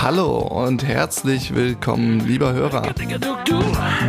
Hallo 0.00 0.38
und 0.38 0.84
herzlich 0.84 1.54
willkommen, 1.54 2.20
lieber 2.20 2.52
Hörer. 2.52 2.94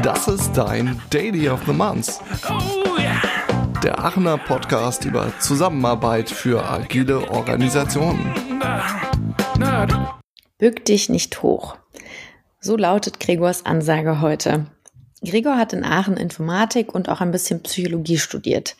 Das 0.04 0.28
ist 0.28 0.54
dein 0.54 1.02
Daily 1.10 1.50
of 1.50 1.62
the 1.66 1.74
Month. 1.74 2.20
Der 3.84 4.00
Aachener 4.00 4.38
Podcast 4.38 5.06
über 5.06 5.32
Zusammenarbeit 5.40 6.30
für 6.30 6.64
agile 6.64 7.30
Organisationen. 7.30 8.34
Bück 10.58 10.86
dich 10.86 11.10
nicht 11.10 11.42
hoch. 11.42 11.78
So 12.60 12.78
lautet 12.78 13.20
Gregors 13.20 13.66
Ansage 13.66 14.22
heute. 14.22 14.66
Gregor 15.24 15.58
hat 15.58 15.74
in 15.74 15.84
Aachen 15.84 16.18
Informatik 16.18 16.94
und 16.94 17.10
auch 17.10 17.22
ein 17.22 17.32
bisschen 17.32 17.62
Psychologie 17.64 18.18
studiert. 18.18 18.76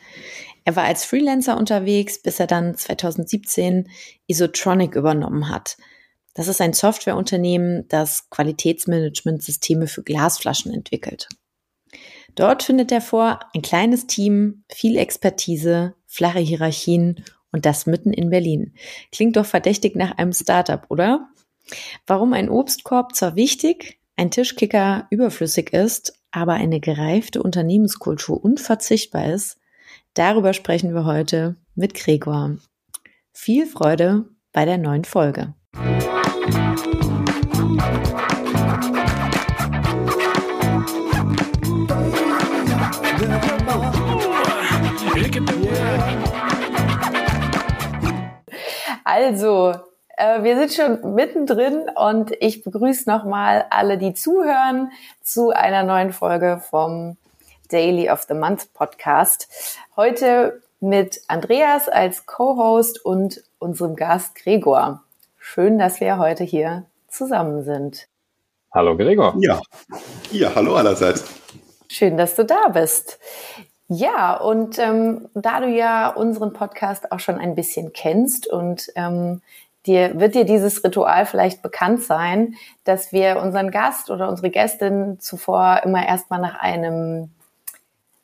Er 0.66 0.76
war 0.76 0.84
als 0.84 1.06
Freelancer 1.06 1.56
unterwegs, 1.56 2.20
bis 2.20 2.38
er 2.38 2.46
dann 2.46 2.74
2017 2.74 3.88
Isotronic 4.26 4.94
übernommen 4.94 5.48
hat– 5.48 5.78
das 6.36 6.48
ist 6.48 6.60
ein 6.60 6.74
Softwareunternehmen, 6.74 7.88
das 7.88 8.28
Qualitätsmanagementsysteme 8.28 9.86
für 9.86 10.02
Glasflaschen 10.02 10.72
entwickelt. 10.72 11.30
Dort 12.34 12.62
findet 12.62 12.92
er 12.92 13.00
vor, 13.00 13.40
ein 13.54 13.62
kleines 13.62 14.06
Team, 14.06 14.62
viel 14.68 14.98
Expertise, 14.98 15.94
flache 16.06 16.40
Hierarchien 16.40 17.24
und 17.52 17.64
das 17.64 17.86
mitten 17.86 18.12
in 18.12 18.28
Berlin. 18.28 18.74
Klingt 19.12 19.36
doch 19.36 19.46
verdächtig 19.46 19.96
nach 19.96 20.18
einem 20.18 20.34
Startup, 20.34 20.84
oder? 20.90 21.30
Warum 22.06 22.34
ein 22.34 22.50
Obstkorb 22.50 23.16
zwar 23.16 23.34
wichtig, 23.34 23.98
ein 24.16 24.30
Tischkicker 24.30 25.06
überflüssig 25.08 25.72
ist, 25.72 26.20
aber 26.32 26.52
eine 26.52 26.80
gereifte 26.80 27.42
Unternehmenskultur 27.42 28.44
unverzichtbar 28.44 29.32
ist, 29.32 29.56
darüber 30.16 30.52
sprechen 30.52 30.94
wir 30.94 31.04
heute 31.04 31.56
mit 31.74 31.94
Gregor. 31.94 32.56
Viel 33.32 33.66
Freude 33.66 34.24
bei 34.52 34.64
der 34.64 34.78
neuen 34.78 35.04
Folge. 35.04 35.54
Also, 49.04 49.74
äh, 50.16 50.42
wir 50.42 50.58
sind 50.58 50.72
schon 50.72 51.14
mittendrin 51.14 51.88
und 51.94 52.32
ich 52.40 52.64
begrüße 52.64 53.08
nochmal 53.08 53.66
alle, 53.70 53.98
die 53.98 54.14
zuhören, 54.14 54.90
zu 55.22 55.50
einer 55.50 55.82
neuen 55.84 56.12
Folge 56.12 56.62
vom 56.70 57.16
Daily 57.68 58.10
of 58.10 58.22
the 58.22 58.34
Month 58.34 58.72
Podcast. 58.74 59.78
Heute 59.96 60.60
mit 60.78 61.22
Andreas 61.26 61.88
als 61.88 62.26
Co-Host 62.26 63.02
und 63.02 63.42
unserem 63.58 63.96
Gast 63.96 64.34
Gregor. 64.34 65.02
Schön, 65.38 65.78
dass 65.78 66.00
wir 66.00 66.18
heute 66.18 66.44
hier 66.44 66.84
zusammen 67.08 67.64
sind. 67.64 68.06
Hallo 68.74 68.94
Gregor. 68.94 69.34
Ja, 69.38 69.58
ja 70.30 70.54
hallo 70.54 70.74
allerseits. 70.74 71.24
Schön, 71.88 72.18
dass 72.18 72.34
du 72.34 72.44
da 72.44 72.68
bist. 72.68 73.18
Ja, 73.88 74.36
und 74.36 74.78
ähm, 74.78 75.30
da 75.32 75.60
du 75.60 75.68
ja 75.68 76.10
unseren 76.10 76.52
Podcast 76.52 77.10
auch 77.10 77.20
schon 77.20 77.38
ein 77.38 77.54
bisschen 77.54 77.94
kennst 77.94 78.46
und 78.46 78.92
ähm, 78.96 79.40
dir 79.86 80.20
wird 80.20 80.34
dir 80.34 80.44
dieses 80.44 80.84
Ritual 80.84 81.24
vielleicht 81.24 81.62
bekannt 81.62 82.02
sein, 82.02 82.56
dass 82.84 83.12
wir 83.12 83.40
unseren 83.40 83.70
Gast 83.70 84.10
oder 84.10 84.28
unsere 84.28 84.50
Gästin 84.50 85.18
zuvor 85.20 85.80
immer 85.84 86.06
erstmal 86.06 86.42
nach 86.42 86.60
einem 86.60 87.30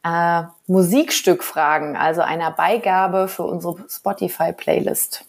äh, 0.05 0.43
Musikstück 0.67 1.45
fragen, 1.45 1.97
also 1.97 2.23
einer 2.23 2.51
Beigabe 2.51 3.29
für 3.29 3.45
unsere 3.45 3.77
Spotify-Playlist. 3.89 5.25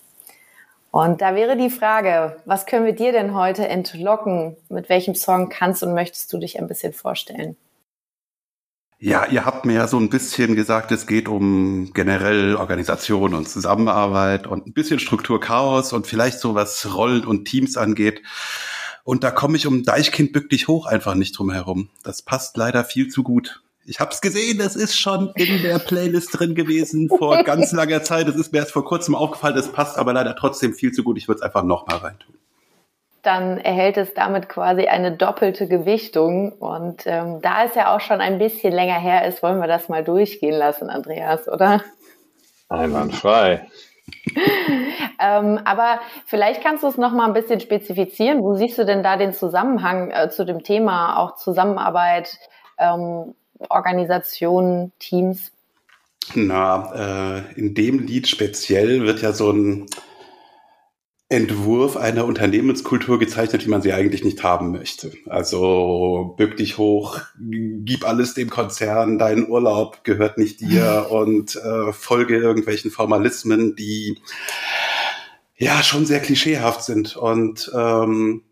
Und 0.91 1.21
da 1.21 1.33
wäre 1.35 1.57
die 1.57 1.71
Frage, 1.71 2.37
was 2.45 2.65
können 2.67 2.85
wir 2.85 2.93
dir 2.93 3.11
denn 3.11 3.33
heute 3.33 3.67
entlocken? 3.67 4.57
Mit 4.69 4.89
welchem 4.89 5.15
Song 5.15 5.49
kannst 5.49 5.81
und 5.81 5.95
möchtest 5.95 6.31
du 6.31 6.37
dich 6.37 6.59
ein 6.59 6.67
bisschen 6.67 6.93
vorstellen? 6.93 7.57
Ja, 8.99 9.25
ihr 9.25 9.43
habt 9.43 9.65
mir 9.65 9.73
ja 9.73 9.87
so 9.87 9.97
ein 9.97 10.09
bisschen 10.09 10.55
gesagt, 10.55 10.91
es 10.91 11.07
geht 11.07 11.27
um 11.27 11.91
generell 11.93 12.55
Organisation 12.55 13.33
und 13.33 13.49
Zusammenarbeit 13.49 14.47
und 14.47 14.65
ein 14.65 14.73
bisschen 14.73 14.99
Strukturchaos 14.99 15.91
und 15.91 16.07
vielleicht 16.07 16.39
so 16.39 16.55
was 16.55 16.95
Rollen 16.95 17.25
und 17.25 17.45
Teams 17.45 17.75
angeht. 17.75 18.21
Und 19.03 19.25
da 19.25 19.31
komme 19.31 19.57
ich 19.57 19.67
um 19.67 19.83
Deichkind 19.83 20.31
bück 20.31 20.49
dich 20.49 20.67
hoch 20.67 20.85
einfach 20.85 21.15
nicht 21.15 21.37
drum 21.37 21.51
herum. 21.51 21.89
Das 22.03 22.21
passt 22.21 22.55
leider 22.55 22.85
viel 22.85 23.09
zu 23.09 23.23
gut. 23.23 23.61
Ich 23.85 23.99
habe 23.99 24.11
es 24.11 24.21
gesehen, 24.21 24.57
das 24.59 24.75
ist 24.75 24.97
schon 24.97 25.31
in 25.35 25.61
der 25.61 25.79
Playlist 25.79 26.39
drin 26.39 26.55
gewesen 26.55 27.09
vor 27.09 27.43
ganz 27.43 27.71
langer 27.73 28.03
Zeit. 28.03 28.27
Das 28.27 28.35
ist 28.35 28.53
mir 28.53 28.59
erst 28.59 28.71
vor 28.71 28.85
kurzem 28.85 29.13
aufgefallen, 29.15 29.55
das 29.55 29.71
passt 29.71 29.97
aber 29.97 30.13
leider 30.13 30.35
trotzdem 30.35 30.73
viel 30.73 30.91
zu 30.91 31.03
gut. 31.03 31.17
Ich 31.17 31.27
würde 31.27 31.39
es 31.39 31.43
einfach 31.43 31.63
nochmal 31.63 31.97
reintun 31.97 32.33
dann 33.23 33.57
erhält 33.57 33.97
es 33.97 34.13
damit 34.13 34.49
quasi 34.49 34.87
eine 34.87 35.15
doppelte 35.15 35.67
Gewichtung. 35.67 36.51
Und 36.51 37.03
ähm, 37.07 37.41
da 37.41 37.63
es 37.63 37.73
ja 37.73 37.95
auch 37.95 38.01
schon 38.01 38.21
ein 38.21 38.37
bisschen 38.37 38.73
länger 38.73 38.99
her 38.99 39.25
ist, 39.25 39.41
wollen 39.41 39.59
wir 39.59 39.67
das 39.67 39.89
mal 39.89 40.03
durchgehen 40.03 40.53
lassen, 40.53 40.89
Andreas, 40.89 41.47
oder? 41.47 41.81
Einwandfrei. 42.67 43.65
ähm, 45.19 45.59
aber 45.63 46.01
vielleicht 46.25 46.61
kannst 46.61 46.83
du 46.83 46.87
es 46.87 46.97
noch 46.97 47.13
mal 47.13 47.25
ein 47.25 47.33
bisschen 47.33 47.61
spezifizieren. 47.61 48.43
Wo 48.43 48.55
siehst 48.55 48.77
du 48.77 48.85
denn 48.85 49.03
da 49.03 49.15
den 49.15 49.31
Zusammenhang 49.31 50.11
äh, 50.11 50.29
zu 50.29 50.45
dem 50.45 50.61
Thema, 50.61 51.17
auch 51.17 51.35
Zusammenarbeit, 51.35 52.37
ähm, 52.77 53.35
Organisationen, 53.69 54.91
Teams? 54.99 55.51
Na, 56.35 57.37
äh, 57.37 57.59
in 57.59 57.73
dem 57.73 57.99
Lied 57.99 58.27
speziell 58.27 59.03
wird 59.03 59.21
ja 59.21 59.33
so 59.33 59.51
ein 59.51 59.87
Entwurf 61.33 61.97
einer 61.97 62.25
Unternehmenskultur 62.25 63.17
gezeichnet, 63.17 63.65
wie 63.65 63.69
man 63.69 63.81
sie 63.81 63.91
eigentlich 63.91 64.23
nicht 64.23 64.43
haben 64.43 64.71
möchte. 64.71 65.11
Also 65.27 66.35
bück 66.37 66.57
dich 66.57 66.77
hoch, 66.77 67.21
gib 67.39 68.07
alles 68.07 68.35
dem 68.35 68.51
Konzern, 68.51 69.17
dein 69.17 69.49
Urlaub 69.49 70.03
gehört 70.03 70.37
nicht 70.37 70.61
dir 70.61 71.07
und 71.11 71.55
äh, 71.55 71.91
folge 71.91 72.37
irgendwelchen 72.37 72.91
Formalismen, 72.91 73.75
die 73.75 74.19
ja 75.57 75.81
schon 75.81 76.05
sehr 76.05 76.19
klischeehaft 76.19 76.83
sind. 76.83 77.15
Und 77.15 77.71
ähm, 77.73 78.43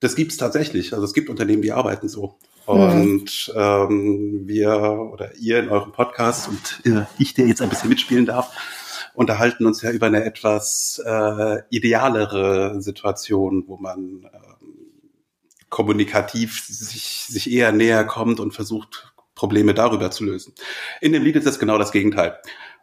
das 0.00 0.14
gibt's 0.14 0.36
tatsächlich. 0.36 0.92
Also 0.92 1.04
es 1.04 1.14
gibt 1.14 1.30
Unternehmen, 1.30 1.62
die 1.62 1.72
arbeiten 1.72 2.08
so. 2.08 2.36
Und 2.68 3.50
ähm, 3.56 4.42
wir 4.46 4.78
oder 5.10 5.34
ihr 5.36 5.60
in 5.60 5.70
eurem 5.70 5.92
Podcast 5.92 6.48
und 6.48 6.82
äh, 6.84 7.06
ich, 7.18 7.32
der 7.32 7.46
jetzt 7.46 7.62
ein 7.62 7.70
bisschen 7.70 7.88
mitspielen 7.88 8.26
darf, 8.26 8.50
unterhalten 9.14 9.64
uns 9.64 9.80
ja 9.80 9.90
über 9.90 10.06
eine 10.06 10.22
etwas 10.22 11.00
äh, 11.02 11.62
idealere 11.70 12.82
Situation, 12.82 13.64
wo 13.66 13.78
man 13.78 14.28
äh, 14.30 14.38
kommunikativ 15.70 16.62
sich, 16.66 17.24
sich 17.28 17.50
eher 17.50 17.72
näher 17.72 18.04
kommt 18.04 18.38
und 18.38 18.52
versucht, 18.52 19.14
Probleme 19.34 19.72
darüber 19.72 20.10
zu 20.10 20.24
lösen. 20.24 20.52
In 21.00 21.14
dem 21.14 21.22
Lied 21.22 21.36
ist 21.36 21.46
das 21.46 21.58
genau 21.58 21.78
das 21.78 21.90
Gegenteil. 21.90 22.38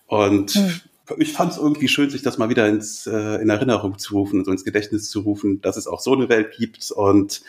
Und 0.07 0.55
mhm. 0.55 0.81
Ich 1.17 1.33
fand 1.33 1.51
es 1.51 1.57
irgendwie 1.57 1.87
schön, 1.87 2.09
sich 2.09 2.21
das 2.21 2.37
mal 2.37 2.49
wieder 2.49 2.67
ins, 2.67 3.07
äh, 3.07 3.41
in 3.41 3.49
Erinnerung 3.49 3.97
zu 3.97 4.15
rufen, 4.15 4.43
so 4.43 4.51
ins 4.51 4.63
Gedächtnis 4.63 5.09
zu 5.09 5.21
rufen, 5.21 5.61
dass 5.61 5.77
es 5.77 5.87
auch 5.87 5.99
so 5.99 6.13
eine 6.13 6.29
Welt 6.29 6.55
gibt 6.57 6.91
und 6.91 7.41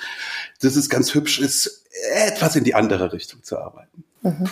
dass 0.61 0.77
es 0.77 0.89
ganz 0.89 1.15
hübsch 1.15 1.41
ist, 1.41 1.85
etwas 2.13 2.57
in 2.57 2.65
die 2.65 2.75
andere 2.75 3.13
Richtung 3.13 3.43
zu 3.43 3.59
arbeiten. 3.59 4.05
Mhm. 4.23 4.49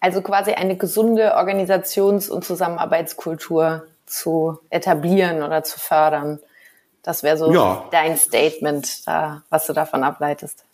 Also 0.00 0.22
quasi 0.22 0.52
eine 0.52 0.76
gesunde 0.76 1.36
Organisations- 1.36 2.30
und 2.30 2.44
Zusammenarbeitskultur 2.44 3.86
zu 4.06 4.58
etablieren 4.70 5.42
oder 5.42 5.64
zu 5.64 5.78
fördern. 5.78 6.38
Das 7.02 7.22
wäre 7.22 7.36
so 7.36 7.52
ja. 7.52 7.86
dein 7.90 8.16
Statement, 8.16 9.06
da, 9.06 9.42
was 9.50 9.66
du 9.66 9.72
davon 9.72 10.04
ableitest. 10.04 10.64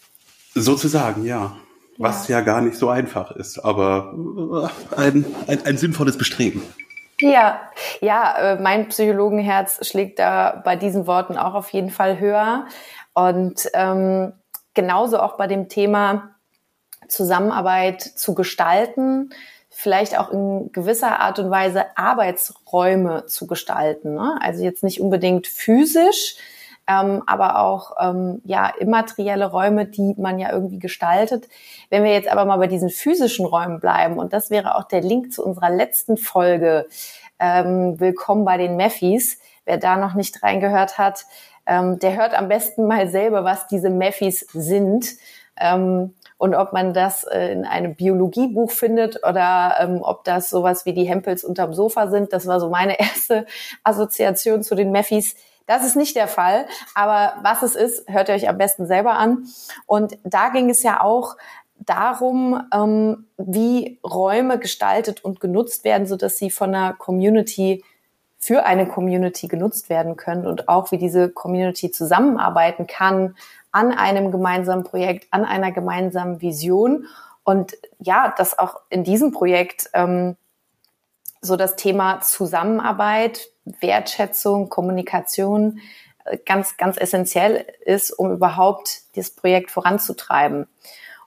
Sozusagen, 0.55 1.25
ja. 1.25 1.57
Was 1.97 2.29
ja, 2.29 2.39
ja 2.39 2.45
gar 2.45 2.61
nicht 2.61 2.77
so 2.77 2.89
einfach 2.89 3.31
ist, 3.33 3.59
aber 3.59 4.15
äh, 4.97 4.97
ein, 4.97 5.25
ein, 5.47 5.65
ein 5.65 5.79
sinnvolles 5.79 6.19
Bestreben. 6.19 6.63
Ja, 7.21 7.71
ja, 8.01 8.39
äh, 8.39 8.57
mein 8.61 8.89
Psychologenherz 8.89 9.87
schlägt 9.87 10.19
da 10.19 10.61
bei 10.65 10.77
diesen 10.77 11.07
Worten 11.07 11.37
auch 11.37 11.55
auf 11.55 11.71
jeden 11.71 11.91
Fall 11.91 12.19
höher. 12.19 12.67
Und 13.13 13.71
ähm, 13.75 14.33
genauso 14.75 15.21
auch 15.21 15.37
bei 15.37 15.47
dem 15.47 15.69
Thema, 15.69 16.35
Zusammenarbeit 17.09 18.01
zu 18.03 18.35
gestalten, 18.35 19.31
vielleicht 19.69 20.19
auch 20.19 20.31
in 20.31 20.71
gewisser 20.73 21.21
Art 21.21 21.39
und 21.39 21.51
Weise 21.51 21.85
Arbeitsräume 21.97 23.27
zu 23.27 23.47
gestalten. 23.47 24.15
Ne? 24.15 24.39
Also 24.41 24.65
jetzt 24.65 24.83
nicht 24.83 25.01
unbedingt 25.01 25.47
physisch, 25.47 26.37
ähm, 26.87 27.23
aber 27.27 27.59
auch 27.61 27.93
ähm, 28.01 28.43
ja 28.45 28.69
immaterielle 28.79 29.47
Räume, 29.47 29.87
die 29.87 30.15
man 30.19 30.39
ja 30.39 30.53
irgendwie 30.53 30.79
gestaltet. 30.79 31.49
Wenn 31.91 32.05
wir 32.05 32.13
jetzt 32.13 32.29
aber 32.29 32.45
mal 32.45 32.59
bei 32.59 32.67
diesen 32.67 32.91
physischen 32.91 33.47
Räumen 33.47 33.81
bleiben, 33.81 34.19
und 34.19 34.33
das 34.33 34.51
wäre 34.51 34.77
auch 34.77 34.85
der 34.85 35.01
Link 35.01 35.33
zu 35.33 35.45
unserer 35.45 35.71
letzten 35.71 36.17
Folge, 36.17 36.87
ähm, 37.39 37.99
Willkommen 38.01 38.45
bei 38.45 38.57
den 38.59 38.77
Meffis. 38.77 39.39
Wer 39.65 39.79
da 39.79 39.97
noch 39.97 40.15
nicht 40.15 40.43
reingehört 40.43 40.99
hat, 40.99 41.25
ähm, 41.67 41.99
der 41.99 42.17
hört 42.17 42.35
am 42.39 42.49
besten 42.49 42.87
mal 42.87 43.09
selber, 43.09 43.45
was 43.45 43.67
diese 43.67 43.91
Meffis 43.91 44.41
sind. 44.53 45.07
Ähm, 45.59 46.15
Und 46.37 46.55
ob 46.55 46.73
man 46.73 46.93
das 46.93 47.25
äh, 47.25 47.53
in 47.53 47.65
einem 47.65 47.95
Biologiebuch 47.95 48.71
findet 48.71 49.25
oder 49.27 49.77
ähm, 49.81 50.01
ob 50.03 50.25
das 50.25 50.51
sowas 50.51 50.85
wie 50.85 50.93
die 50.93 51.05
Hempels 51.09 51.45
unterm 51.45 51.73
Sofa 51.73 52.09
sind, 52.09 52.33
das 52.33 52.47
war 52.47 52.61
so 52.61 52.69
meine 52.69 52.99
erste 53.01 53.47
Assoziation 53.85 54.63
zu 54.63 54.75
den 54.75 54.91
Meffis. 54.93 55.37
Das 55.67 55.85
ist 55.85 55.97
nicht 55.97 56.15
der 56.17 56.29
Fall, 56.29 56.67
aber 56.95 57.35
was 57.43 57.63
es 57.63 57.75
ist, 57.75 58.09
hört 58.09 58.29
ihr 58.29 58.35
euch 58.35 58.49
am 58.49 58.59
besten 58.59 58.87
selber 58.87 59.13
an. 59.13 59.47
Und 59.87 60.19
da 60.23 60.51
ging 60.51 60.69
es 60.69 60.83
ja 60.83 61.01
auch 61.01 61.37
darum, 61.79 62.63
ähm, 62.73 63.27
wie 63.37 63.99
Räume 64.05 64.59
gestaltet 64.59 65.25
und 65.25 65.41
genutzt 65.41 65.85
werden, 65.85 66.07
so 66.07 66.17
dass 66.17 66.37
sie 66.37 66.51
von 66.51 66.75
einer 66.75 66.93
Community 66.93 67.83
für 68.39 68.67
eine 68.67 68.87
Community 68.87 69.49
genutzt 69.49 69.89
werden 69.89 70.17
können 70.17 70.47
und 70.47 70.69
auch 70.69 70.93
wie 70.93 70.99
diese 70.99 71.31
Community 71.31 71.91
zusammenarbeiten 71.91 72.87
kann 72.87 73.37
an 73.73 73.91
einem 73.91 74.31
gemeinsamen 74.31 74.85
Projekt, 74.85 75.27
an 75.31 75.45
einer 75.45 75.73
gemeinsamen 75.73 76.43
Vision. 76.43 77.07
Und 77.43 77.75
ja, 77.99 78.35
dass 78.37 78.59
auch 78.59 78.81
in 78.91 79.03
diesem 79.03 79.33
Projekt 79.33 79.89
ähm, 79.95 80.37
so 81.41 81.57
das 81.57 81.77
Thema 81.77 82.21
Zusammenarbeit, 82.21 83.49
Wertschätzung, 83.65 84.69
Kommunikation 84.69 85.81
äh, 86.25 86.39
ganz, 86.45 86.77
ganz 86.77 86.97
essentiell 86.97 87.67
ist, 87.85 88.11
um 88.11 88.33
überhaupt 88.33 89.03
das 89.17 89.31
Projekt 89.31 89.71
voranzutreiben. 89.71 90.67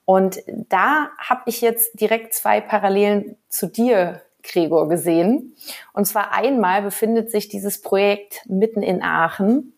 Und 0.05 0.41
da 0.47 1.09
habe 1.17 1.41
ich 1.47 1.61
jetzt 1.61 1.99
direkt 1.99 2.33
zwei 2.33 2.61
Parallelen 2.61 3.35
zu 3.49 3.67
dir 3.67 4.21
Gregor 4.41 4.87
gesehen. 4.87 5.55
Und 5.93 6.05
zwar 6.05 6.33
einmal 6.33 6.81
befindet 6.81 7.29
sich 7.29 7.49
dieses 7.49 7.81
Projekt 7.81 8.41
mitten 8.47 8.81
in 8.81 9.03
Aachen. 9.03 9.73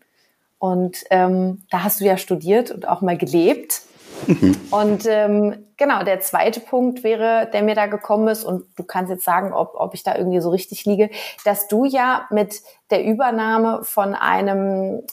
Und 0.59 1.03
ähm, 1.09 1.63
da 1.71 1.83
hast 1.83 1.99
du 1.99 2.05
ja 2.05 2.17
studiert 2.17 2.69
und 2.69 2.87
auch 2.87 3.01
mal 3.01 3.17
gelebt. 3.17 3.81
Mhm. 4.27 4.55
Und 4.71 5.05
ähm, 5.05 5.65
genau, 5.77 6.03
der 6.03 6.19
zweite 6.19 6.59
Punkt 6.59 7.03
wäre, 7.03 7.49
der 7.51 7.63
mir 7.63 7.75
da 7.75 7.87
gekommen 7.87 8.27
ist, 8.27 8.43
und 8.43 8.65
du 8.75 8.83
kannst 8.83 9.09
jetzt 9.09 9.25
sagen, 9.25 9.53
ob, 9.53 9.73
ob 9.75 9.93
ich 9.93 10.03
da 10.03 10.15
irgendwie 10.15 10.41
so 10.41 10.49
richtig 10.49 10.85
liege, 10.85 11.09
dass 11.45 11.67
du 11.67 11.85
ja 11.85 12.27
mit 12.29 12.61
der 12.89 13.03
Übernahme 13.03 13.83
von 13.83 14.15
einem, 14.15 15.03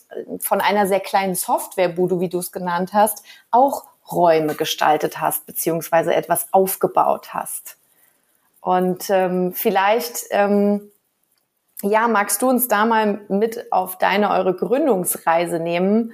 von 0.40 0.60
einer 0.60 0.86
sehr 0.86 1.00
kleinen 1.00 1.34
Softwarebude, 1.34 2.20
wie 2.20 2.28
du 2.28 2.38
es 2.38 2.52
genannt 2.52 2.92
hast, 2.92 3.22
auch 3.50 3.84
Räume 4.10 4.54
gestaltet 4.54 5.20
hast, 5.20 5.46
beziehungsweise 5.46 6.14
etwas 6.14 6.52
aufgebaut 6.52 7.34
hast. 7.34 7.76
Und 8.60 9.10
ähm, 9.10 9.52
vielleicht, 9.52 10.24
ähm, 10.30 10.90
ja, 11.82 12.08
magst 12.08 12.42
du 12.42 12.48
uns 12.48 12.68
da 12.68 12.84
mal 12.84 13.20
mit 13.28 13.70
auf 13.72 13.98
deine, 13.98 14.30
eure 14.30 14.54
Gründungsreise 14.54 15.60
nehmen? 15.60 16.12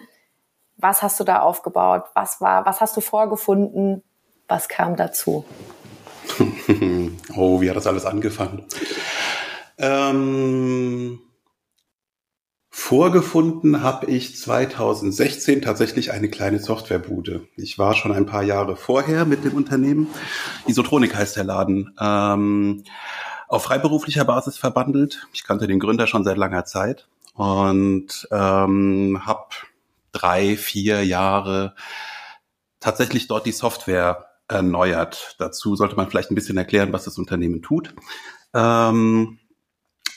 Was 0.83 1.01
hast 1.01 1.21
du 1.21 1.25
da 1.25 1.41
aufgebaut? 1.41 2.05
Was 2.15 2.41
war, 2.41 2.67
was 2.67 2.81
hast 2.81 2.97
du 2.97 3.01
vorgefunden? 3.01 4.03
Was 4.49 4.69
kam 4.69 4.97
dazu? 4.97 5.45
oh, 7.37 7.61
wie 7.61 7.71
hat 7.71 7.77
das 7.77 7.87
alles 7.87 8.05
angefangen? 8.05 8.67
Ähm, 9.79 11.21
Vorgefunden 12.75 13.83
habe 13.83 14.07
ich 14.07 14.37
2016 14.37 15.63
tatsächlich 15.63 16.11
eine 16.11 16.29
kleine 16.29 16.59
Softwarebude. 16.59 17.47
Ich 17.55 17.79
war 17.79 17.95
schon 17.95 18.13
ein 18.13 18.27
paar 18.27 18.43
Jahre 18.43 18.75
vorher 18.75 19.25
mit 19.25 19.45
dem 19.45 19.55
Unternehmen. 19.55 20.09
Isotronik 20.67 21.15
heißt 21.15 21.37
der 21.37 21.45
Laden. 21.45 21.95
Ähm, 22.01 22.83
auf 23.47 23.63
freiberuflicher 23.63 24.25
Basis 24.25 24.59
verbandelt. 24.59 25.29
Ich 25.33 25.45
kannte 25.45 25.69
den 25.69 25.79
Gründer 25.79 26.09
schon 26.09 26.25
seit 26.25 26.39
langer 26.39 26.65
Zeit 26.65 27.07
und 27.35 28.27
ähm, 28.33 29.21
habe 29.25 29.47
drei, 30.13 30.57
vier 30.57 31.05
Jahre 31.05 31.75
tatsächlich 32.81 33.29
dort 33.29 33.47
die 33.47 33.53
Software 33.53 34.27
erneuert. 34.49 35.37
Dazu 35.39 35.77
sollte 35.77 35.97
man 35.97 36.09
vielleicht 36.09 36.31
ein 36.31 36.35
bisschen 36.35 36.59
erklären, 36.59 36.93
was 36.93 37.05
das 37.05 37.19
Unternehmen 37.19 37.63
tut. 37.63 37.95
Ähm, 38.55 39.39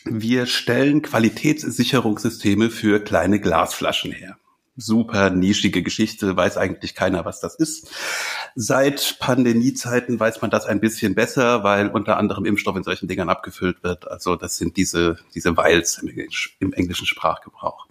wir 0.04 0.46
stellen 0.46 1.02
Qualitätssicherungssysteme 1.02 2.70
für 2.70 3.00
kleine 3.00 3.40
Glasflaschen 3.40 4.12
her. 4.12 4.38
Super 4.78 5.30
nischige 5.30 5.84
Geschichte, 5.84 6.36
weiß 6.36 6.58
eigentlich 6.58 6.96
keiner, 6.96 7.24
was 7.24 7.40
das 7.40 7.56
ist. 7.56 7.90
Seit 8.56 9.18
Pandemiezeiten 9.20 10.20
weiß 10.20 10.42
man 10.42 10.52
das 10.52 10.66
ein 10.66 10.82
bisschen 10.82 11.16
besser, 11.16 11.64
weil 11.64 11.88
unter 11.88 12.18
anderem 12.18 12.46
Impfstoff 12.46 12.76
in 12.76 12.84
solchen 12.84 13.08
Dingern 13.08 13.30
abgefüllt 13.30 13.84
wird. 13.84 14.12
Also 14.12 14.36
das 14.36 14.58
sind 14.58 14.76
diese, 14.76 15.18
diese 15.34 15.56
Vials 15.56 16.00
im, 16.00 16.10
im 16.60 16.74
englischen 16.74 17.08
Sprachgebrauch. 17.08 17.88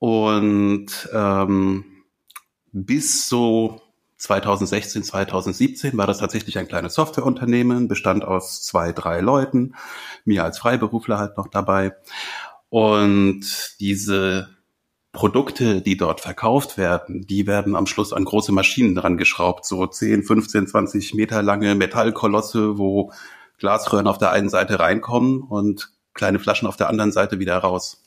Und 0.00 1.08
ähm, 1.12 1.84
bis 2.72 3.28
so 3.28 3.80
2016, 4.16 5.04
2017 5.04 5.96
war 5.96 6.06
das 6.06 6.18
tatsächlich 6.18 6.58
ein 6.58 6.68
kleines 6.68 6.94
Softwareunternehmen, 6.94 7.86
bestand 7.86 8.24
aus 8.24 8.62
zwei, 8.62 8.92
drei 8.92 9.20
Leuten, 9.20 9.74
mir 10.24 10.42
als 10.42 10.58
Freiberufler 10.58 11.18
halt 11.18 11.36
noch 11.36 11.48
dabei. 11.48 11.94
Und 12.70 13.76
diese 13.80 14.48
Produkte, 15.12 15.82
die 15.82 15.96
dort 15.96 16.20
verkauft 16.20 16.78
werden, 16.78 17.26
die 17.26 17.46
werden 17.46 17.76
am 17.76 17.86
Schluss 17.86 18.12
an 18.12 18.24
große 18.24 18.52
Maschinen 18.52 18.94
dran 18.94 19.18
geschraubt, 19.18 19.66
so 19.66 19.86
10, 19.86 20.22
15, 20.22 20.66
20 20.66 21.14
Meter 21.14 21.42
lange 21.42 21.74
Metallkolosse, 21.74 22.78
wo 22.78 23.12
Glasröhren 23.58 24.06
auf 24.06 24.18
der 24.18 24.30
einen 24.30 24.48
Seite 24.48 24.80
reinkommen 24.80 25.42
und 25.42 25.90
kleine 26.14 26.38
Flaschen 26.38 26.68
auf 26.68 26.76
der 26.76 26.88
anderen 26.88 27.12
Seite 27.12 27.38
wieder 27.38 27.58
raus. 27.58 27.99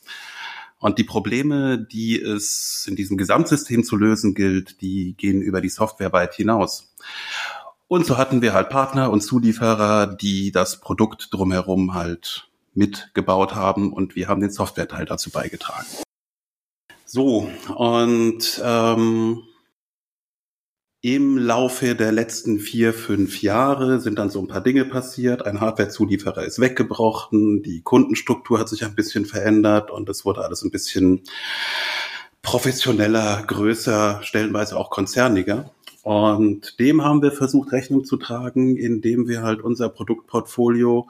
Und 0.83 0.97
die 0.97 1.06
Probleme, 1.06 1.77
die 1.77 2.21
es 2.21 2.85
in 2.89 2.97
diesem 2.97 3.18
Gesamtsystem 3.18 3.85
zu 3.85 3.95
lösen 3.95 4.33
gilt, 4.33 4.81
die 4.81 5.15
gehen 5.15 5.41
über 5.41 5.62
die 5.62 5.69
Software 5.69 6.12
weit 6.12 6.33
hinaus. 6.33 6.94
Und 7.88 8.06
so 8.06 8.18
hatten 8.18 8.41
wir 8.41 8.51
halt 8.51 8.68
Partner 8.69 9.09
und 9.09 9.21
Zulieferer, 9.21 10.07
die 10.07 10.51
das 10.51 10.81
Produkt 10.81 11.30
drumherum 11.31 11.94
halt 11.94 12.50
mitgebaut 12.74 13.56
haben 13.56 13.94
und 13.94 14.18
wir 14.18 14.27
haben 14.27 14.41
den 14.41 14.51
Softwareteil 14.51 15.06
dazu 15.06 15.30
beigetragen. 15.31 15.88
So, 17.06 17.50
und 17.77 18.62
ähm, 18.62 19.41
im 21.03 21.38
Laufe 21.38 21.95
der 21.95 22.13
letzten 22.13 22.59
vier, 22.59 22.94
fünf 22.94 23.41
Jahre 23.41 24.00
sind 24.00 24.17
dann 24.17 24.29
so 24.29 24.39
ein 24.39 24.47
paar 24.47 24.61
Dinge 24.61 24.85
passiert. 24.85 25.45
Ein 25.45 25.59
Hardware-Zulieferer 25.59 26.45
ist 26.45 26.61
weggebrochen, 26.61 27.61
die 27.61 27.81
Kundenstruktur 27.81 28.57
hat 28.57 28.69
sich 28.69 28.85
ein 28.85 28.95
bisschen 28.95 29.25
verändert 29.25 29.91
und 29.91 30.07
es 30.07 30.23
wurde 30.23 30.45
alles 30.45 30.63
ein 30.63 30.71
bisschen 30.71 31.23
professioneller, 32.41 33.44
größer, 33.45 34.21
stellenweise 34.23 34.77
auch 34.77 34.89
konzerniger. 34.89 35.71
Und 36.03 36.79
dem 36.79 37.03
haben 37.03 37.21
wir 37.21 37.33
versucht, 37.33 37.73
Rechnung 37.73 38.05
zu 38.05 38.15
tragen, 38.15 38.77
indem 38.77 39.27
wir 39.27 39.41
halt 39.41 39.61
unser 39.61 39.89
Produktportfolio 39.89 41.09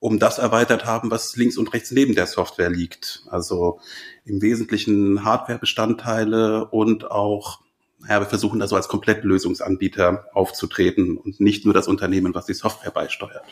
um 0.00 0.18
das 0.18 0.38
erweitert 0.38 0.86
haben, 0.86 1.12
was 1.12 1.36
links 1.36 1.56
und 1.56 1.72
rechts 1.72 1.92
neben 1.92 2.16
der 2.16 2.26
Software 2.26 2.70
liegt. 2.70 3.22
Also 3.30 3.78
im 4.24 4.42
Wesentlichen 4.42 5.24
Hardware-Bestandteile 5.24 6.66
und 6.66 7.08
auch 7.12 7.60
ja, 8.08 8.20
wir 8.20 8.26
versuchen 8.26 8.60
da 8.60 8.66
so 8.66 8.76
als 8.76 8.88
Komplettlösungsanbieter 8.88 10.26
aufzutreten 10.32 11.16
und 11.16 11.40
nicht 11.40 11.64
nur 11.64 11.74
das 11.74 11.88
Unternehmen, 11.88 12.34
was 12.34 12.46
die 12.46 12.54
Software 12.54 12.90
beisteuert. 12.90 13.44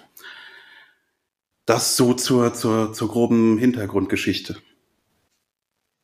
Das 1.67 1.97
so 1.97 2.15
zur, 2.15 2.55
zur, 2.55 2.93
zur 2.93 3.09
groben 3.09 3.59
Hintergrundgeschichte. 3.59 4.57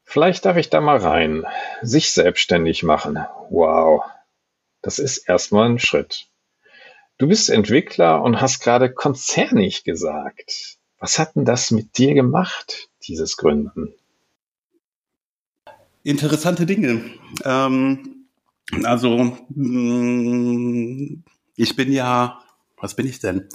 Vielleicht 0.04 0.44
darf 0.44 0.56
ich 0.58 0.68
da 0.68 0.80
mal 0.80 0.98
rein. 0.98 1.44
Sich 1.80 2.12
selbstständig 2.12 2.82
machen. 2.82 3.18
Wow. 3.48 4.02
Das 4.82 4.98
ist 4.98 5.26
erstmal 5.28 5.70
ein 5.70 5.78
Schritt. 5.78 6.26
Du 7.16 7.26
bist 7.28 7.48
Entwickler 7.48 8.22
und 8.22 8.40
hast 8.40 8.60
gerade 8.60 8.92
konzernig 8.92 9.84
gesagt. 9.84 10.76
Was 10.98 11.18
hat 11.18 11.36
denn 11.36 11.44
das 11.44 11.70
mit 11.70 11.96
dir 11.96 12.12
gemacht, 12.12 12.90
dieses 13.02 13.36
Gründen? 13.36 13.94
Interessante 16.02 16.66
Dinge. 16.66 17.00
Ähm, 17.44 18.13
also, 18.82 19.36
mm, 19.48 21.22
ich 21.56 21.76
bin 21.76 21.92
ja, 21.92 22.40
was 22.76 22.94
bin 22.96 23.06
ich 23.06 23.20
denn? 23.20 23.48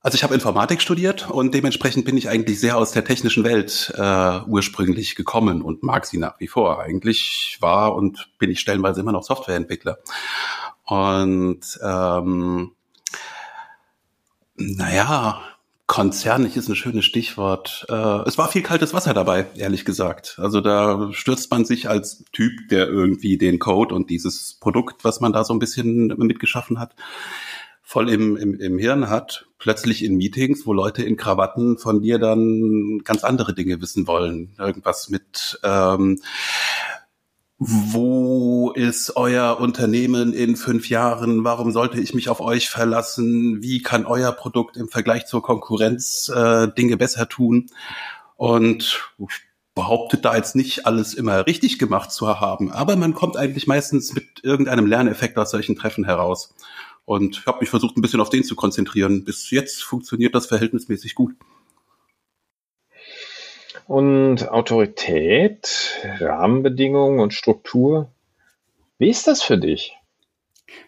Also 0.00 0.14
ich 0.14 0.22
habe 0.22 0.34
Informatik 0.34 0.82
studiert 0.82 1.28
und 1.28 1.52
dementsprechend 1.52 2.04
bin 2.04 2.16
ich 2.16 2.28
eigentlich 2.28 2.60
sehr 2.60 2.76
aus 2.76 2.92
der 2.92 3.04
technischen 3.04 3.42
Welt 3.42 3.92
äh, 3.96 4.40
ursprünglich 4.46 5.16
gekommen 5.16 5.62
und 5.62 5.82
mag 5.82 6.06
sie 6.06 6.18
nach 6.18 6.38
wie 6.38 6.46
vor. 6.46 6.80
Eigentlich 6.80 7.58
war 7.60 7.96
und 7.96 8.28
bin 8.38 8.50
ich 8.50 8.60
stellenweise 8.60 9.00
immer 9.00 9.10
noch 9.10 9.24
Softwareentwickler. 9.24 9.98
Und 10.84 11.80
ähm, 11.82 12.70
naja, 14.54 15.42
Konzernig 15.96 16.58
ist 16.58 16.68
ein 16.68 16.76
schönes 16.76 17.06
Stichwort. 17.06 17.86
Äh, 17.88 18.28
es 18.28 18.36
war 18.36 18.48
viel 18.48 18.60
kaltes 18.60 18.92
Wasser 18.92 19.14
dabei, 19.14 19.46
ehrlich 19.56 19.86
gesagt. 19.86 20.36
Also 20.38 20.60
da 20.60 21.08
stürzt 21.12 21.50
man 21.50 21.64
sich 21.64 21.88
als 21.88 22.22
Typ, 22.32 22.68
der 22.68 22.86
irgendwie 22.86 23.38
den 23.38 23.58
Code 23.58 23.94
und 23.94 24.10
dieses 24.10 24.58
Produkt, 24.60 25.04
was 25.04 25.22
man 25.22 25.32
da 25.32 25.42
so 25.42 25.54
ein 25.54 25.58
bisschen 25.58 26.08
mitgeschaffen 26.18 26.78
hat, 26.78 26.94
voll 27.80 28.10
im, 28.10 28.36
im, 28.36 28.60
im 28.60 28.76
Hirn 28.76 29.08
hat, 29.08 29.46
plötzlich 29.58 30.04
in 30.04 30.18
Meetings, 30.18 30.66
wo 30.66 30.74
Leute 30.74 31.02
in 31.02 31.16
Krawatten 31.16 31.78
von 31.78 32.02
dir 32.02 32.18
dann 32.18 33.00
ganz 33.02 33.24
andere 33.24 33.54
Dinge 33.54 33.80
wissen 33.80 34.06
wollen. 34.06 34.54
Irgendwas 34.58 35.08
mit 35.08 35.58
ähm, 35.62 36.20
wo 37.58 38.70
ist 38.72 39.16
euer 39.16 39.58
Unternehmen 39.60 40.34
in 40.34 40.56
fünf 40.56 40.90
Jahren? 40.90 41.42
Warum 41.44 41.72
sollte 41.72 42.00
ich 42.00 42.12
mich 42.12 42.28
auf 42.28 42.40
euch 42.40 42.68
verlassen? 42.68 43.62
Wie 43.62 43.82
kann 43.82 44.04
euer 44.04 44.32
Produkt 44.32 44.76
im 44.76 44.88
Vergleich 44.88 45.26
zur 45.26 45.42
Konkurrenz 45.42 46.30
äh, 46.34 46.68
Dinge 46.68 46.96
besser 46.98 47.28
tun? 47.28 47.66
Und 48.36 49.10
behauptet 49.74 50.24
da 50.24 50.36
jetzt 50.36 50.56
nicht 50.56 50.86
alles 50.86 51.14
immer 51.14 51.46
richtig 51.46 51.78
gemacht 51.78 52.10
zu 52.10 52.40
haben, 52.40 52.72
aber 52.72 52.96
man 52.96 53.14
kommt 53.14 53.36
eigentlich 53.36 53.66
meistens 53.66 54.14
mit 54.14 54.24
irgendeinem 54.42 54.86
Lerneffekt 54.86 55.38
aus 55.38 55.50
solchen 55.50 55.76
Treffen 55.76 56.04
heraus. 56.04 56.54
Und 57.04 57.38
ich 57.38 57.46
habe 57.46 57.60
mich 57.60 57.70
versucht, 57.70 57.96
ein 57.96 58.02
bisschen 58.02 58.20
auf 58.20 58.30
den 58.30 58.42
zu 58.42 58.56
konzentrieren. 58.56 59.24
Bis 59.24 59.50
jetzt 59.50 59.84
funktioniert 59.84 60.34
das 60.34 60.46
verhältnismäßig 60.46 61.14
gut. 61.14 61.34
Und 63.86 64.48
Autorität, 64.48 66.00
Rahmenbedingungen 66.18 67.20
und 67.20 67.34
Struktur, 67.34 68.10
wie 68.98 69.10
ist 69.10 69.26
das 69.26 69.42
für 69.42 69.58
dich? 69.58 69.96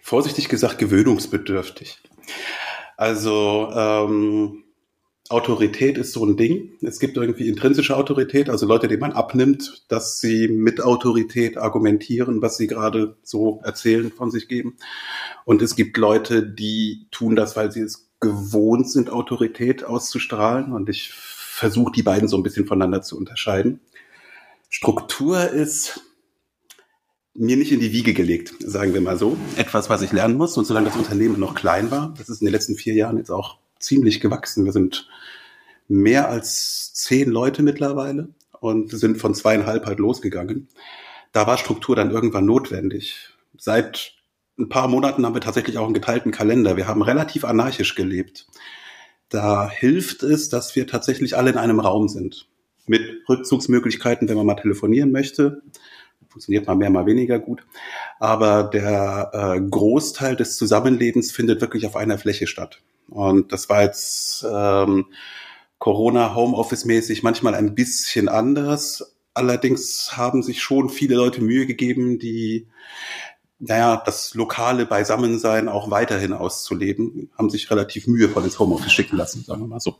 Vorsichtig 0.03 0.49
gesagt, 0.49 0.79
gewöhnungsbedürftig. 0.79 1.99
Also 2.97 3.71
ähm, 3.73 4.65
Autorität 5.29 5.99
ist 5.99 6.13
so 6.13 6.25
ein 6.25 6.37
Ding. 6.37 6.73
Es 6.81 6.99
gibt 6.99 7.17
irgendwie 7.17 7.49
intrinsische 7.49 7.97
Autorität, 7.97 8.49
also 8.49 8.67
Leute, 8.67 8.89
denen 8.89 9.01
man 9.01 9.13
abnimmt, 9.13 9.85
dass 9.89 10.21
sie 10.21 10.49
mit 10.49 10.81
Autorität 10.81 11.59
argumentieren, 11.59 12.41
was 12.41 12.57
sie 12.57 12.67
gerade 12.67 13.17
so 13.23 13.61
erzählen, 13.63 14.11
von 14.11 14.31
sich 14.31 14.49
geben. 14.49 14.79
Und 15.45 15.61
es 15.61 15.77
gibt 15.77 15.99
Leute, 15.99 16.43
die 16.43 17.07
tun 17.11 17.37
das, 17.37 17.57
weil 17.57 17.71
sie 17.71 17.83
es 17.83 18.09
gewohnt 18.21 18.91
sind, 18.91 19.11
Autorität 19.11 19.85
auszustrahlen. 19.85 20.73
Und 20.73 20.89
ich 20.89 21.13
versuche, 21.59 21.93
die 21.93 22.03
beiden 22.03 22.29
so 22.29 22.37
ein 22.37 22.43
bisschen 22.43 22.67
voneinander 22.67 23.03
zu 23.03 23.17
unterscheiden. 23.17 23.81
Struktur 24.69 25.49
ist 25.49 26.01
mir 27.35 27.57
nicht 27.57 27.73
in 27.73 27.81
die 27.81 27.93
Wiege 27.93 28.15
gelegt, 28.15 28.55
sagen 28.59 28.95
wir 28.95 29.01
mal 29.01 29.17
so. 29.17 29.37
Etwas, 29.57 29.89
was 29.89 30.03
ich 30.03 30.13
lernen 30.13 30.37
muss. 30.37 30.57
Und 30.57 30.67
solange 30.67 30.89
das 30.89 30.97
Unternehmen 30.97 31.39
noch 31.39 31.55
klein 31.55 31.91
war, 31.91 32.15
das 32.19 32.29
ist 32.29 32.41
in 32.41 32.47
den 32.47 32.53
letzten 32.53 32.75
vier 32.75 32.95
Jahren 32.95 33.17
jetzt 33.17 33.31
auch 33.31 33.59
ziemlich 33.79 34.21
gewachsen. 34.21 34.65
Wir 34.65 34.73
sind 34.73 35.09
mehr 35.87 36.29
als 36.29 36.93
zehn 36.95 37.31
Leute 37.31 37.63
mittlerweile 37.63 38.29
und 38.61 38.91
sind 38.91 39.19
von 39.19 39.35
zweieinhalb 39.35 39.87
halt 39.87 39.99
losgegangen. 39.99 40.69
Da 41.33 41.47
war 41.47 41.59
Struktur 41.59 41.95
dann 41.95 42.11
irgendwann 42.11 42.47
notwendig. 42.47 43.31
Seit 43.57 44.15
ein 44.59 44.69
paar 44.69 44.89
Monaten 44.89 45.25
haben 45.25 45.35
wir 45.35 45.41
tatsächlich 45.41 45.79
auch 45.79 45.85
einen 45.85 45.95
geteilten 45.95 46.33
Kalender. 46.33 46.77
Wir 46.77 46.89
haben 46.89 47.03
relativ 47.03 47.45
anarchisch 47.45 47.95
gelebt. 47.95 48.47
Da 49.29 49.69
hilft 49.71 50.23
es, 50.23 50.49
dass 50.49 50.75
wir 50.77 50.87
tatsächlich 50.87 51.37
alle 51.37 51.51
in 51.51 51.59
einem 51.59 51.81
Raum 51.81 52.09
sind. 52.09 52.49
Mit 52.87 53.03
Rückzugsmöglichkeiten, 53.29 54.29
wenn 54.29 54.37
man 54.37 54.47
mal 54.47 54.55
telefonieren 54.55 55.13
möchte. 55.13 55.63
Funktioniert 56.29 56.67
mal 56.67 56.77
mehr, 56.77 56.91
mal 56.91 57.07
weniger 57.07 57.39
gut. 57.39 57.67
Aber 58.19 58.65
der 58.65 59.31
äh, 59.33 59.61
Großteil 59.61 60.37
des 60.37 60.57
Zusammenlebens 60.57 61.33
findet 61.33 61.61
wirklich 61.61 61.87
auf 61.87 61.97
einer 61.97 62.19
Fläche 62.19 62.47
statt. 62.47 62.81
Und 63.09 63.53
das 63.53 63.69
war 63.69 63.83
jetzt 63.83 64.45
ähm, 64.51 65.07
Corona 65.79 66.35
Homeoffice 66.35 66.85
mäßig 66.85 67.23
manchmal 67.23 67.55
ein 67.55 67.75
bisschen 67.75 68.29
anders. 68.29 69.17
Allerdings 69.35 70.17
haben 70.17 70.43
sich 70.43 70.63
schon 70.63 70.89
viele 70.89 71.15
Leute 71.15 71.41
Mühe 71.41 71.67
gegeben, 71.67 72.19
die 72.19 72.67
naja, 73.59 74.03
das 74.05 74.35
lokale 74.35 74.87
Beisammensein 74.87 75.69
auch 75.69 75.91
weiterhin 75.91 76.33
auszuleben, 76.33 77.31
haben 77.37 77.51
sich 77.51 77.71
relativ 77.71 78.07
mühevoll 78.07 78.45
ins 78.45 78.59
Homeoffice 78.59 78.93
schicken 78.93 79.17
lassen, 79.17 79.45
sagen 79.45 79.63
wir 79.63 79.69
mal 79.69 79.81
so. 79.81 79.97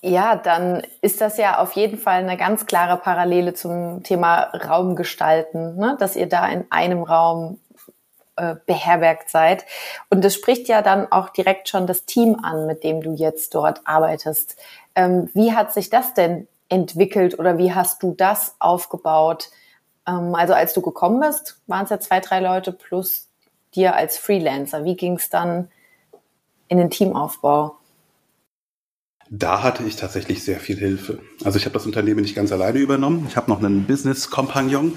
Ja, 0.00 0.36
dann 0.36 0.82
ist 1.02 1.20
das 1.20 1.38
ja 1.38 1.58
auf 1.58 1.72
jeden 1.72 1.98
Fall 1.98 2.22
eine 2.22 2.36
ganz 2.36 2.66
klare 2.66 2.98
Parallele 2.98 3.54
zum 3.54 4.02
Thema 4.04 4.42
Raumgestalten, 4.54 5.76
ne? 5.76 5.96
dass 5.98 6.14
ihr 6.14 6.28
da 6.28 6.46
in 6.46 6.66
einem 6.70 7.02
Raum 7.02 7.58
äh, 8.36 8.54
beherbergt 8.66 9.28
seid. 9.28 9.64
Und 10.08 10.24
das 10.24 10.34
spricht 10.34 10.68
ja 10.68 10.82
dann 10.82 11.10
auch 11.10 11.30
direkt 11.30 11.68
schon 11.68 11.88
das 11.88 12.04
Team 12.04 12.36
an, 12.42 12.66
mit 12.68 12.84
dem 12.84 13.00
du 13.00 13.12
jetzt 13.14 13.56
dort 13.56 13.80
arbeitest. 13.84 14.56
Ähm, 14.94 15.30
wie 15.34 15.52
hat 15.52 15.72
sich 15.72 15.90
das 15.90 16.14
denn 16.14 16.46
entwickelt 16.68 17.38
oder 17.38 17.58
wie 17.58 17.72
hast 17.72 18.02
du 18.04 18.14
das 18.16 18.54
aufgebaut? 18.60 19.50
Ähm, 20.08 20.34
also 20.34 20.54
als 20.54 20.72
du 20.74 20.80
gekommen 20.80 21.20
bist, 21.20 21.60
waren 21.66 21.84
es 21.84 21.90
ja 21.90 22.00
zwei, 22.00 22.20
drei 22.20 22.40
Leute 22.40 22.72
plus 22.72 23.28
dir 23.74 23.94
als 23.94 24.18
Freelancer. 24.18 24.84
Wie 24.84 24.96
ging 24.96 25.16
es 25.16 25.28
dann 25.28 25.68
in 26.68 26.78
den 26.78 26.90
Teamaufbau? 26.90 27.76
Da 29.30 29.62
hatte 29.62 29.82
ich 29.84 29.96
tatsächlich 29.96 30.42
sehr 30.42 30.58
viel 30.58 30.78
Hilfe. 30.78 31.20
Also 31.44 31.58
ich 31.58 31.66
habe 31.66 31.74
das 31.74 31.84
Unternehmen 31.84 32.22
nicht 32.22 32.34
ganz 32.34 32.50
alleine 32.50 32.78
übernommen. 32.78 33.26
Ich 33.28 33.36
habe 33.36 33.50
noch 33.50 33.58
einen 33.58 33.86
Business-Kompagnon 33.86 34.96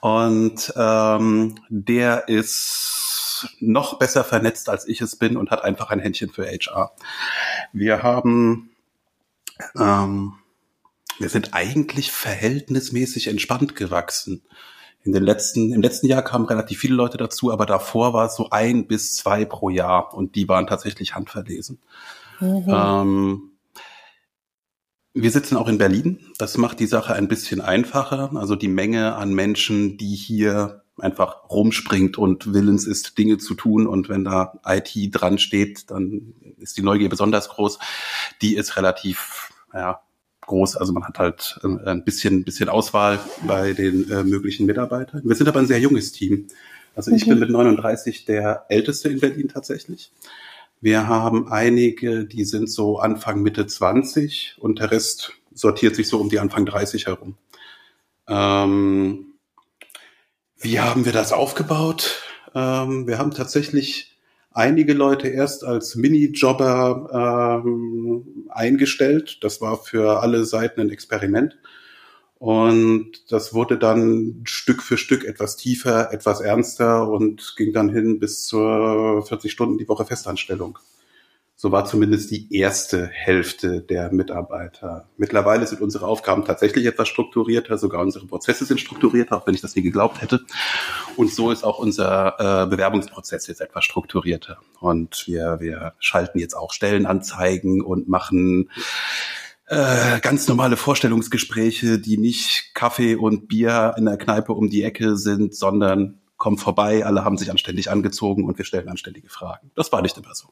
und 0.00 0.74
ähm, 0.76 1.54
der 1.70 2.28
ist 2.28 3.56
noch 3.60 3.98
besser 3.98 4.24
vernetzt, 4.24 4.68
als 4.68 4.86
ich 4.86 5.00
es 5.00 5.16
bin 5.16 5.38
und 5.38 5.50
hat 5.50 5.64
einfach 5.64 5.90
ein 5.90 6.00
Händchen 6.00 6.28
für 6.28 6.46
HR. 6.46 6.92
Wir 7.72 8.02
haben 8.02 8.70
ähm, 9.78 10.34
wir 11.18 11.28
sind 11.28 11.54
eigentlich 11.54 12.12
verhältnismäßig 12.12 13.28
entspannt 13.28 13.76
gewachsen. 13.76 14.42
In 15.02 15.12
den 15.12 15.22
letzten, 15.22 15.72
im 15.72 15.82
letzten 15.82 16.08
Jahr 16.08 16.22
kamen 16.22 16.46
relativ 16.46 16.80
viele 16.80 16.94
Leute 16.94 17.16
dazu, 17.16 17.52
aber 17.52 17.64
davor 17.64 18.12
war 18.12 18.26
es 18.26 18.34
so 18.34 18.50
ein 18.50 18.88
bis 18.88 19.14
zwei 19.14 19.44
pro 19.44 19.70
Jahr 19.70 20.12
und 20.14 20.34
die 20.34 20.48
waren 20.48 20.66
tatsächlich 20.66 21.14
handverlesen. 21.14 21.78
Mhm. 22.40 22.64
Ähm, 22.68 23.42
wir 25.14 25.30
sitzen 25.30 25.56
auch 25.56 25.68
in 25.68 25.78
Berlin. 25.78 26.18
Das 26.38 26.58
macht 26.58 26.80
die 26.80 26.86
Sache 26.86 27.14
ein 27.14 27.28
bisschen 27.28 27.60
einfacher. 27.60 28.32
Also 28.34 28.56
die 28.56 28.68
Menge 28.68 29.14
an 29.14 29.32
Menschen, 29.32 29.96
die 29.96 30.14
hier 30.14 30.82
einfach 30.98 31.48
rumspringt 31.50 32.18
und 32.18 32.52
willens 32.52 32.86
ist, 32.86 33.16
Dinge 33.16 33.38
zu 33.38 33.54
tun. 33.54 33.86
Und 33.86 34.08
wenn 34.08 34.24
da 34.24 34.60
IT 34.66 34.92
dran 35.12 35.38
steht, 35.38 35.90
dann 35.90 36.34
ist 36.58 36.76
die 36.76 36.82
Neugier 36.82 37.08
besonders 37.08 37.48
groß. 37.48 37.78
Die 38.42 38.56
ist 38.56 38.76
relativ, 38.76 39.52
ja, 39.72 40.00
groß. 40.46 40.76
Also 40.76 40.92
man 40.92 41.04
hat 41.04 41.18
halt 41.18 41.60
äh, 41.62 41.88
ein 41.88 42.04
bisschen, 42.04 42.44
bisschen 42.44 42.68
Auswahl 42.68 43.18
bei 43.46 43.72
den 43.72 44.10
äh, 44.10 44.24
möglichen 44.24 44.66
Mitarbeitern. 44.66 45.22
Wir 45.24 45.34
sind 45.34 45.48
aber 45.48 45.60
ein 45.60 45.66
sehr 45.66 45.80
junges 45.80 46.12
Team. 46.12 46.46
Also 46.94 47.10
ich 47.10 47.26
mhm. 47.26 47.30
bin 47.30 47.38
mit 47.40 47.50
39 47.50 48.24
der 48.24 48.66
älteste 48.68 49.08
in 49.08 49.20
Berlin 49.20 49.48
tatsächlich. 49.48 50.12
Wir 50.80 51.08
haben 51.08 51.48
einige, 51.50 52.24
die 52.24 52.44
sind 52.44 52.70
so 52.70 52.98
Anfang 52.98 53.42
Mitte 53.42 53.66
20 53.66 54.56
und 54.58 54.78
der 54.78 54.90
Rest 54.90 55.32
sortiert 55.52 55.96
sich 55.96 56.08
so 56.08 56.18
um 56.18 56.28
die 56.28 56.38
Anfang 56.38 56.66
30 56.66 57.06
herum. 57.06 57.36
Ähm, 58.28 59.26
wie 60.58 60.80
haben 60.80 61.04
wir 61.04 61.12
das 61.12 61.32
aufgebaut? 61.32 62.22
Ähm, 62.54 63.06
wir 63.06 63.18
haben 63.18 63.30
tatsächlich 63.30 64.15
einige 64.56 64.94
Leute 64.94 65.28
erst 65.28 65.64
als 65.64 65.96
Minijobber 65.96 67.62
ähm, 67.64 68.46
eingestellt. 68.48 69.38
Das 69.42 69.60
war 69.60 69.76
für 69.76 70.20
alle 70.22 70.44
Seiten 70.44 70.80
ein 70.80 70.90
Experiment. 70.90 71.58
Und 72.38 73.30
das 73.30 73.54
wurde 73.54 73.78
dann 73.78 74.42
Stück 74.44 74.82
für 74.82 74.98
Stück 74.98 75.24
etwas 75.24 75.56
tiefer, 75.56 76.12
etwas 76.12 76.40
ernster 76.40 77.08
und 77.08 77.54
ging 77.56 77.72
dann 77.72 77.90
hin 77.90 78.18
bis 78.18 78.46
zur 78.46 79.24
40 79.26 79.52
Stunden 79.52 79.78
die 79.78 79.88
Woche 79.88 80.04
Festanstellung. 80.04 80.78
So 81.58 81.72
war 81.72 81.86
zumindest 81.86 82.30
die 82.30 82.54
erste 82.54 83.06
Hälfte 83.06 83.80
der 83.80 84.12
Mitarbeiter. 84.12 85.08
Mittlerweile 85.16 85.66
sind 85.66 85.80
unsere 85.80 86.06
Aufgaben 86.06 86.44
tatsächlich 86.44 86.84
etwas 86.84 87.08
strukturierter, 87.08 87.78
sogar 87.78 88.02
unsere 88.02 88.26
Prozesse 88.26 88.66
sind 88.66 88.78
strukturierter, 88.78 89.38
auch 89.38 89.46
wenn 89.46 89.54
ich 89.54 89.62
das 89.62 89.74
nie 89.74 89.80
geglaubt 89.80 90.20
hätte. 90.20 90.44
Und 91.16 91.32
so 91.32 91.50
ist 91.50 91.64
auch 91.64 91.78
unser 91.78 92.34
äh, 92.38 92.66
Bewerbungsprozess 92.66 93.46
jetzt 93.46 93.62
etwas 93.62 93.86
strukturierter. 93.86 94.58
Und 94.80 95.26
wir, 95.26 95.56
wir 95.58 95.94
schalten 95.98 96.38
jetzt 96.38 96.54
auch 96.54 96.74
Stellenanzeigen 96.74 97.80
und 97.80 98.06
machen 98.06 98.70
äh, 99.68 100.20
ganz 100.20 100.46
normale 100.48 100.76
Vorstellungsgespräche, 100.76 101.98
die 101.98 102.18
nicht 102.18 102.72
Kaffee 102.74 103.16
und 103.16 103.48
Bier 103.48 103.94
in 103.96 104.04
der 104.04 104.18
Kneipe 104.18 104.52
um 104.52 104.68
die 104.68 104.82
Ecke 104.82 105.16
sind, 105.16 105.54
sondern 105.54 106.20
kommen 106.36 106.58
vorbei, 106.58 107.06
alle 107.06 107.24
haben 107.24 107.38
sich 107.38 107.50
anständig 107.50 107.90
angezogen 107.90 108.44
und 108.44 108.58
wir 108.58 108.66
stellen 108.66 108.90
anständige 108.90 109.30
Fragen. 109.30 109.70
Das 109.74 109.90
war 109.90 110.02
nicht 110.02 110.18
immer 110.18 110.34
so. 110.34 110.48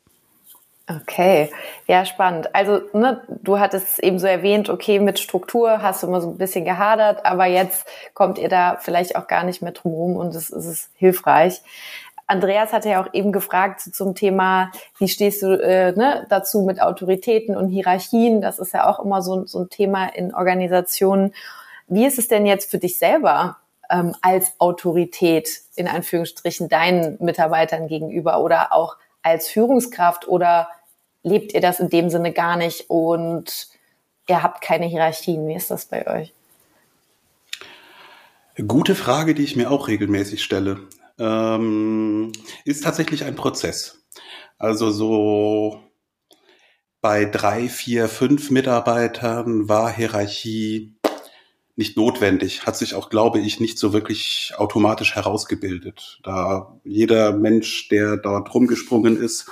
Okay, 0.87 1.51
ja, 1.87 2.05
spannend. 2.05 2.55
Also, 2.55 2.83
ne, 2.93 3.23
du 3.29 3.59
hattest 3.59 4.01
eben 4.01 4.19
so 4.19 4.27
erwähnt, 4.27 4.69
okay, 4.69 4.99
mit 4.99 5.19
Struktur 5.19 5.81
hast 5.81 6.03
du 6.03 6.07
immer 6.07 6.21
so 6.21 6.29
ein 6.29 6.37
bisschen 6.37 6.67
gehadert, 6.67 7.25
aber 7.25 7.47
jetzt 7.47 7.87
kommt 8.13 8.37
ihr 8.37 8.51
da 8.51 8.77
vielleicht 8.79 9.17
auch 9.17 9.27
gar 9.27 9.45
nicht 9.45 9.63
mehr 9.63 9.73
drum 9.73 9.95
rum 9.95 10.17
und 10.17 10.35
es, 10.35 10.51
ist 10.51 10.91
hilfreich. 10.95 11.63
Andreas 12.27 12.75
hatte 12.75 12.91
ja 12.91 13.03
auch 13.03 13.15
eben 13.15 13.33
gefragt 13.33 13.81
so 13.81 13.91
zum 13.93 14.15
Thema, 14.15 14.73
wie 14.99 15.09
stehst 15.09 15.43
du 15.43 15.53
äh, 15.59 15.93
ne, 15.93 16.27
dazu 16.29 16.63
mit 16.63 16.83
Autoritäten 16.83 17.57
und 17.57 17.69
Hierarchien? 17.71 18.43
Das 18.43 18.59
ist 18.59 18.75
ja 18.75 18.87
auch 18.87 19.01
immer 19.03 19.23
so, 19.23 19.47
so 19.47 19.61
ein 19.61 19.71
Thema 19.71 20.07
in 20.15 20.35
Organisationen. 20.35 21.35
Wie 21.87 22.05
ist 22.05 22.19
es 22.19 22.29
denn 22.29 22.45
jetzt 22.45 22.71
für 22.71 22.79
dich 22.79 22.99
selber 22.99 23.57
ähm, 23.91 24.15
als 24.21 24.53
Autorität 24.59 25.63
in 25.77 25.89
Anführungsstrichen 25.89 26.69
deinen 26.69 27.17
Mitarbeitern 27.21 27.89
gegenüber 27.89 28.41
oder 28.41 28.73
auch 28.73 28.97
als 29.25 29.49
Führungskraft 29.49 30.29
oder 30.29 30.69
lebt 31.25 31.55
ihr 31.55 31.61
das 31.61 31.81
in 31.81 31.89
dem 31.89 32.11
Sinne 32.11 32.33
gar 32.33 32.57
nicht 32.57 32.89
und 32.89 33.69
ihr 34.29 34.43
habt 34.43 34.61
keine 34.61 34.87
Hierarchien? 34.87 35.49
Wie 35.49 35.55
ist 35.55 35.71
das 35.71 35.87
bei 35.87 36.07
euch? 36.07 36.33
Gute 38.69 38.95
Frage, 38.95 39.35
die 39.35 39.43
ich 39.43 39.57
mir 39.57 39.71
auch 39.71 39.89
regelmäßig 39.89 40.45
stelle. 40.45 40.87
Ähm, 41.19 42.33
ist 42.65 42.85
tatsächlich 42.85 43.25
ein 43.25 43.35
Prozess. 43.35 44.05
Also 44.59 44.91
so 44.91 45.81
bei 47.01 47.25
drei, 47.25 47.69
vier, 47.69 48.09
fünf 48.09 48.51
Mitarbeitern 48.51 49.69
war 49.69 49.91
Hierarchie 49.91 50.94
nicht 51.77 51.97
notwendig, 51.97 52.67
hat 52.67 52.77
sich 52.77 52.95
auch, 52.95 53.11
glaube 53.11 53.41
ich, 53.41 53.59
nicht 53.59 53.79
so 53.79 53.93
wirklich 53.93 54.53
automatisch 54.57 55.15
herausgebildet. 55.15 56.21
Da 56.23 56.79
jeder 56.85 57.33
Mensch, 57.33 57.89
der 57.89 58.17
dort 58.17 58.55
rumgesprungen 58.55 59.17
ist, 59.17 59.47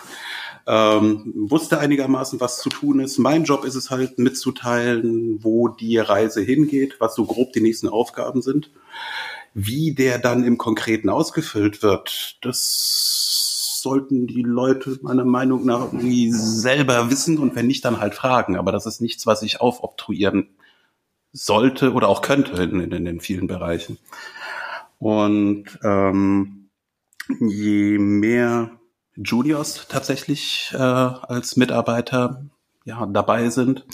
ähm, 0.66 1.32
wusste 1.34 1.80
einigermaßen, 1.80 2.40
was 2.40 2.58
zu 2.58 2.68
tun 2.68 3.00
ist. 3.00 3.18
Mein 3.18 3.42
Job 3.42 3.64
ist 3.64 3.74
es 3.74 3.90
halt 3.90 4.18
mitzuteilen, 4.18 5.42
wo 5.42 5.66
die 5.66 5.98
Reise 5.98 6.40
hingeht, 6.40 6.96
was 7.00 7.16
so 7.16 7.24
grob 7.24 7.52
die 7.52 7.60
nächsten 7.60 7.88
Aufgaben 7.88 8.42
sind. 8.42 8.70
Wie 9.54 9.92
der 9.94 10.18
dann 10.18 10.44
im 10.44 10.58
Konkreten 10.58 11.08
ausgefüllt 11.08 11.82
wird, 11.82 12.38
das 12.42 13.80
sollten 13.82 14.28
die 14.28 14.42
Leute 14.42 14.98
meiner 15.02 15.24
Meinung 15.24 15.66
nach 15.66 15.86
irgendwie 15.86 16.30
selber 16.30 17.10
wissen 17.10 17.38
und 17.38 17.56
wenn 17.56 17.66
nicht, 17.66 17.84
dann 17.84 18.00
halt 18.00 18.14
fragen. 18.14 18.56
Aber 18.56 18.70
das 18.70 18.86
ist 18.86 19.00
nichts, 19.00 19.26
was 19.26 19.42
ich 19.42 19.60
aufobtruieren 19.60 20.48
sollte 21.32 21.92
oder 21.92 22.08
auch 22.08 22.22
könnte 22.22 22.62
in, 22.62 22.80
in, 22.80 22.92
in 22.92 23.04
den 23.04 23.20
vielen 23.20 23.46
Bereichen. 23.46 23.98
Und 24.98 25.78
ähm, 25.82 26.68
je 27.40 27.98
mehr 27.98 28.70
Juniors 29.16 29.86
tatsächlich 29.88 30.70
äh, 30.74 30.76
als 30.76 31.56
Mitarbeiter 31.56 32.44
ja, 32.84 33.04
dabei 33.06 33.48
sind. 33.50 33.84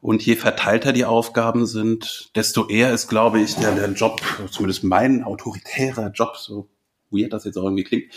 Und 0.00 0.26
je 0.26 0.34
verteilter 0.34 0.92
die 0.92 1.04
Aufgaben 1.04 1.64
sind, 1.64 2.32
desto 2.34 2.66
eher 2.68 2.92
ist, 2.92 3.08
glaube 3.08 3.40
ich, 3.40 3.54
der, 3.54 3.72
der 3.72 3.92
Job, 3.92 4.20
zumindest 4.50 4.82
mein 4.82 5.22
autoritärer 5.22 6.10
Job, 6.10 6.36
so 6.36 6.68
weird 7.10 7.32
das 7.32 7.44
jetzt 7.44 7.56
auch 7.56 7.64
irgendwie 7.64 7.84
klingt, 7.84 8.12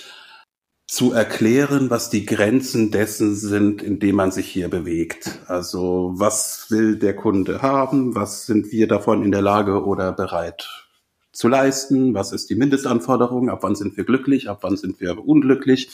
zu 0.88 1.14
erklären, 1.14 1.90
was 1.90 2.10
die 2.10 2.26
Grenzen 2.26 2.92
dessen 2.92 3.36
sind, 3.36 3.82
in 3.82 4.00
dem 4.00 4.16
man 4.16 4.32
sich 4.32 4.48
hier 4.48 4.70
bewegt. 4.70 5.40
Also 5.48 6.14
was 6.16 6.68
will 6.70 6.98
der 6.98 7.16
Kunde 7.16 7.62
haben? 7.62 8.16
Was 8.16 8.46
sind 8.46 8.72
wir 8.72 8.88
davon 8.88 9.24
in 9.24 9.32
der 9.32 9.42
Lage 9.42 9.84
oder 9.84 10.12
bereit 10.12 10.88
zu 11.32 11.48
leisten? 11.48 12.14
Was 12.14 12.32
ist 12.32 12.50
die 12.50 12.56
Mindestanforderung? 12.56 13.50
Ab 13.50 13.60
wann 13.64 13.76
sind 13.76 13.98
wir 13.98 14.04
glücklich? 14.04 14.48
Ab 14.48 14.60
wann 14.62 14.78
sind 14.78 15.02
wir 15.02 15.28
unglücklich? 15.28 15.90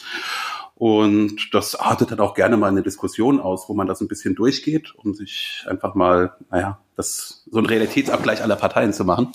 Und 0.75 1.53
das 1.53 1.75
artet 1.75 2.11
dann 2.11 2.19
auch 2.19 2.33
gerne 2.33 2.57
mal 2.57 2.67
eine 2.67 2.81
Diskussion 2.81 3.39
aus, 3.39 3.69
wo 3.69 3.73
man 3.73 3.87
das 3.87 4.01
ein 4.01 4.07
bisschen 4.07 4.35
durchgeht, 4.35 4.93
um 4.95 5.13
sich 5.13 5.63
einfach 5.67 5.95
mal, 5.95 6.33
naja, 6.49 6.79
das, 6.95 7.43
so 7.49 7.59
ein 7.59 7.65
Realitätsabgleich 7.65 8.41
aller 8.41 8.55
Parteien 8.55 8.91
zu 8.91 9.05
machen. 9.05 9.31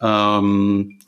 Ähm, 0.00 0.98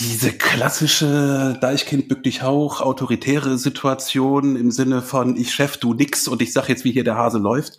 diese 0.00 0.32
klassische 0.32 1.58
Deichkind 1.60 2.08
bück 2.08 2.22
dich 2.22 2.42
Hauch, 2.42 2.80
autoritäre 2.80 3.58
Situation 3.58 4.56
im 4.56 4.70
Sinne 4.70 5.02
von 5.02 5.36
ich 5.36 5.52
Chef, 5.52 5.76
du 5.76 5.92
nix 5.92 6.26
und 6.26 6.40
ich 6.40 6.52
sag 6.52 6.68
jetzt, 6.68 6.84
wie 6.84 6.92
hier 6.92 7.04
der 7.04 7.16
Hase 7.16 7.38
läuft, 7.38 7.78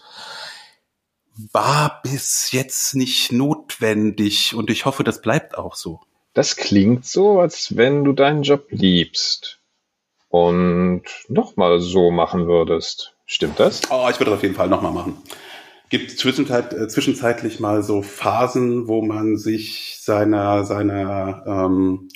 war 1.52 2.02
bis 2.04 2.52
jetzt 2.52 2.96
nicht 2.96 3.32
notwendig 3.32 4.54
und 4.54 4.70
ich 4.70 4.86
hoffe, 4.86 5.04
das 5.04 5.22
bleibt 5.22 5.58
auch 5.58 5.76
so. 5.76 6.00
Das 6.34 6.56
klingt 6.56 7.06
so, 7.06 7.40
als 7.40 7.76
wenn 7.76 8.04
du 8.04 8.14
deinen 8.14 8.44
Job 8.44 8.68
liebst 8.70 9.60
und 10.30 11.04
nochmal 11.28 11.80
so 11.80 12.12
machen 12.12 12.48
würdest. 12.48 13.16
Stimmt 13.26 13.60
das? 13.60 13.82
Oh, 13.90 14.08
ich 14.10 14.20
würde 14.20 14.32
das 14.32 14.38
auf 14.38 14.44
jeden 14.44 14.56
Fall 14.56 14.68
nochmal 14.68 14.94
machen. 14.94 15.18
Gibt 15.92 16.18
zwischenzeit, 16.18 16.74
äh, 16.74 16.88
zwischenzeitlich 16.88 17.60
mal 17.60 17.84
so 17.84 18.02
Phasen, 18.02 18.88
wo 18.88 19.02
man 19.02 19.36
sich 19.38 19.98
seiner, 20.00 20.64
seiner 20.64 21.44
ähm, 21.46 22.08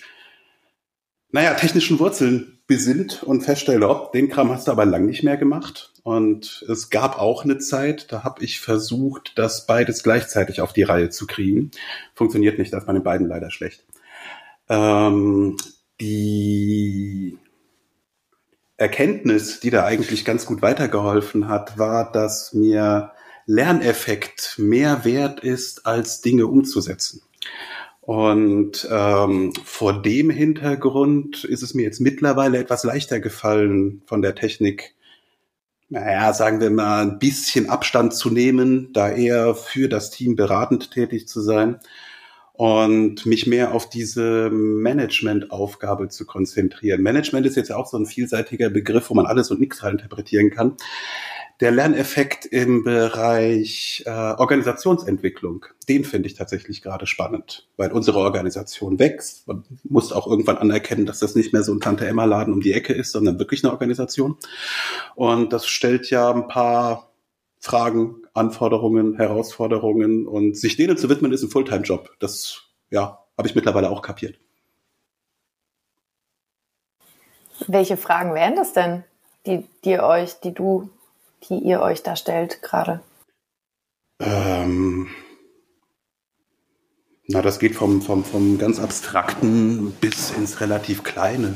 naja, 1.30 1.54
technischen 1.56 2.00
Wurzeln 2.00 2.62
besinnt 2.68 3.22
und 3.22 3.42
feststellt, 3.42 3.84
oh, 3.84 4.10
den 4.14 4.30
Kram 4.30 4.50
hast 4.50 4.68
du 4.68 4.72
aber 4.72 4.86
lang 4.86 5.06
nicht 5.06 5.24
mehr 5.24 5.36
gemacht. 5.36 5.92
Und 6.04 6.66
es 6.70 6.90
gab 6.90 7.20
auch 7.20 7.44
eine 7.44 7.58
Zeit, 7.58 8.14
da 8.14 8.24
habe 8.24 8.46
ich 8.46 8.62
versucht, 8.62 9.34
das 9.36 9.66
beides 9.66 10.04
gleichzeitig 10.04 10.62
auf 10.62 10.72
die 10.72 10.84
Reihe 10.84 11.10
zu 11.10 11.28
kriegen. 11.28 11.72
Funktioniert 12.14 12.58
nicht, 12.58 12.72
das 12.72 12.88
war 12.88 12.94
den 12.94 13.04
beiden 13.04 13.28
leider 13.28 13.52
schlecht. 13.52 13.84
Ähm, 14.70 15.58
die 16.00 17.38
Erkenntnis, 18.78 19.60
die 19.60 19.70
da 19.70 19.84
eigentlich 19.84 20.24
ganz 20.24 20.46
gut 20.46 20.62
weitergeholfen 20.62 21.50
hat, 21.50 21.78
war, 21.78 22.10
dass 22.10 22.54
mir 22.54 23.12
Lerneffekt 23.46 24.56
mehr 24.58 25.06
wert 25.06 25.42
ist, 25.42 25.86
als 25.86 26.22
Dinge 26.22 26.48
umzusetzen. 26.48 27.22
Und 28.02 28.88
ähm, 28.92 29.54
vor 29.64 30.02
dem 30.02 30.30
Hintergrund 30.30 31.44
ist 31.44 31.64
es 31.64 31.74
mir 31.74 31.84
jetzt 31.84 32.02
mittlerweile 32.02 32.60
etwas 32.60 32.84
leichter 32.84 33.20
gefallen, 33.20 34.04
von 34.06 34.22
der 34.22 34.36
Technik 34.36 34.96
naja, 35.90 36.34
sagen 36.34 36.60
wir 36.62 36.72
mal, 36.72 37.04
ein 37.04 37.20
bisschen 37.20 37.70
Abstand 37.70 38.14
zu 38.14 38.32
nehmen, 38.32 38.92
da 38.94 39.12
eher 39.12 39.54
für 39.54 39.88
das 39.88 40.10
Team 40.10 40.36
beratend 40.36 40.92
tätig 40.92 41.28
zu 41.28 41.42
sein 41.42 41.80
und 42.54 43.26
mich 43.26 43.46
mehr 43.46 43.74
auf 43.74 43.88
diese 43.88 44.50
Management-Aufgabe 44.50 46.10
zu 46.10 46.26
konzentrieren. 46.26 47.04
Management 47.04 47.46
ist 47.46 47.56
jetzt 47.56 47.72
auch 47.72 47.86
so 47.86 47.98
ein 47.98 48.08
vielseitiger 48.08 48.70
Begriff, 48.70 49.10
wo 49.10 49.14
man 49.14 49.28
alles 49.28 49.52
und 49.52 49.60
nichts 49.60 49.84
interpretieren 49.84 50.50
kann 50.50 50.76
der 51.62 51.72
Lerneffekt 51.72 52.46
im 52.46 52.84
Bereich 52.84 54.04
äh, 54.06 54.10
Organisationsentwicklung, 54.10 55.66
den 55.88 56.04
finde 56.04 56.28
ich 56.28 56.36
tatsächlich 56.36 56.82
gerade 56.82 57.08
spannend, 57.08 57.68
weil 57.78 57.92
unsere 57.92 58.20
Organisation 58.20 59.00
wächst. 59.00 59.48
Man 59.48 59.64
muss 59.84 60.12
auch 60.12 60.28
irgendwann 60.28 60.58
anerkennen, 60.58 61.06
dass 61.06 61.20
das 61.20 61.36
nicht 61.36 61.54
mehr 61.54 61.64
so 61.64 61.74
ein 61.74 61.80
Tante-Emma-Laden 61.80 62.54
um 62.54 62.62
die 62.62 62.74
Ecke 62.74 62.94
ist, 62.94 63.12
sondern 63.12 63.40
wirklich 63.40 63.64
eine 63.64 63.72
Organisation. 63.72 64.38
Und 65.16 65.54
das 65.54 65.68
stellt 65.68 66.10
ja 66.10 66.32
ein 66.32 66.48
paar 66.48 67.12
Fragen, 67.60 68.24
Anforderungen, 68.34 69.16
Herausforderungen 69.16 70.28
und 70.28 70.58
sich 70.58 70.76
denen 70.76 70.98
zu 70.98 71.10
widmen, 71.10 71.32
ist 71.32 71.42
ein 71.42 71.50
Fulltime-Job. 71.50 72.12
Das, 72.20 72.64
ja, 72.90 73.26
habe 73.38 73.48
ich 73.48 73.56
mittlerweile 73.56 73.90
auch 73.90 74.02
kapiert. 74.02 74.38
Welche 77.68 77.96
Fragen 77.96 78.34
wären 78.34 78.56
das 78.56 78.74
denn, 78.74 79.06
die, 79.46 79.66
die 79.86 80.00
euch, 80.00 80.40
die 80.42 80.54
du 80.54 80.90
die 81.50 81.60
ihr 81.60 81.82
euch 81.82 82.04
da 82.04 82.16
stellt 82.16 82.62
gerade? 82.62 83.02
Ähm, 84.20 85.08
na, 87.28 87.42
das 87.42 87.58
geht 87.58 87.76
vom, 87.76 88.02
vom, 88.02 88.24
vom 88.24 88.60
ganz 88.60 88.80
Abstrakten 88.80 89.92
bis 90.00 90.32
ins 90.32 90.62
relativ 90.62 91.04
Kleine. 91.04 91.56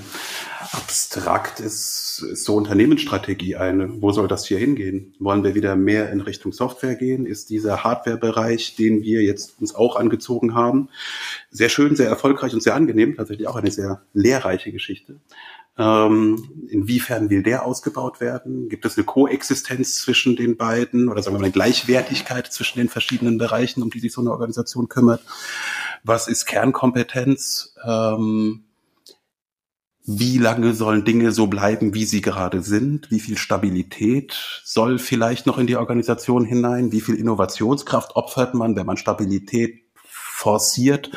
Abstrakt 0.71 1.59
ist, 1.59 2.23
ist 2.31 2.43
so 2.43 2.55
Unternehmensstrategie 2.55 3.55
eine. 3.55 4.01
Wo 4.01 4.11
soll 4.11 4.27
das 4.27 4.45
hier 4.45 4.57
hingehen? 4.57 5.15
Wollen 5.19 5.43
wir 5.43 5.55
wieder 5.55 5.75
mehr 5.75 6.11
in 6.11 6.21
Richtung 6.21 6.53
Software 6.53 6.95
gehen? 6.95 7.25
Ist 7.25 7.49
dieser 7.49 7.83
Hardware-Bereich, 7.83 8.75
den 8.75 9.03
wir 9.03 9.21
jetzt 9.21 9.59
uns 9.59 9.73
auch 9.73 9.95
angezogen 9.95 10.55
haben, 10.55 10.89
sehr 11.49 11.69
schön, 11.69 11.95
sehr 11.95 12.09
erfolgreich 12.09 12.53
und 12.53 12.61
sehr 12.61 12.75
angenehm, 12.75 13.15
tatsächlich 13.15 13.47
auch 13.47 13.55
eine 13.55 13.71
sehr 13.71 14.01
lehrreiche 14.13 14.71
Geschichte. 14.71 15.17
Ähm, 15.79 16.67
inwiefern 16.69 17.29
will 17.29 17.41
der 17.41 17.65
ausgebaut 17.65 18.19
werden? 18.19 18.67
Gibt 18.67 18.83
es 18.85 18.97
eine 18.97 19.05
Koexistenz 19.05 19.95
zwischen 19.95 20.35
den 20.35 20.57
beiden 20.57 21.07
oder 21.07 21.23
sagen 21.23 21.35
wir 21.35 21.39
mal 21.39 21.45
eine 21.45 21.53
Gleichwertigkeit 21.53 22.51
zwischen 22.51 22.79
den 22.79 22.89
verschiedenen 22.89 23.37
Bereichen, 23.37 23.81
um 23.81 23.89
die 23.89 24.01
sich 24.01 24.11
so 24.11 24.19
eine 24.19 24.31
Organisation 24.31 24.89
kümmert? 24.89 25.21
Was 26.03 26.27
ist 26.27 26.45
Kernkompetenz? 26.45 27.75
Ähm, 27.85 28.65
wie 30.05 30.37
lange 30.37 30.73
sollen 30.73 31.05
Dinge 31.05 31.31
so 31.31 31.47
bleiben, 31.47 31.93
wie 31.93 32.03
sie 32.03 32.21
gerade 32.21 32.61
sind? 32.61 33.09
Wie 33.09 33.21
viel 33.21 33.37
Stabilität 33.37 34.61
soll 34.65 34.99
vielleicht 34.99 35.45
noch 35.45 35.59
in 35.59 35.67
die 35.67 35.77
Organisation 35.77 36.43
hinein? 36.43 36.91
Wie 36.91 36.99
viel 36.99 37.15
Innovationskraft 37.15 38.17
opfert 38.17 38.53
man, 38.53 38.75
wenn 38.75 38.85
man 38.85 38.97
Stabilität 38.97 39.83
forciert? 40.03 41.11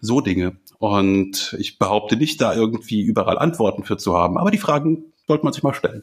So 0.00 0.20
Dinge. 0.20 0.56
Und 0.80 1.54
ich 1.58 1.78
behaupte 1.78 2.16
nicht, 2.16 2.40
da 2.40 2.54
irgendwie 2.54 3.02
überall 3.02 3.38
Antworten 3.38 3.84
für 3.84 3.98
zu 3.98 4.16
haben, 4.16 4.38
aber 4.38 4.50
die 4.50 4.56
Fragen 4.56 5.12
sollte 5.26 5.44
man 5.44 5.52
sich 5.52 5.62
mal 5.62 5.74
stellen. 5.74 6.02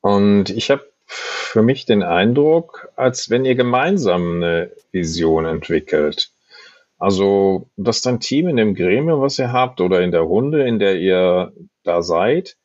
Und 0.00 0.48
ich 0.48 0.70
habe 0.70 0.82
für 1.06 1.62
mich 1.62 1.84
den 1.84 2.02
Eindruck, 2.02 2.88
als 2.96 3.28
wenn 3.28 3.44
ihr 3.44 3.54
gemeinsam 3.54 4.36
eine 4.36 4.72
Vision 4.92 5.44
entwickelt. 5.44 6.30
Also, 6.98 7.68
dass 7.76 8.00
dein 8.00 8.18
Team 8.18 8.48
in 8.48 8.56
dem 8.56 8.74
Gremium, 8.74 9.20
was 9.20 9.38
ihr 9.38 9.52
habt, 9.52 9.82
oder 9.82 10.00
in 10.00 10.10
der 10.10 10.22
Runde, 10.22 10.66
in 10.66 10.78
der 10.78 10.98
ihr 10.98 11.52
da 11.82 12.00
seid, 12.00 12.56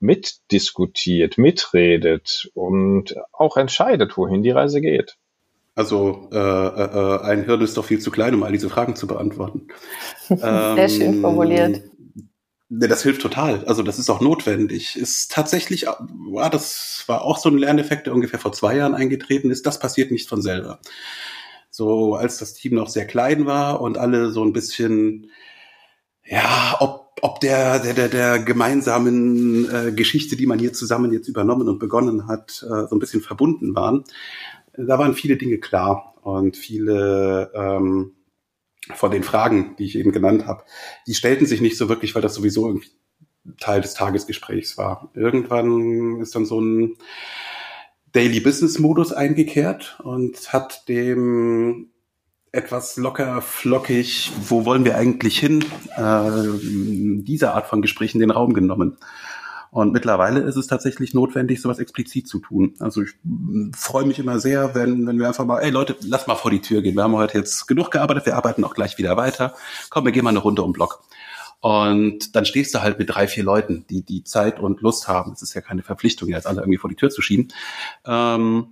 mitdiskutiert, 0.00 1.38
mitredet 1.38 2.50
und 2.54 3.14
auch 3.32 3.56
entscheidet, 3.56 4.16
wohin 4.16 4.42
die 4.42 4.50
Reise 4.50 4.80
geht. 4.80 5.16
Also 5.76 6.30
äh, 6.32 6.38
äh, 6.38 7.20
ein 7.20 7.44
Hirn 7.44 7.60
ist 7.60 7.76
doch 7.76 7.84
viel 7.84 8.00
zu 8.00 8.10
klein, 8.10 8.34
um 8.34 8.42
all 8.42 8.50
diese 8.50 8.70
Fragen 8.70 8.96
zu 8.96 9.06
beantworten. 9.06 9.68
Sehr 10.28 10.76
ähm, 10.78 10.88
schön 10.88 11.20
formuliert. 11.20 11.82
Ne, 12.70 12.88
das 12.88 13.02
hilft 13.02 13.20
total. 13.20 13.62
Also 13.66 13.82
das 13.82 13.98
ist 13.98 14.08
auch 14.08 14.22
notwendig. 14.22 14.96
Ist 14.96 15.30
tatsächlich, 15.30 15.82
ja, 15.82 16.48
das 16.48 17.04
war 17.06 17.22
auch 17.22 17.38
so 17.38 17.50
ein 17.50 17.58
Lerneffekt, 17.58 18.06
der 18.06 18.14
ungefähr 18.14 18.40
vor 18.40 18.52
zwei 18.52 18.76
Jahren 18.76 18.94
eingetreten 18.94 19.50
ist. 19.50 19.66
Das 19.66 19.78
passiert 19.78 20.10
nicht 20.10 20.30
von 20.30 20.40
selber 20.40 20.80
So 21.70 22.14
als 22.14 22.38
das 22.38 22.54
Team 22.54 22.74
noch 22.74 22.88
sehr 22.88 23.06
klein 23.06 23.44
war 23.44 23.82
und 23.82 23.98
alle 23.98 24.30
so 24.30 24.42
ein 24.44 24.54
bisschen, 24.54 25.30
ja, 26.24 26.76
ob, 26.80 27.18
ob 27.20 27.40
der, 27.40 27.80
der, 27.80 27.92
der, 27.92 28.08
der 28.08 28.38
gemeinsamen 28.38 29.70
äh, 29.70 29.92
Geschichte, 29.92 30.36
die 30.36 30.46
man 30.46 30.58
hier 30.58 30.72
zusammen 30.72 31.12
jetzt 31.12 31.28
übernommen 31.28 31.68
und 31.68 31.78
begonnen 31.78 32.28
hat, 32.28 32.64
äh, 32.64 32.88
so 32.88 32.96
ein 32.96 32.98
bisschen 32.98 33.20
verbunden 33.20 33.74
waren. 33.74 34.04
Da 34.78 34.98
waren 34.98 35.14
viele 35.14 35.36
Dinge 35.36 35.58
klar 35.58 36.14
und 36.22 36.56
viele 36.56 37.50
ähm, 37.54 38.12
von 38.94 39.10
den 39.10 39.22
Fragen, 39.22 39.74
die 39.78 39.84
ich 39.84 39.98
eben 39.98 40.12
genannt 40.12 40.46
habe, 40.46 40.64
die 41.06 41.14
stellten 41.14 41.46
sich 41.46 41.60
nicht 41.60 41.76
so 41.76 41.88
wirklich, 41.88 42.14
weil 42.14 42.22
das 42.22 42.34
sowieso 42.34 42.66
irgendwie 42.68 42.90
Teil 43.60 43.80
des 43.80 43.94
Tagesgesprächs 43.94 44.76
war. 44.76 45.10
Irgendwann 45.14 46.20
ist 46.20 46.34
dann 46.34 46.46
so 46.46 46.60
ein 46.60 46.96
Daily 48.12 48.40
Business 48.40 48.78
Modus 48.78 49.12
eingekehrt 49.12 50.00
und 50.02 50.52
hat 50.52 50.88
dem 50.88 51.90
etwas 52.52 52.96
locker 52.96 53.42
flockig, 53.42 54.32
wo 54.48 54.64
wollen 54.64 54.84
wir 54.84 54.96
eigentlich 54.96 55.38
hin, 55.38 55.64
äh, 55.96 57.22
diese 57.22 57.52
Art 57.52 57.66
von 57.66 57.82
Gesprächen 57.82 58.18
den 58.18 58.30
Raum 58.30 58.54
genommen. 58.54 58.96
Und 59.76 59.92
mittlerweile 59.92 60.40
ist 60.40 60.56
es 60.56 60.68
tatsächlich 60.68 61.12
notwendig, 61.12 61.60
sowas 61.60 61.78
explizit 61.78 62.26
zu 62.26 62.38
tun. 62.38 62.72
Also 62.78 63.02
ich 63.02 63.10
freue 63.76 64.06
mich 64.06 64.18
immer 64.18 64.38
sehr, 64.38 64.74
wenn, 64.74 65.06
wenn 65.06 65.18
wir 65.18 65.28
einfach 65.28 65.44
mal, 65.44 65.58
ey 65.58 65.68
Leute, 65.68 65.96
lass 66.00 66.26
mal 66.26 66.34
vor 66.34 66.50
die 66.50 66.62
Tür 66.62 66.80
gehen. 66.80 66.94
Wir 66.94 67.02
haben 67.02 67.12
heute 67.12 67.36
jetzt 67.36 67.66
genug 67.66 67.90
gearbeitet, 67.90 68.24
wir 68.24 68.36
arbeiten 68.36 68.64
auch 68.64 68.72
gleich 68.72 68.96
wieder 68.96 69.18
weiter. 69.18 69.54
Komm, 69.90 70.06
wir 70.06 70.12
gehen 70.12 70.24
mal 70.24 70.30
eine 70.30 70.38
Runde 70.38 70.62
um 70.62 70.72
Block. 70.72 71.02
Und 71.60 72.34
dann 72.34 72.46
stehst 72.46 72.74
du 72.74 72.80
halt 72.80 72.98
mit 72.98 73.10
drei, 73.10 73.28
vier 73.28 73.44
Leuten, 73.44 73.84
die 73.90 74.00
die 74.00 74.24
Zeit 74.24 74.60
und 74.60 74.80
Lust 74.80 75.08
haben. 75.08 75.32
Es 75.32 75.42
ist 75.42 75.52
ja 75.52 75.60
keine 75.60 75.82
Verpflichtung, 75.82 76.30
jetzt 76.30 76.46
alle 76.46 76.62
irgendwie 76.62 76.78
vor 76.78 76.88
die 76.88 76.96
Tür 76.96 77.10
zu 77.10 77.20
schieben. 77.20 77.48
Ähm, 78.06 78.68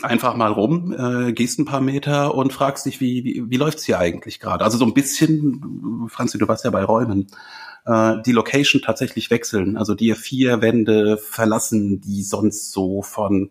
einfach 0.00 0.34
mal 0.34 0.50
rum, 0.50 0.94
äh, 0.96 1.34
gehst 1.34 1.58
ein 1.58 1.66
paar 1.66 1.82
Meter 1.82 2.34
und 2.34 2.54
fragst 2.54 2.86
dich, 2.86 3.02
wie, 3.02 3.22
wie, 3.24 3.50
wie 3.50 3.56
läuft's 3.58 3.84
hier 3.84 3.98
eigentlich 3.98 4.40
gerade? 4.40 4.64
Also 4.64 4.78
so 4.78 4.86
ein 4.86 4.94
bisschen, 4.94 6.08
Franzi, 6.08 6.38
du 6.38 6.48
warst 6.48 6.64
ja 6.64 6.70
bei 6.70 6.84
Räumen, 6.84 7.26
äh, 7.86 8.16
die 8.24 8.32
Location 8.32 8.82
tatsächlich 8.82 9.30
wechseln. 9.30 9.76
Also 9.76 9.94
dir 9.94 10.16
vier 10.16 10.62
Wände 10.62 11.18
verlassen, 11.18 12.00
die 12.00 12.22
sonst 12.22 12.72
so 12.72 13.02
von 13.02 13.50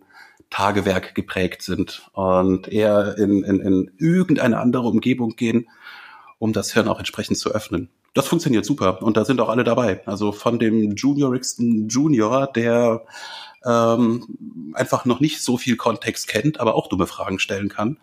Tagewerk 0.50 1.16
geprägt 1.16 1.62
sind 1.62 2.10
und 2.14 2.68
eher 2.68 3.18
in, 3.18 3.44
in, 3.44 3.60
in 3.62 3.92
irgendeine 3.98 4.60
andere 4.60 4.88
Umgebung 4.88 5.36
gehen, 5.36 5.70
um 6.40 6.52
das 6.52 6.74
Hirn 6.74 6.90
auch 6.90 7.00
entsprechend 7.00 7.38
zu 7.38 7.52
öffnen 7.52 7.90
das 8.14 8.28
funktioniert 8.28 8.66
super 8.66 9.02
und 9.02 9.18
da 9.18 9.26
sind 9.26 9.40
auch 9.40 9.50
alle 9.50 9.64
dabei. 9.64 10.06
Also 10.06 10.32
von 10.32 10.60
dem 10.60 10.96
juniorigsten 10.96 11.88
Junior, 11.88 12.48
der 12.48 13.06
ähm, 13.66 14.72
einfach 14.74 15.06
noch 15.06 15.20
nicht 15.20 15.42
so 15.42 15.58
viel 15.58 15.76
Kontext 15.76 16.28
kennt, 16.28 16.60
aber 16.60 16.76
auch 16.76 16.88
dumme 16.88 17.08
Fragen 17.08 17.40
stellen 17.40 17.70
kann, 17.70 17.98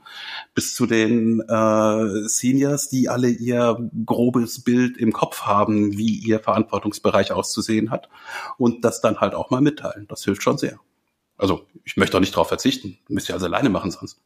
bis 0.54 0.74
zu 0.74 0.86
den 0.86 1.40
äh, 1.40 2.28
Seniors, 2.28 2.88
die 2.88 3.08
alle 3.08 3.28
ihr 3.28 3.90
grobes 4.06 4.62
Bild 4.62 4.96
im 4.96 5.12
Kopf 5.12 5.42
haben, 5.42 5.96
wie 5.96 6.18
ihr 6.18 6.40
Verantwortungsbereich 6.40 7.32
auszusehen 7.32 7.90
hat 7.90 8.08
und 8.56 8.84
das 8.84 9.00
dann 9.00 9.20
halt 9.20 9.34
auch 9.34 9.50
mal 9.50 9.60
mitteilen. 9.60 10.06
Das 10.08 10.24
hilft 10.24 10.42
schon 10.42 10.58
sehr. 10.58 10.78
Also 11.36 11.66
ich 11.84 11.96
möchte 11.96 12.16
auch 12.16 12.20
nicht 12.20 12.34
darauf 12.34 12.48
verzichten. 12.48 12.98
Müsst 13.08 13.28
ihr 13.28 13.34
also 13.34 13.46
alleine 13.46 13.70
machen 13.70 13.90
sonst. 13.90 14.20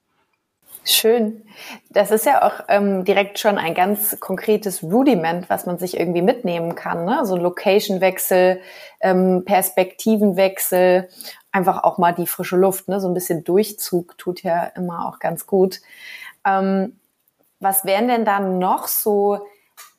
Schön. 0.84 1.44
Das 1.90 2.10
ist 2.10 2.26
ja 2.26 2.42
auch 2.42 2.64
ähm, 2.68 3.04
direkt 3.04 3.38
schon 3.38 3.56
ein 3.56 3.74
ganz 3.74 4.18
konkretes 4.18 4.82
Rudiment, 4.82 5.48
was 5.48 5.64
man 5.64 5.78
sich 5.78 5.98
irgendwie 5.98 6.22
mitnehmen 6.22 6.74
kann. 6.74 7.04
Ne? 7.04 7.24
So 7.24 7.36
Location-Wechsel, 7.36 8.60
ähm, 9.00 9.44
Perspektivenwechsel, 9.44 11.08
einfach 11.52 11.84
auch 11.84 11.98
mal 11.98 12.12
die 12.12 12.26
frische 12.26 12.56
Luft. 12.56 12.88
Ne? 12.88 13.00
So 13.00 13.06
ein 13.06 13.14
bisschen 13.14 13.44
Durchzug 13.44 14.18
tut 14.18 14.42
ja 14.42 14.64
immer 14.74 15.06
auch 15.06 15.20
ganz 15.20 15.46
gut. 15.46 15.80
Ähm, 16.44 16.98
was 17.60 17.84
wären 17.84 18.08
denn 18.08 18.24
da 18.24 18.40
noch 18.40 18.88
so 18.88 19.46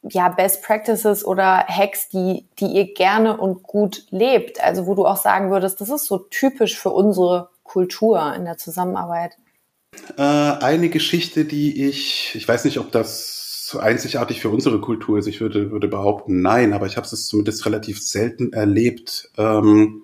ja, 0.01 0.27
Best 0.27 0.63
Practices 0.63 1.23
oder 1.23 1.65
Hacks, 1.65 2.09
die, 2.09 2.45
die 2.59 2.67
ihr 2.67 2.93
gerne 2.93 3.37
und 3.37 3.63
gut 3.63 4.05
lebt? 4.09 4.61
Also 4.61 4.85
wo 4.85 4.95
du 4.95 5.05
auch 5.05 5.15
sagen 5.15 5.49
würdest, 5.49 5.79
das 5.79 5.89
ist 5.89 6.07
so 6.07 6.17
typisch 6.17 6.77
für 6.77 6.89
unsere 6.89 7.51
Kultur 7.63 8.33
in 8.35 8.43
der 8.43 8.57
Zusammenarbeit. 8.57 9.37
Äh, 10.17 10.21
eine 10.21 10.89
Geschichte, 10.89 11.45
die 11.45 11.87
ich, 11.87 12.31
ich 12.35 12.47
weiß 12.47 12.65
nicht, 12.65 12.79
ob 12.79 12.91
das 12.91 13.77
einzigartig 13.79 14.41
für 14.41 14.49
unsere 14.49 14.79
Kultur 14.79 15.17
ist. 15.17 15.27
Ich 15.27 15.41
würde, 15.41 15.71
würde 15.71 15.87
behaupten, 15.87 16.41
nein, 16.41 16.73
aber 16.73 16.85
ich 16.85 16.97
habe 16.97 17.07
es 17.07 17.25
zumindest 17.25 17.65
relativ 17.65 18.01
selten 18.01 18.53
erlebt. 18.53 19.31
Ähm, 19.37 20.03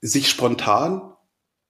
sich 0.00 0.28
spontan, 0.28 1.12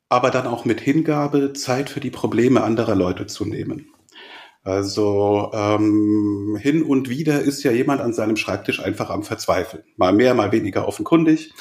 aber 0.08 0.30
dann 0.30 0.46
auch 0.46 0.64
mit 0.64 0.80
Hingabe 0.80 1.52
Zeit 1.52 1.90
für 1.90 2.00
die 2.00 2.10
Probleme 2.10 2.62
anderer 2.62 2.94
Leute 2.94 3.26
zu 3.26 3.44
nehmen. 3.44 3.92
Also 4.64 5.50
ähm, 5.52 6.56
hin 6.60 6.82
und 6.82 7.08
wieder 7.08 7.40
ist 7.40 7.62
ja 7.64 7.72
jemand 7.72 8.00
an 8.00 8.12
seinem 8.12 8.36
Schreibtisch 8.36 8.80
einfach 8.80 9.10
am 9.10 9.24
Verzweifeln. 9.24 9.82
Mal 9.96 10.12
mehr, 10.12 10.34
mal 10.34 10.52
weniger 10.52 10.86
offenkundig, 10.86 11.52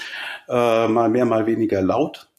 äh, 0.48 0.88
mal 0.88 1.10
mehr, 1.10 1.26
mal 1.26 1.48
weniger 1.48 1.82
laut. 1.82 2.30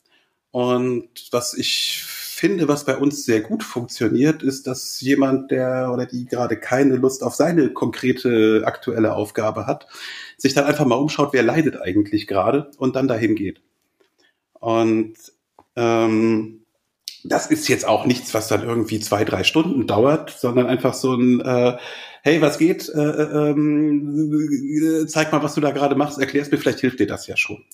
Und 0.52 1.08
was 1.32 1.54
ich 1.54 2.04
finde, 2.42 2.66
was 2.66 2.84
bei 2.84 2.96
uns 2.96 3.24
sehr 3.24 3.40
gut 3.40 3.62
funktioniert, 3.62 4.42
ist, 4.42 4.66
dass 4.66 5.00
jemand, 5.00 5.52
der 5.52 5.92
oder 5.92 6.06
die 6.06 6.26
gerade 6.26 6.56
keine 6.56 6.96
Lust 6.96 7.22
auf 7.22 7.36
seine 7.36 7.72
konkrete 7.72 8.64
aktuelle 8.64 9.14
Aufgabe 9.14 9.68
hat, 9.68 9.86
sich 10.38 10.52
dann 10.52 10.64
einfach 10.64 10.84
mal 10.84 10.96
umschaut, 10.96 11.32
wer 11.32 11.44
leidet 11.44 11.80
eigentlich 11.80 12.26
gerade 12.26 12.68
und 12.78 12.96
dann 12.96 13.06
dahin 13.06 13.36
geht. 13.36 13.62
Und 14.54 15.14
ähm, 15.76 16.64
das 17.22 17.46
ist 17.46 17.68
jetzt 17.68 17.86
auch 17.86 18.06
nichts, 18.06 18.34
was 18.34 18.48
dann 18.48 18.64
irgendwie 18.64 18.98
zwei, 18.98 19.22
drei 19.24 19.44
Stunden 19.44 19.86
dauert, 19.86 20.30
sondern 20.30 20.66
einfach 20.66 20.94
so 20.94 21.14
ein 21.14 21.40
äh, 21.42 21.76
Hey, 22.24 22.40
was 22.40 22.56
geht? 22.56 22.88
Äh, 22.88 23.00
äh, 23.00 23.50
äh, 23.50 25.06
zeig 25.08 25.32
mal, 25.32 25.42
was 25.42 25.54
du 25.54 25.60
da 25.60 25.72
gerade 25.72 25.96
machst, 25.96 26.20
erklär's 26.20 26.52
mir, 26.52 26.58
vielleicht 26.58 26.78
hilft 26.78 27.00
dir 27.00 27.08
das 27.08 27.26
ja 27.26 27.36
schon. 27.36 27.64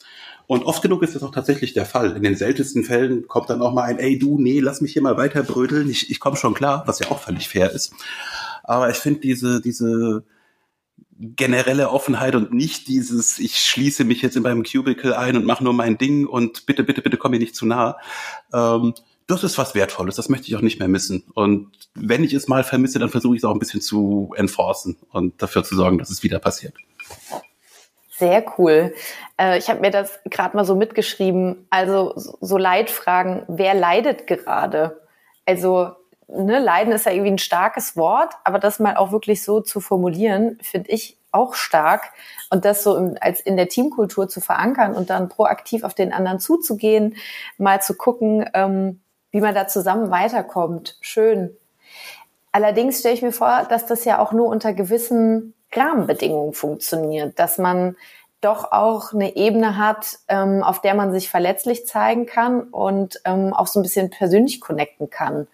Und 0.47 0.65
oft 0.65 0.81
genug 0.81 1.03
ist 1.03 1.15
das 1.15 1.23
auch 1.23 1.33
tatsächlich 1.33 1.75
der 1.75 1.85
Fall. 1.85 2.17
In 2.17 2.23
den 2.23 2.35
seltensten 2.35 2.83
Fällen 2.83 3.29
kommt 3.29 3.51
dann 3.51 3.61
auch 3.61 3.75
mal 3.75 3.83
ein, 3.83 3.99
ey 3.99 4.19
du, 4.19 4.39
nee, 4.39 4.61
lass 4.61 4.81
mich 4.81 4.95
hier 4.95 5.03
mal 5.03 5.19
weiter 5.19 5.43
brödeln, 5.43 5.91
ich, 5.91 6.11
ich 6.11 6.19
komme 6.19 6.39
schon 6.39 6.55
klar, 6.55 6.85
was 6.87 6.99
ja 6.99 7.11
auch 7.11 7.19
völlig 7.21 7.47
fair 7.47 7.71
ist. 7.73 7.93
Aber 8.65 8.89
ich 8.89 8.97
finde 8.97 9.21
diese, 9.21 9.61
diese 9.61 10.25
generelle 11.19 11.91
Offenheit 11.91 12.35
und 12.35 12.55
nicht 12.55 12.89
dieses, 12.89 13.39
ich 13.39 13.57
schließe 13.57 14.05
mich 14.05 14.23
jetzt 14.23 14.37
in 14.37 14.45
meinem 14.45 14.63
Cubicle 14.63 15.19
ein 15.19 15.37
und 15.37 15.45
mache 15.45 15.63
nur 15.63 15.75
mein 15.75 15.99
Ding 15.99 16.27
und 16.27 16.65
bitte, 16.65 16.85
bitte, 16.85 17.03
bitte 17.03 17.19
komm 17.19 17.33
mir 17.33 17.39
nicht 17.39 17.55
zu 17.55 17.67
nah. 17.67 17.99
Ähm, 18.55 18.95
das 19.29 19.45
ist 19.45 19.59
was 19.59 19.75
Wertvolles, 19.75 20.17
das 20.17 20.31
möchte 20.31 20.49
ich 20.49 20.57
auch 20.57 20.63
nicht 20.63 20.79
mehr 20.79 20.89
missen. 20.89 21.23
Und 21.35 21.71
wenn 21.95 22.25
ich 22.25 22.33
es 22.33 22.49
mal 22.49 22.65
vermisse, 22.65 22.99
dann 22.99 23.11
versuche 23.11 23.37
ich 23.37 23.43
es 23.43 23.45
auch 23.45 23.53
ein 23.53 23.59
bisschen 23.59 23.83
zu 23.83 24.33
enforcen 24.37 24.97
und 25.13 25.41
dafür 25.41 25.63
zu 25.63 25.77
sorgen, 25.77 25.99
dass 25.99 26.11
es 26.11 26.23
wieder 26.23 26.39
passiert. 26.39 26.75
Sehr 28.19 28.45
cool. 28.59 28.95
Äh, 29.39 29.59
ich 29.59 29.69
habe 29.69 29.81
mir 29.81 29.91
das 29.91 30.19
gerade 30.25 30.57
mal 30.57 30.65
so 30.65 30.75
mitgeschrieben. 30.75 31.67
Also 31.69 32.15
so 32.17 32.57
Leitfragen, 32.57 33.45
wer 33.49 33.75
leidet 33.75 34.27
gerade? 34.27 35.03
Also 35.45 35.93
ne, 36.27 36.59
Leiden 36.59 36.93
ist 36.93 37.05
ja 37.05 37.13
irgendwie 37.13 37.33
ein 37.33 37.39
starkes 37.39 37.97
Wort, 37.97 38.33
aber 38.45 38.59
das 38.59 38.81
mal 38.81 38.97
auch 38.97 39.13
wirklich 39.13 39.45
so 39.45 39.61
zu 39.61 39.81
formulieren, 39.81 40.59
finde 40.63 40.91
ich 40.91 41.19
auch 41.33 41.53
stark. 41.53 42.13
Und 42.49 42.65
das 42.65 42.83
so 42.83 43.15
als 43.21 43.41
in 43.41 43.59
der 43.59 43.69
Teamkultur 43.69 44.27
zu 44.29 44.41
verankern 44.41 44.95
und 44.95 45.11
dann 45.11 45.29
proaktiv 45.29 45.85
auf 45.85 45.93
den 45.93 46.15
anderen 46.15 46.41
zuzugehen, 46.41 47.17
mal 47.59 47.83
zu 47.83 47.95
gucken, 47.95 48.49
ähm, 48.55 49.01
wie 49.31 49.41
man 49.41 49.55
da 49.55 49.67
zusammen 49.67 50.11
weiterkommt. 50.11 50.97
Schön. 51.01 51.57
Allerdings 52.53 53.01
stelle 53.01 53.15
ich 53.15 53.23
mir 53.23 53.33
vor, 53.33 53.67
dass 53.69 53.87
das 53.87 54.05
ja 54.05 54.19
auch 54.19 54.33
nur 54.33 54.47
unter 54.49 54.73
gewissen 54.73 55.55
Rahmenbedingungen 55.73 56.55
funktioniert, 56.55 57.39
dass 57.39 57.59
man 57.59 57.97
doch 58.41 58.73
auch 58.73 59.13
eine 59.13 59.37
Ebene 59.37 59.77
hat, 59.77 60.19
ähm, 60.29 60.63
auf 60.63 60.81
der 60.81 60.95
man 60.95 61.13
sich 61.13 61.29
verletzlich 61.29 61.87
zeigen 61.87 62.27
kann 62.27 62.63
und 62.63 63.21
ähm, 63.25 63.53
auch 63.53 63.67
so 63.67 63.81
ein 63.81 63.83
bisschen 63.83 64.11
persönlich 64.11 64.61
connecten 64.61 65.11
kann. 65.11 65.49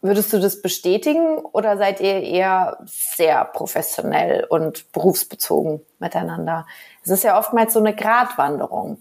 Würdest 0.00 0.32
du 0.32 0.40
das 0.40 0.62
bestätigen 0.62 1.38
oder 1.38 1.76
seid 1.76 2.00
ihr 2.00 2.22
eher 2.22 2.78
sehr 2.86 3.44
professionell 3.44 4.44
und 4.48 4.90
berufsbezogen 4.92 5.80
miteinander? 5.98 6.66
Es 7.04 7.10
ist 7.10 7.24
ja 7.24 7.38
oftmals 7.38 7.72
so 7.72 7.78
eine 7.78 7.94
Gratwanderung. 7.94 8.98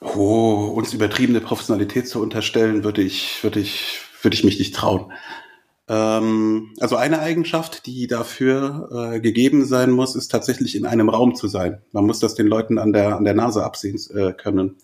Oh, 0.00 0.72
uns 0.74 0.92
übertriebene 0.92 1.40
Professionalität 1.40 2.08
zu 2.08 2.20
unterstellen, 2.20 2.84
würde 2.84 3.02
ich, 3.02 3.42
würde 3.42 3.60
ich, 3.60 4.00
würde 4.22 4.34
ich 4.34 4.44
mich 4.44 4.58
nicht 4.58 4.74
trauen. 4.74 5.12
Ähm, 5.88 6.74
also 6.80 6.96
eine 6.96 7.20
Eigenschaft, 7.20 7.86
die 7.86 8.06
dafür 8.06 9.12
äh, 9.14 9.20
gegeben 9.20 9.64
sein 9.64 9.90
muss, 9.90 10.16
ist 10.16 10.28
tatsächlich 10.28 10.76
in 10.76 10.86
einem 10.86 11.08
Raum 11.08 11.34
zu 11.34 11.48
sein. 11.48 11.80
Man 11.92 12.06
muss 12.06 12.18
das 12.18 12.34
den 12.34 12.46
Leuten 12.46 12.78
an 12.78 12.92
der, 12.92 13.16
an 13.16 13.24
der 13.24 13.34
Nase 13.34 13.64
absehen 13.64 13.98
äh, 14.14 14.32
können. 14.32 14.76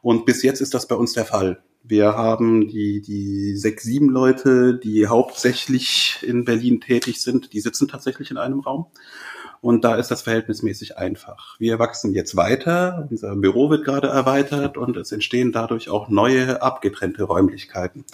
Und 0.00 0.26
bis 0.26 0.42
jetzt 0.42 0.60
ist 0.60 0.74
das 0.74 0.88
bei 0.88 0.94
uns 0.94 1.12
der 1.12 1.24
Fall. 1.24 1.62
Wir 1.82 2.16
haben 2.16 2.68
die, 2.68 3.00
die 3.00 3.56
sechs, 3.56 3.84
sieben 3.84 4.08
Leute, 4.08 4.78
die 4.78 5.06
hauptsächlich 5.06 6.18
in 6.22 6.44
Berlin 6.44 6.80
tätig 6.80 7.20
sind, 7.22 7.52
die 7.52 7.60
sitzen 7.60 7.88
tatsächlich 7.88 8.30
in 8.30 8.36
einem 8.36 8.60
Raum. 8.60 8.86
Und 9.60 9.84
da 9.84 9.96
ist 9.96 10.10
das 10.10 10.22
verhältnismäßig 10.22 10.98
einfach. 10.98 11.58
Wir 11.58 11.78
wachsen 11.78 12.14
jetzt 12.14 12.36
weiter, 12.36 13.08
unser 13.10 13.34
Büro 13.36 13.70
wird 13.70 13.84
gerade 13.84 14.08
erweitert 14.08 14.76
und 14.76 14.96
es 14.96 15.12
entstehen 15.12 15.52
dadurch 15.52 15.88
auch 15.88 16.08
neue 16.08 16.62
abgetrennte 16.62 17.24
Räumlichkeiten. 17.24 18.04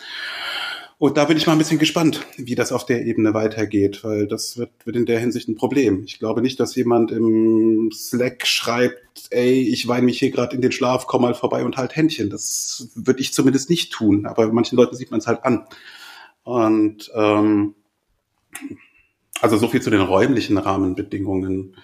Und 0.97 1.17
da 1.17 1.25
bin 1.25 1.37
ich 1.37 1.47
mal 1.47 1.53
ein 1.53 1.59
bisschen 1.59 1.81
gespannt, 1.81 2.25
wie 2.37 2.55
das 2.55 2.73
auf 2.73 2.87
der 2.87 3.05
Ebene 3.05 3.35
weitergeht, 3.35 4.05
weil 4.05 4.27
das 4.27 4.57
wird, 4.57 4.71
wird 4.85 4.97
in 4.97 5.07
der 5.07 5.19
Hinsicht 5.19 5.49
ein 5.49 5.57
Problem. 5.57 6.05
Ich 6.05 6.19
glaube 6.19 6.41
nicht, 6.41 6.59
dass 6.61 6.77
jemand 6.77 7.11
im 7.11 7.91
Slack 7.93 8.47
schreibt, 8.47 9.27
ey, 9.31 9.61
ich 9.61 9.89
weine 9.89 10.07
mich 10.07 10.19
hier 10.19 10.31
gerade 10.31 10.55
in 10.55 10.63
den 10.63 10.73
Schlaf, 10.73 11.07
komm 11.07 11.23
mal 11.23 11.35
vorbei 11.35 11.65
und 11.65 11.77
halt 11.77 11.97
Händchen. 11.97 12.31
Das 12.31 12.91
würde 12.95 13.21
ich 13.21 13.35
zumindest 13.35 13.71
nicht 13.71 13.93
tun, 13.93 14.25
aber 14.25 14.51
manchen 14.53 14.77
Leuten 14.77 14.97
sieht 14.97 15.11
man 15.11 15.19
es 15.19 15.27
halt 15.27 15.45
an. 15.45 15.67
Und 16.45 17.11
ähm, 17.15 17.75
also 19.45 19.57
so 19.59 19.69
viel 19.69 19.83
zu 19.83 19.91
den 19.91 20.01
räumlichen 20.01 20.59
Rahmenbedingungen. 20.59 21.77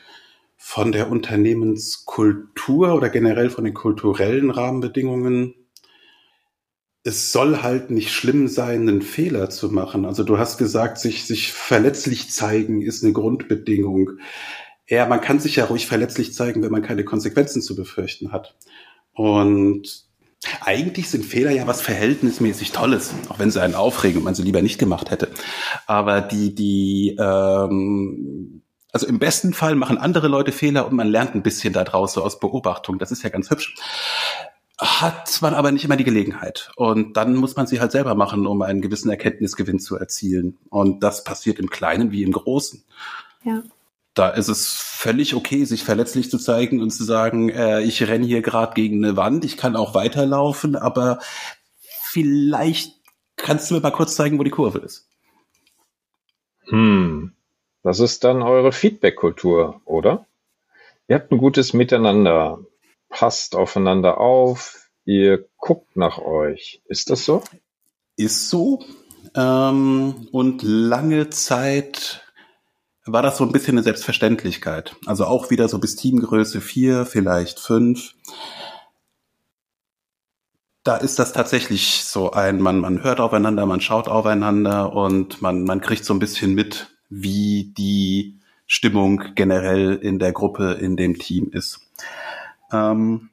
Von 0.57 0.93
der 0.93 1.11
Unternehmenskultur 1.11 2.95
oder 2.95 3.09
generell 3.09 3.51
von 3.51 3.65
den 3.65 3.75
kulturellen 3.75 4.51
Rahmenbedingungen 4.51 5.55
es 7.03 7.33
soll 7.33 7.63
halt 7.63 7.91
nicht 7.91 8.13
schlimm 8.13 8.47
sein, 8.49 8.89
einen 8.89 9.03
Fehler 9.03 9.49
zu 9.49 9.71
machen. 9.71 10.05
Also 10.05 10.23
du 10.23 10.39
hast 10.39 10.59
gesagt, 10.59 10.99
sich, 10.99 11.25
sich 11.25 11.53
verletzlich 11.53 12.31
zeigen 12.31 12.83
ist 12.83 13.03
eine 13.03 13.13
Grundbedingung. 13.13 14.19
Ja, 14.87 15.07
man 15.07 15.21
kann 15.21 15.41
sich 15.41 15.57
ja 15.57 15.65
ruhig 15.65 15.87
verletzlich 15.87 16.35
zeigen, 16.35 16.63
wenn 16.63 16.73
man 16.73 16.83
keine 16.83 17.05
Konsequenzen 17.05 17.63
zu 17.63 17.75
befürchten 17.75 18.33
hat. 18.33 18.57
Und 19.15 20.10
eigentlich 20.63 21.11
sind 21.11 21.25
Fehler 21.25 21.51
ja 21.51 21.67
was 21.67 21.83
verhältnismäßig 21.83 22.73
Tolles, 22.73 23.15
auch 23.29 23.39
wenn 23.39 23.51
sie 23.51 23.63
einen 23.63 23.75
aufregen 23.75 24.19
und 24.19 24.25
man 24.25 24.35
sie 24.35 24.43
lieber 24.43 24.63
nicht 24.63 24.79
gemacht 24.79 25.11
hätte. 25.11 25.29
Aber 25.87 26.21
die, 26.21 26.55
die, 26.55 27.17
ähm, 27.19 28.63
also 28.93 29.07
im 29.07 29.19
besten 29.19 29.53
Fall 29.53 29.75
machen 29.75 29.99
andere 29.99 30.29
Leute 30.29 30.53
Fehler 30.53 30.87
und 30.87 30.95
man 30.95 31.09
lernt 31.09 31.35
ein 31.35 31.43
bisschen 31.43 31.73
daraus 31.73 32.15
so 32.15 32.25
aus 32.25 32.41
Beobachtung. 32.41 32.99
Das 32.99 33.13
ist 33.13 33.23
ja 33.23 33.29
ganz 33.29 33.51
hübsch 33.51 33.75
hat 34.81 35.43
man 35.43 35.55
aber 35.55 35.73
nicht 35.73 35.85
immer 35.85 35.97
die 35.97 36.05
Gelegenheit. 36.05 36.71
Und 36.75 37.17
dann 37.17 37.35
muss 37.35 37.55
man 37.55 37.67
sie 37.67 37.81
halt 37.81 37.93
selber 37.93 38.15
machen, 38.15 38.47
um 38.47 38.63
einen 38.63 38.81
gewissen 38.81 39.11
Erkenntnisgewinn 39.11 39.79
zu 39.79 39.97
erzielen. 39.97 40.57
Und 40.71 41.03
das 41.03 41.23
passiert 41.23 41.59
im 41.59 41.69
Kleinen 41.69 42.13
wie 42.13 42.23
im 42.23 42.33
Großen. 42.33 42.83
Ja. 43.45 43.63
Da 44.21 44.29
ist 44.29 44.49
es 44.49 44.75
völlig 44.75 45.35
okay, 45.35 45.65
sich 45.65 45.83
verletzlich 45.83 46.31
zu 46.31 46.37
zeigen 46.37 46.83
und 46.83 46.91
zu 46.91 47.05
sagen, 47.05 47.49
äh, 47.49 47.81
ich 47.81 48.07
renne 48.07 48.27
hier 48.27 48.43
gerade 48.43 48.75
gegen 48.75 49.03
eine 49.03 49.17
Wand, 49.17 49.47
ich 49.47 49.57
kann 49.57 49.77
auch 49.77 49.95
weiterlaufen, 49.95 50.77
aber 50.77 51.21
vielleicht 52.03 53.01
kannst 53.37 53.71
du 53.71 53.77
mir 53.77 53.81
mal 53.81 53.93
kurz 53.93 54.17
zeigen, 54.17 54.39
wo 54.39 54.43
die 54.43 54.51
Kurve 54.51 54.81
ist. 54.81 55.09
Hm, 56.67 57.33
das 57.83 58.01
ist 58.01 58.23
dann 58.23 58.43
eure 58.43 58.73
Feedback-Kultur, 58.73 59.81
oder? 59.87 60.27
Ihr 61.09 61.17
habt 61.17 61.33
ein 61.33 61.39
gutes 61.39 61.73
Miteinander 61.73 62.59
passt 63.09 63.57
aufeinander 63.57 64.19
auf, 64.19 64.91
ihr 65.07 65.47
guckt 65.57 65.97
nach 65.97 66.19
euch. 66.19 66.83
Ist 66.85 67.09
das 67.09 67.25
so? 67.25 67.43
Ist 68.17 68.51
so. 68.51 68.85
Ähm, 69.35 70.29
und 70.31 70.63
lange 70.63 71.31
Zeit 71.31 72.20
war 73.13 73.23
das 73.23 73.37
so 73.37 73.45
ein 73.45 73.53
bisschen 73.53 73.75
eine 73.75 73.83
Selbstverständlichkeit. 73.83 74.97
Also 75.07 75.25
auch 75.25 75.51
wieder 75.51 75.69
so 75.69 75.79
bis 75.79 75.97
Teamgröße 75.97 76.61
vier, 76.61 77.07
vielleicht 77.07 77.61
fünf. 77.61 78.15
Da 80.83 80.97
ist 80.97 81.19
das 81.19 81.33
tatsächlich 81.33 82.05
so 82.05 82.31
ein, 82.31 82.61
man, 82.61 82.81
man 82.81 83.03
hört 83.03 83.21
aufeinander, 83.21 83.67
man 83.67 83.81
schaut 83.81 84.09
aufeinander 84.09 84.93
und 84.93 85.43
man, 85.43 85.65
man 85.65 85.81
kriegt 85.81 86.05
so 86.05 86.15
ein 86.15 86.19
bisschen 86.19 86.55
mit, 86.55 86.97
wie 87.11 87.75
die 87.77 88.39
Stimmung 88.67 89.35
generell 89.35 89.97
in 89.97 90.19
der 90.19 90.33
Gruppe, 90.33 90.73
in 90.73 90.97
dem 90.97 91.19
Team 91.19 91.51
ist. 91.53 91.81
Ähm, 92.73 93.31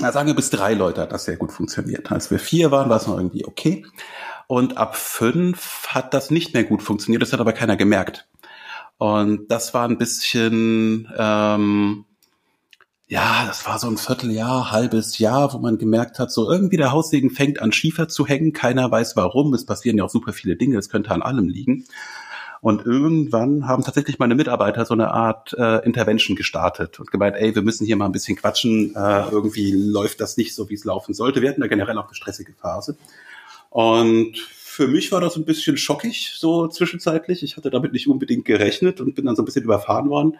na, 0.00 0.12
sagen 0.12 0.28
wir 0.28 0.36
bis 0.36 0.50
drei 0.50 0.74
Leute 0.74 1.00
hat 1.00 1.12
das 1.12 1.24
sehr 1.24 1.36
gut 1.36 1.52
funktioniert. 1.52 2.12
Als 2.12 2.30
wir 2.30 2.38
vier 2.38 2.70
waren, 2.70 2.88
war 2.88 2.98
es 2.98 3.06
noch 3.06 3.16
irgendwie 3.16 3.44
okay. 3.44 3.84
Und 4.46 4.76
ab 4.76 4.96
fünf 4.96 5.88
hat 5.88 6.14
das 6.14 6.30
nicht 6.30 6.54
mehr 6.54 6.64
gut 6.64 6.82
funktioniert. 6.82 7.22
Das 7.22 7.32
hat 7.32 7.40
aber 7.40 7.52
keiner 7.52 7.76
gemerkt. 7.76 8.28
Und 8.98 9.48
das 9.48 9.72
war 9.74 9.88
ein 9.88 9.96
bisschen, 9.96 11.08
ähm, 11.16 12.04
ja, 13.06 13.46
das 13.46 13.64
war 13.64 13.78
so 13.78 13.86
ein 13.86 13.96
Vierteljahr, 13.96 14.70
halbes 14.72 15.18
Jahr, 15.18 15.54
wo 15.54 15.58
man 15.58 15.78
gemerkt 15.78 16.18
hat, 16.18 16.30
so 16.30 16.50
irgendwie 16.50 16.76
der 16.76 16.92
Haussegen 16.92 17.30
fängt 17.30 17.62
an 17.62 17.72
Schiefer 17.72 18.08
zu 18.08 18.26
hängen. 18.26 18.52
Keiner 18.52 18.90
weiß 18.90 19.16
warum. 19.16 19.54
Es 19.54 19.64
passieren 19.64 19.96
ja 19.96 20.04
auch 20.04 20.10
super 20.10 20.32
viele 20.32 20.56
Dinge. 20.56 20.78
Es 20.78 20.90
könnte 20.90 21.12
an 21.12 21.22
allem 21.22 21.48
liegen. 21.48 21.84
Und 22.60 22.84
irgendwann 22.84 23.68
haben 23.68 23.84
tatsächlich 23.84 24.18
meine 24.18 24.34
Mitarbeiter 24.34 24.84
so 24.84 24.94
eine 24.94 25.12
Art 25.12 25.54
äh, 25.56 25.84
Intervention 25.86 26.36
gestartet 26.36 26.98
und 26.98 27.10
gemeint, 27.10 27.36
ey, 27.36 27.54
wir 27.54 27.62
müssen 27.62 27.86
hier 27.86 27.96
mal 27.96 28.06
ein 28.06 28.12
bisschen 28.12 28.36
quatschen. 28.36 28.96
Äh, 28.96 29.28
irgendwie 29.30 29.70
läuft 29.70 30.20
das 30.20 30.36
nicht 30.36 30.56
so, 30.56 30.68
wie 30.68 30.74
es 30.74 30.84
laufen 30.84 31.14
sollte. 31.14 31.40
Wir 31.40 31.50
hatten 31.50 31.60
da 31.60 31.68
generell 31.68 31.96
auch 31.98 32.06
eine 32.06 32.14
stressige 32.14 32.52
Phase. 32.54 32.96
Und 33.70 34.34
für 34.78 34.86
mich 34.86 35.10
war 35.10 35.20
das 35.20 35.34
ein 35.34 35.44
bisschen 35.44 35.76
schockig, 35.76 36.34
so 36.36 36.68
zwischenzeitlich. 36.68 37.42
Ich 37.42 37.56
hatte 37.56 37.68
damit 37.68 37.92
nicht 37.92 38.06
unbedingt 38.06 38.44
gerechnet 38.44 39.00
und 39.00 39.16
bin 39.16 39.26
dann 39.26 39.34
so 39.34 39.42
ein 39.42 39.44
bisschen 39.44 39.64
überfahren 39.64 40.08
worden. 40.08 40.36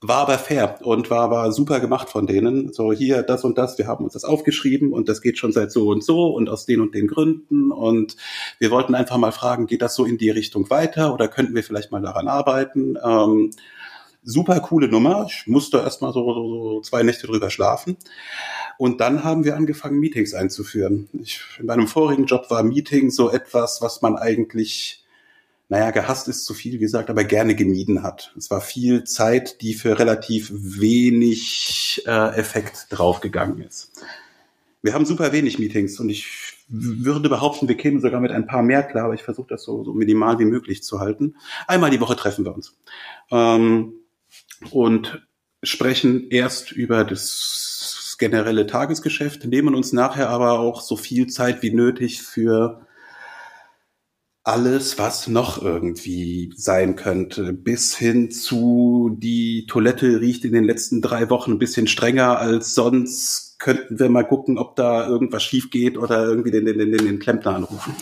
War 0.00 0.22
aber 0.22 0.36
fair 0.36 0.80
und 0.82 1.10
war 1.10 1.20
aber 1.20 1.52
super 1.52 1.78
gemacht 1.78 2.08
von 2.08 2.26
denen. 2.26 2.72
So 2.72 2.92
hier, 2.92 3.22
das 3.22 3.44
und 3.44 3.56
das, 3.56 3.78
wir 3.78 3.86
haben 3.86 4.02
uns 4.02 4.14
das 4.14 4.24
aufgeschrieben 4.24 4.92
und 4.92 5.08
das 5.08 5.22
geht 5.22 5.38
schon 5.38 5.52
seit 5.52 5.70
so 5.70 5.86
und 5.90 6.02
so 6.02 6.26
und 6.26 6.48
aus 6.48 6.66
den 6.66 6.80
und 6.80 6.92
den 6.92 7.06
Gründen. 7.06 7.70
Und 7.70 8.16
wir 8.58 8.72
wollten 8.72 8.96
einfach 8.96 9.16
mal 9.16 9.30
fragen, 9.30 9.68
geht 9.68 9.82
das 9.82 9.94
so 9.94 10.04
in 10.04 10.18
die 10.18 10.30
Richtung 10.30 10.68
weiter 10.68 11.14
oder 11.14 11.28
könnten 11.28 11.54
wir 11.54 11.62
vielleicht 11.62 11.92
mal 11.92 12.02
daran 12.02 12.26
arbeiten? 12.26 12.98
Ähm, 13.00 13.52
super 14.22 14.60
coole 14.60 14.88
Nummer. 14.88 15.26
Ich 15.28 15.46
musste 15.46 15.78
erst 15.78 16.02
mal 16.02 16.12
so, 16.12 16.32
so, 16.34 16.48
so 16.48 16.80
zwei 16.82 17.02
Nächte 17.02 17.26
drüber 17.26 17.50
schlafen. 17.50 17.96
Und 18.78 19.00
dann 19.00 19.24
haben 19.24 19.44
wir 19.44 19.56
angefangen, 19.56 20.00
Meetings 20.00 20.34
einzuführen. 20.34 21.08
Ich, 21.20 21.42
in 21.58 21.66
meinem 21.66 21.86
vorigen 21.86 22.26
Job 22.26 22.50
war 22.50 22.62
Meeting 22.62 23.10
so 23.10 23.30
etwas, 23.30 23.82
was 23.82 24.02
man 24.02 24.16
eigentlich 24.16 25.00
naja, 25.70 25.92
gehasst 25.92 26.26
ist 26.26 26.46
zu 26.46 26.52
viel 26.52 26.78
gesagt, 26.78 27.10
aber 27.10 27.22
gerne 27.22 27.54
gemieden 27.54 28.02
hat. 28.02 28.34
Es 28.36 28.50
war 28.50 28.60
viel 28.60 29.04
Zeit, 29.04 29.62
die 29.62 29.74
für 29.74 30.00
relativ 30.00 30.50
wenig 30.52 32.02
äh, 32.06 32.36
Effekt 32.36 32.88
draufgegangen 32.90 33.62
ist. 33.62 34.04
Wir 34.82 34.94
haben 34.94 35.06
super 35.06 35.30
wenig 35.30 35.60
Meetings 35.60 36.00
und 36.00 36.10
ich 36.10 36.26
würde 36.66 37.28
behaupten, 37.28 37.68
wir 37.68 37.76
kämen 37.76 38.00
sogar 38.00 38.20
mit 38.20 38.32
ein 38.32 38.48
paar 38.48 38.64
mehr 38.64 38.82
klar, 38.82 39.04
aber 39.04 39.14
ich 39.14 39.22
versuche 39.22 39.46
das 39.48 39.62
so, 39.62 39.84
so 39.84 39.92
minimal 39.92 40.40
wie 40.40 40.44
möglich 40.44 40.82
zu 40.82 40.98
halten. 40.98 41.36
Einmal 41.68 41.90
die 41.90 42.00
Woche 42.00 42.16
treffen 42.16 42.44
wir 42.44 42.52
uns 42.52 42.76
ähm, 43.30 43.92
und 44.70 45.26
sprechen 45.62 46.28
erst 46.30 46.72
über 46.72 47.04
das 47.04 48.16
generelle 48.18 48.66
Tagesgeschäft, 48.66 49.46
nehmen 49.46 49.74
uns 49.74 49.92
nachher 49.92 50.28
aber 50.28 50.60
auch 50.60 50.80
so 50.80 50.96
viel 50.96 51.26
Zeit 51.26 51.62
wie 51.62 51.72
nötig 51.72 52.22
für 52.22 52.86
alles, 54.42 54.98
was 54.98 55.28
noch 55.28 55.62
irgendwie 55.62 56.52
sein 56.56 56.96
könnte, 56.96 57.52
bis 57.52 57.96
hin 57.96 58.30
zu 58.30 59.16
die 59.18 59.66
Toilette 59.66 60.20
riecht 60.20 60.44
in 60.44 60.52
den 60.52 60.64
letzten 60.64 61.02
drei 61.02 61.28
Wochen 61.30 61.52
ein 61.52 61.58
bisschen 61.58 61.86
strenger 61.86 62.38
als 62.38 62.74
sonst. 62.74 63.58
Könnten 63.58 63.98
wir 63.98 64.08
mal 64.08 64.24
gucken, 64.24 64.56
ob 64.56 64.76
da 64.76 65.06
irgendwas 65.06 65.42
schief 65.42 65.70
geht 65.70 65.98
oder 65.98 66.24
irgendwie 66.24 66.50
den, 66.50 66.64
den, 66.64 66.78
den, 66.78 66.92
den 66.92 67.18
Klempner 67.18 67.54
anrufen. 67.54 67.94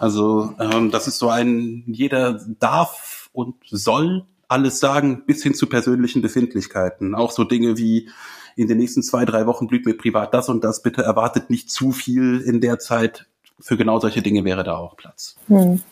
Also 0.00 0.54
ähm, 0.58 0.90
das 0.90 1.06
ist 1.06 1.18
so 1.18 1.28
ein, 1.28 1.84
jeder 1.86 2.40
darf 2.58 3.28
und 3.32 3.56
soll 3.66 4.24
alles 4.48 4.80
sagen, 4.80 5.24
bis 5.26 5.42
hin 5.42 5.54
zu 5.54 5.68
persönlichen 5.68 6.22
Befindlichkeiten. 6.22 7.14
Auch 7.14 7.30
so 7.30 7.44
Dinge 7.44 7.76
wie, 7.78 8.10
in 8.56 8.68
den 8.68 8.78
nächsten 8.78 9.02
zwei, 9.02 9.24
drei 9.24 9.46
Wochen 9.46 9.66
blüht 9.66 9.86
mir 9.86 9.96
privat 9.96 10.32
das 10.32 10.48
und 10.48 10.62
das, 10.62 10.82
bitte 10.82 11.02
erwartet 11.02 11.50
nicht 11.50 11.70
zu 11.70 11.92
viel 11.92 12.40
in 12.40 12.60
der 12.60 12.78
Zeit 12.78 13.26
für 13.60 13.76
genau 13.76 14.00
solche 14.00 14.22
Dinge 14.22 14.44
wäre 14.44 14.64
da 14.64 14.76
auch 14.76 14.96
Platz. 14.96 15.36
Hm. 15.48 15.82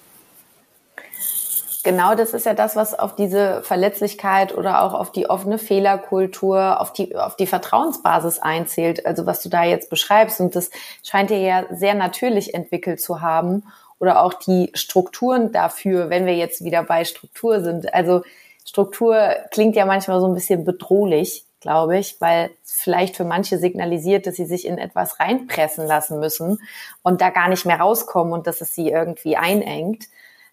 Genau, 1.85 2.15
das 2.15 2.33
ist 2.33 2.47
ja 2.47 2.55
das, 2.55 2.77
was 2.77 2.97
auf 2.97 3.17
diese 3.17 3.63
Verletzlichkeit 3.63 4.57
oder 4.57 4.83
auch 4.83 4.95
auf 4.95 5.11
die 5.11 5.29
offene 5.29 5.59
Fehlerkultur, 5.59 6.81
auf 6.81 6.93
die, 6.93 7.17
auf 7.17 7.35
die 7.35 7.49
Vertrauensbasis 7.49 8.39
einzählt. 8.39 9.05
Also 9.05 9.27
was 9.27 9.43
du 9.43 9.49
da 9.49 9.65
jetzt 9.65 9.91
beschreibst. 9.91 10.41
Und 10.41 10.55
das 10.55 10.71
scheint 11.03 11.31
dir 11.31 11.41
ja 11.41 11.65
sehr 11.75 11.95
natürlich 11.95 12.55
entwickelt 12.55 13.01
zu 13.01 13.21
haben. 13.21 13.65
Oder 14.03 14.23
auch 14.23 14.35
die 14.35 14.71
Strukturen 14.75 15.53
dafür, 15.53 16.11
wenn 16.11 16.27
wir 16.27 16.35
jetzt 16.35 16.65
wieder 16.65 16.83
bei 16.83 17.05
Struktur 17.05 17.63
sind. 17.63 17.95
Also 17.95 18.23
Struktur 18.67 19.17
klingt 19.51 19.77
ja 19.77 19.87
manchmal 19.87 20.21
so 20.21 20.27
ein 20.27 20.35
bisschen 20.35 20.65
bedrohlich 20.65 21.47
glaube 21.63 21.97
ich, 21.97 22.21
weil 22.21 22.51
vielleicht 22.65 23.17
für 23.17 23.25
manche 23.25 23.57
signalisiert, 23.57 24.27
dass 24.27 24.35
sie 24.35 24.45
sich 24.45 24.67
in 24.67 24.79
etwas 24.79 25.21
reinpressen 25.21 25.87
lassen 25.87 26.19
müssen 26.19 26.59
und 27.03 27.21
da 27.21 27.31
gar 27.31 27.49
nicht 27.49 27.65
mehr 27.65 27.79
rauskommen 27.81 28.33
und 28.33 28.47
dass 28.47 28.61
es 28.61 28.75
sie 28.75 28.91
irgendwie 28.91 29.37
einengt. 29.37 30.09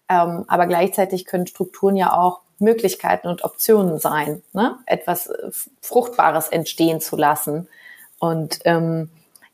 Ähm, 0.08 0.44
aber 0.46 0.66
gleichzeitig 0.66 1.26
können 1.26 1.48
Strukturen 1.48 1.96
ja 1.96 2.16
auch 2.16 2.40
Möglichkeiten 2.58 3.26
und 3.26 3.42
Optionen 3.44 3.98
sein, 3.98 4.42
ne? 4.52 4.78
etwas 4.86 5.26
äh, 5.26 5.50
Fruchtbares 5.80 6.48
entstehen 6.48 7.00
zu 7.00 7.16
lassen. 7.16 7.68
Und 8.20 8.60
ähm, 8.64 9.10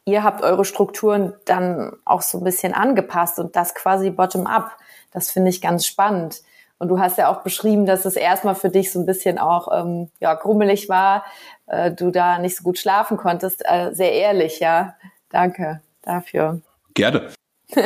ihr 0.07 0.25
habt 0.25 0.43
eure 0.43 0.65
Strukturen 0.65 1.35
dann 1.45 1.93
auch 2.05 2.23
so 2.23 2.39
ein 2.39 2.45
bisschen 2.45 2.73
angepasst 2.73 3.39
und 3.39 3.57
das 3.57 3.75
quasi 3.75 4.11
bottom-up. 4.11 4.71
Das 5.13 5.31
finde 5.31 5.51
ich 5.51 5.61
ganz 5.61 5.85
spannend. 5.85 6.43
Und 6.79 6.89
du 6.89 7.01
hast 7.01 7.19
ja 7.19 7.29
auch 7.29 7.43
beschrieben, 7.43 7.87
dass 7.87 8.05
es 8.05 8.17
erstmal 8.17 8.55
für 8.55 8.69
dich 8.69 8.93
so 8.93 9.01
ein 9.01 9.07
bisschen 9.07 9.39
auch 9.39 9.69
ähm, 9.73 10.11
ja, 10.21 10.35
grummelig 10.35 10.89
war, 10.89 11.25
äh, 11.67 11.91
du 11.91 12.11
da 12.11 12.39
nicht 12.39 12.57
so 12.57 12.63
gut 12.63 12.79
schlafen 12.79 13.17
konntest. 13.17 13.63
Äh, 13.65 13.93
sehr 13.93 14.13
ehrlich, 14.13 14.61
ja. 14.61 14.95
Danke 15.31 15.81
dafür. 16.03 16.61
Gerne. 16.95 17.31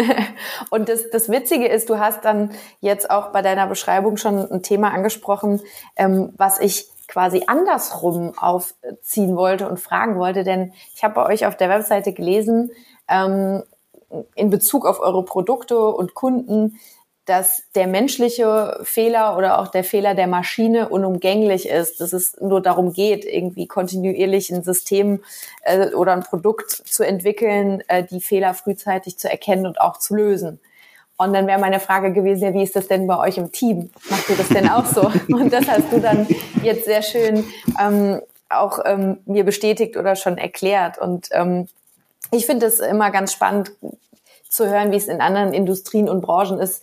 und 0.71 0.89
das, 0.89 1.09
das 1.11 1.31
Witzige 1.31 1.67
ist, 1.69 1.89
du 1.89 1.99
hast 1.99 2.25
dann 2.25 2.51
jetzt 2.81 3.11
auch 3.11 3.29
bei 3.29 3.41
deiner 3.41 3.67
Beschreibung 3.67 4.19
schon 4.19 4.51
ein 4.51 4.63
Thema 4.63 4.93
angesprochen, 4.93 5.61
ähm, 5.97 6.35
was 6.37 6.61
ich 6.61 6.91
quasi 7.11 7.43
andersrum 7.47 8.33
aufziehen 8.39 9.37
wollte 9.37 9.69
und 9.69 9.79
fragen 9.79 10.19
wollte, 10.19 10.45
denn 10.45 10.73
ich 10.95 11.05
habe 11.05 11.15
bei 11.15 11.27
euch 11.27 11.45
auf 11.45 11.57
der 11.57 11.69
Webseite 11.69 12.13
gelesen, 12.13 12.71
ähm, 13.09 13.63
in 14.35 14.51
Bezug 14.51 14.87
auf 14.87 15.01
eure 15.01 15.25
Produkte 15.25 15.79
und 15.79 16.15
Kunden, 16.15 16.79
dass 17.27 17.65
der 17.75 17.87
menschliche 17.87 18.81
Fehler 18.83 19.37
oder 19.37 19.61
auch 19.61 19.69
der 19.69 19.85
Fehler 19.85 20.15
der 20.15 20.27
Maschine 20.27 20.89
unumgänglich 20.89 21.69
ist, 21.69 22.01
dass 22.01 22.13
es 22.13 22.41
nur 22.41 22.61
darum 22.61 22.93
geht, 22.93 23.25
irgendwie 23.25 23.67
kontinuierlich 23.67 24.51
ein 24.51 24.63
System 24.63 25.23
äh, 25.63 25.93
oder 25.93 26.13
ein 26.13 26.25
Produkt 26.25 26.71
zu 26.71 27.05
entwickeln, 27.05 27.83
äh, 27.89 28.05
die 28.05 28.21
Fehler 28.21 28.55
frühzeitig 28.55 29.19
zu 29.19 29.31
erkennen 29.31 29.67
und 29.67 29.81
auch 29.81 29.99
zu 29.99 30.15
lösen. 30.15 30.61
Und 31.21 31.35
dann 31.35 31.47
wäre 31.47 31.61
meine 31.61 31.81
Frage 31.81 32.15
gewesen, 32.15 32.45
ja, 32.45 32.55
wie 32.55 32.63
ist 32.63 32.75
das 32.75 32.89
denn 32.89 33.07
bei 33.07 33.19
euch 33.19 33.37
im 33.37 33.53
Team? 33.53 33.91
Macht 34.09 34.31
ihr 34.31 34.37
das 34.37 34.49
denn 34.49 34.71
auch 34.71 34.87
so? 34.87 35.03
Und 35.29 35.53
das 35.53 35.69
hast 35.69 35.93
du 35.93 36.01
dann 36.01 36.27
jetzt 36.63 36.87
sehr 36.87 37.03
schön 37.03 37.45
ähm, 37.79 38.23
auch 38.49 38.79
ähm, 38.87 39.19
mir 39.27 39.45
bestätigt 39.45 39.99
oder 39.99 40.17
schon 40.17 40.39
erklärt. 40.39 40.97
Und 40.97 41.29
ähm, 41.33 41.69
ich 42.31 42.47
finde 42.47 42.65
es 42.65 42.81
immer 42.81 43.11
ganz 43.11 43.35
spannend 43.35 43.73
zu 44.49 44.67
hören, 44.67 44.93
wie 44.93 44.97
es 44.97 45.09
in 45.09 45.21
anderen 45.21 45.53
Industrien 45.53 46.09
und 46.09 46.23
Branchen 46.23 46.59
ist, 46.59 46.83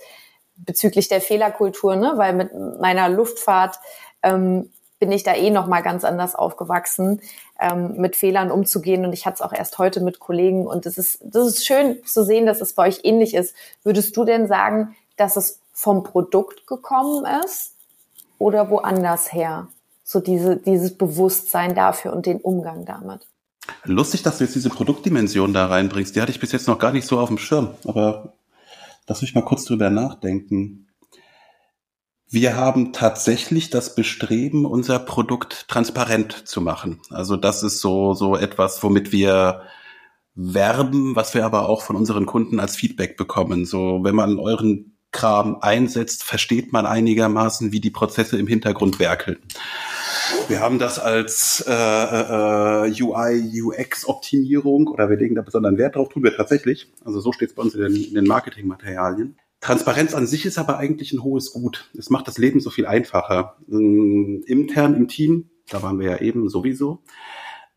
bezüglich 0.56 1.08
der 1.08 1.20
Fehlerkultur, 1.20 1.96
ne? 1.96 2.14
weil 2.18 2.34
mit 2.34 2.52
meiner 2.80 3.10
Luftfahrt 3.10 3.80
ähm, 4.22 4.70
bin 5.00 5.12
ich 5.12 5.24
da 5.24 5.34
eh 5.34 5.50
noch 5.50 5.66
mal 5.66 5.82
ganz 5.82 6.04
anders 6.04 6.36
aufgewachsen, 6.36 7.22
ähm, 7.60 7.96
mit 7.98 8.16
Fehlern 8.16 8.52
umzugehen. 8.52 9.06
Und 9.06 9.14
ich 9.14 9.26
hatte 9.26 9.36
es 9.36 9.42
auch 9.42 9.54
erst 9.54 9.78
heute 9.78 10.02
mit 10.02 10.20
Kollegen. 10.20 10.68
Und 10.68 10.86
es 10.86 10.98
ist, 10.98 11.20
das 11.24 11.48
ist 11.48 11.66
schön 11.66 11.98
zu 12.06 12.24
sehen, 12.24 12.46
dass 12.46 12.62
es 12.62 12.74
bei 12.74 12.88
euch 12.88 13.02
ähnlich 13.04 13.34
ist. 13.34 13.56
Würdest 13.84 14.16
du 14.16 14.26
denn 14.26 14.48
sagen, 14.48 14.96
dass 15.16 15.36
es 15.36 15.60
vom 15.74 16.04
Produkt 16.04 16.68
gekommen 16.68 17.26
ist 17.46 17.74
oder 18.40 18.70
woanders 18.70 19.34
her? 19.34 19.68
So 20.04 20.20
diese, 20.20 20.58
dieses 20.58 20.98
Bewusstsein 20.98 21.76
dafür 21.76 22.14
und 22.14 22.26
den 22.26 22.40
Umgang 22.40 22.86
damit. 22.86 23.28
Lustig, 23.84 24.24
dass 24.24 24.38
du 24.38 24.46
jetzt 24.46 24.56
diese 24.56 24.70
Produktdimension 24.70 25.54
da 25.54 25.66
reinbringst. 25.66 26.16
Die 26.16 26.22
hatte 26.22 26.32
ich 26.32 26.40
bis 26.40 26.54
jetzt 26.54 26.68
noch 26.68 26.80
gar 26.80 26.94
nicht 26.94 27.06
so 27.06 27.20
auf 27.20 27.28
dem 27.28 27.38
Schirm. 27.38 27.72
Aber 27.86 28.34
Lass 29.08 29.22
mich 29.22 29.34
mal 29.34 29.44
kurz 29.44 29.64
drüber 29.64 29.90
nachdenken. 29.90 30.87
Wir 32.30 32.58
haben 32.58 32.92
tatsächlich 32.92 33.70
das 33.70 33.96
Bestreben, 33.96 34.66
unser 34.66 35.00
Produkt 35.00 35.70
transparent 35.70 36.48
zu 36.48 36.60
machen. 36.60 37.00
Also 37.10 37.38
das 37.38 37.64
ist 37.64 37.80
so, 37.80 38.14
so 38.14 38.36
etwas, 38.36 38.84
womit 38.84 39.14
wir 39.14 39.62
werben, 40.36 41.16
was 41.16 41.34
wir 41.34 41.46
aber 41.46 41.70
auch 41.70 41.82
von 41.82 41.96
unseren 41.96 42.26
Kunden 42.26 42.60
als 42.60 42.76
Feedback 42.76 43.16
bekommen. 43.16 43.66
So, 43.66 44.04
wenn 44.04 44.16
man 44.16 44.40
euren 44.40 44.98
Kram 45.12 45.60
einsetzt, 45.62 46.24
versteht 46.24 46.74
man 46.74 46.86
einigermaßen, 46.86 47.72
wie 47.72 47.80
die 47.80 47.90
Prozesse 47.90 48.38
im 48.38 48.46
Hintergrund 48.46 49.00
werkeln. 49.00 49.38
Wir 50.50 50.60
haben 50.60 50.80
das 50.80 51.00
als 51.00 51.64
äh, 51.66 51.72
äh, 51.72 53.02
UI, 53.02 53.62
UX-Optimierung 53.64 54.88
oder 54.88 55.10
wir 55.10 55.16
legen 55.16 55.36
da 55.36 55.42
besonderen 55.42 55.78
Wert 55.78 55.96
drauf, 55.96 56.10
tun 56.10 56.24
wir 56.24 56.36
tatsächlich. 56.36 56.92
Also 57.06 57.22
so 57.22 57.32
steht 57.32 57.50
es 57.50 57.56
bei 57.56 57.64
uns 57.64 57.74
in 57.74 57.82
den, 57.82 57.96
in 57.96 58.14
den 58.16 58.26
Marketingmaterialien. 58.26 59.38
Transparenz 59.60 60.14
an 60.14 60.28
sich 60.28 60.46
ist 60.46 60.58
aber 60.58 60.78
eigentlich 60.78 61.14
ein 61.14 61.24
hohes 61.24 61.52
Gut. 61.52 61.90
Es 61.98 62.10
macht 62.10 62.28
das 62.28 62.38
Leben 62.38 62.60
so 62.60 62.70
viel 62.70 62.86
einfacher. 62.86 63.58
Ähm, 63.70 64.44
intern 64.46 64.96
im 64.96 65.08
Team, 65.08 65.50
da 65.70 65.82
waren 65.82 66.00
wir 66.00 66.12
ja 66.12 66.18
eben 66.22 66.48
sowieso, 66.50 67.04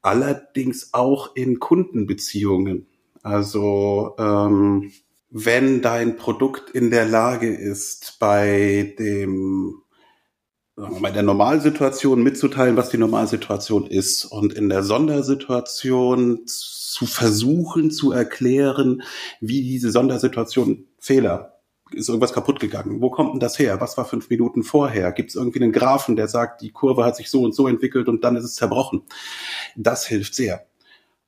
allerdings 0.02 0.92
auch 0.92 1.34
in 1.34 1.58
Kundenbeziehungen. 1.58 2.86
Also 3.22 4.14
ähm, 4.18 4.92
wenn 5.30 5.80
dein 5.80 6.16
Produkt 6.16 6.70
in 6.70 6.90
der 6.90 7.06
Lage 7.06 7.48
ist, 7.54 8.16
bei 8.18 8.94
dem 8.98 9.82
in 10.76 11.12
der 11.12 11.22
Normalsituation 11.22 12.22
mitzuteilen, 12.22 12.76
was 12.76 12.88
die 12.88 12.96
Normalsituation 12.96 13.86
ist 13.86 14.24
und 14.24 14.54
in 14.54 14.70
der 14.70 14.82
Sondersituation 14.82 16.46
zu 16.46 17.04
versuchen 17.04 17.90
zu 17.90 18.12
erklären, 18.12 19.02
wie 19.40 19.62
diese 19.62 19.90
Sondersituation 19.90 20.86
Fehler 20.98 21.59
ist 21.94 22.08
irgendwas 22.08 22.32
kaputt 22.32 22.60
gegangen. 22.60 23.00
Wo 23.00 23.10
kommt 23.10 23.32
denn 23.32 23.40
das 23.40 23.58
her? 23.58 23.80
Was 23.80 23.96
war 23.96 24.04
fünf 24.04 24.30
Minuten 24.30 24.62
vorher? 24.62 25.12
Gibt 25.12 25.30
es 25.30 25.36
irgendwie 25.36 25.62
einen 25.62 25.72
Graphen, 25.72 26.16
der 26.16 26.28
sagt, 26.28 26.62
die 26.62 26.70
Kurve 26.70 27.04
hat 27.04 27.16
sich 27.16 27.30
so 27.30 27.42
und 27.42 27.54
so 27.54 27.68
entwickelt 27.68 28.08
und 28.08 28.24
dann 28.24 28.36
ist 28.36 28.44
es 28.44 28.54
zerbrochen? 28.54 29.02
Das 29.76 30.06
hilft 30.06 30.34
sehr. 30.34 30.66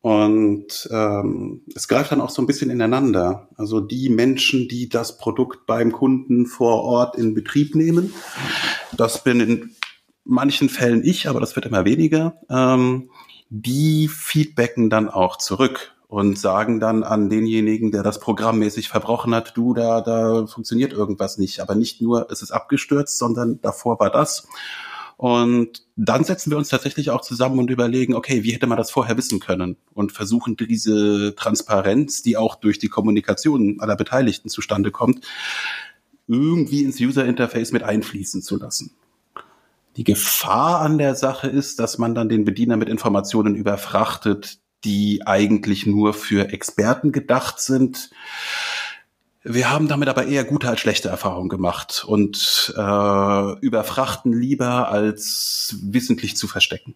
Und 0.03 0.89
ähm, 0.91 1.63
es 1.77 1.87
greift 1.87 2.11
dann 2.11 2.21
auch 2.21 2.31
so 2.31 2.43
ein 2.43 2.47
bisschen 2.47 2.71
ineinander. 2.71 3.49
Also 3.57 3.81
die 3.81 4.09
Menschen, 4.09 4.67
die 4.67 4.89
das 4.89 5.17
Produkt 5.17 5.65
beim 5.67 5.93
Kunden 5.93 6.47
vor 6.47 6.83
Ort 6.83 7.17
in 7.17 7.35
Betrieb 7.35 7.77
nehmen, 7.77 8.13
das 8.97 9.23
bin 9.23 9.41
in 9.41 9.77
manchen 10.25 10.69
Fällen 10.69 11.05
ich, 11.05 11.29
aber 11.29 11.39
das 11.39 11.55
wird 11.55 11.67
immer 11.67 11.85
weniger, 11.85 12.37
ähm, 12.51 13.11
die 13.49 14.09
feedbacken 14.09 14.91
dann 14.91 15.09
auch 15.09 15.37
zurück 15.37 15.92
und 16.13 16.39
sagen 16.39 16.79
dann 16.79 17.05
an 17.05 17.31
denjenigen, 17.31 17.91
der 17.91 18.03
das 18.03 18.21
programmmäßig 18.21 18.91
verbrochen 18.91 19.35
hat, 19.35 19.57
du, 19.57 19.73
da, 19.73 20.03
da 20.03 20.47
funktioniert 20.47 20.93
irgendwas 20.93 21.39
nicht. 21.39 21.61
Aber 21.61 21.75
nicht 21.75 22.03
nur, 22.03 22.31
es 22.31 22.43
ist 22.43 22.51
abgestürzt, 22.51 23.17
sondern 23.17 23.63
davor 23.63 23.99
war 23.99 24.11
das. 24.11 24.47
Und 25.17 25.85
dann 25.97 26.23
setzen 26.23 26.51
wir 26.51 26.59
uns 26.59 26.69
tatsächlich 26.69 27.09
auch 27.09 27.23
zusammen 27.23 27.59
und 27.59 27.71
überlegen, 27.71 28.15
okay, 28.15 28.43
wie 28.43 28.53
hätte 28.53 28.67
man 28.67 28.77
das 28.77 28.91
vorher 28.91 29.17
wissen 29.17 29.41
können? 29.41 29.79
Und 29.95 30.13
versuchen 30.13 30.55
diese 30.59 31.35
Transparenz, 31.35 32.21
die 32.21 32.37
auch 32.37 32.57
durch 32.57 32.79
die 32.79 32.89
Kommunikation 32.89 33.81
aller 33.81 33.97
Beteiligten 33.97 34.51
zustande 34.51 34.91
kommt, 34.91 35.25
irgendwie 36.27 36.85
ins 36.85 37.01
User 37.01 37.25
Interface 37.25 37.73
mit 37.73 37.85
einfließen 37.85 38.43
zu 38.43 38.59
lassen. 38.59 38.93
Die 39.97 40.05
Gefahr 40.05 40.81
an 40.81 40.99
der 40.99 41.15
Sache 41.15 41.49
ist, 41.49 41.79
dass 41.79 41.97
man 41.97 42.15
dann 42.15 42.29
den 42.29 42.45
Bediener 42.45 42.77
mit 42.77 42.91
Informationen 42.91 43.55
überfrachtet, 43.55 44.59
die 44.85 45.23
eigentlich 45.27 45.87
nur 45.87 46.15
für 46.15 46.53
Experten 46.53 47.13
gedacht 47.13 47.61
sind 47.61 48.11
wir 49.45 49.71
haben 49.71 49.89
damit 49.89 50.09
aber 50.09 50.27
eher 50.27 50.45
gute 50.45 50.69
als 50.69 50.81
schlechte 50.81 51.09
Erfahrungen 51.09 51.49
gemacht 51.49 52.05
und 52.07 52.73
äh, 52.77 53.59
überfrachten 53.61 54.33
lieber 54.33 54.89
als 54.89 55.77
wissentlich 55.83 56.37
zu 56.37 56.47
verstecken. 56.47 56.95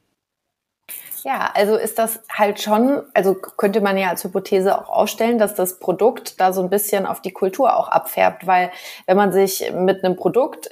Ja, 1.24 1.50
also 1.54 1.74
ist 1.74 1.98
das 1.98 2.20
halt 2.30 2.60
schon, 2.60 3.02
also 3.12 3.34
könnte 3.34 3.80
man 3.80 3.98
ja 3.98 4.10
als 4.10 4.22
Hypothese 4.22 4.78
auch 4.78 4.88
aufstellen, 4.88 5.38
dass 5.38 5.56
das 5.56 5.80
Produkt 5.80 6.40
da 6.40 6.52
so 6.52 6.62
ein 6.62 6.70
bisschen 6.70 7.04
auf 7.04 7.20
die 7.20 7.32
Kultur 7.32 7.76
auch 7.76 7.88
abfärbt, 7.88 8.46
weil 8.46 8.70
wenn 9.06 9.16
man 9.16 9.32
sich 9.32 9.72
mit 9.74 10.04
einem 10.04 10.14
Produkt 10.14 10.70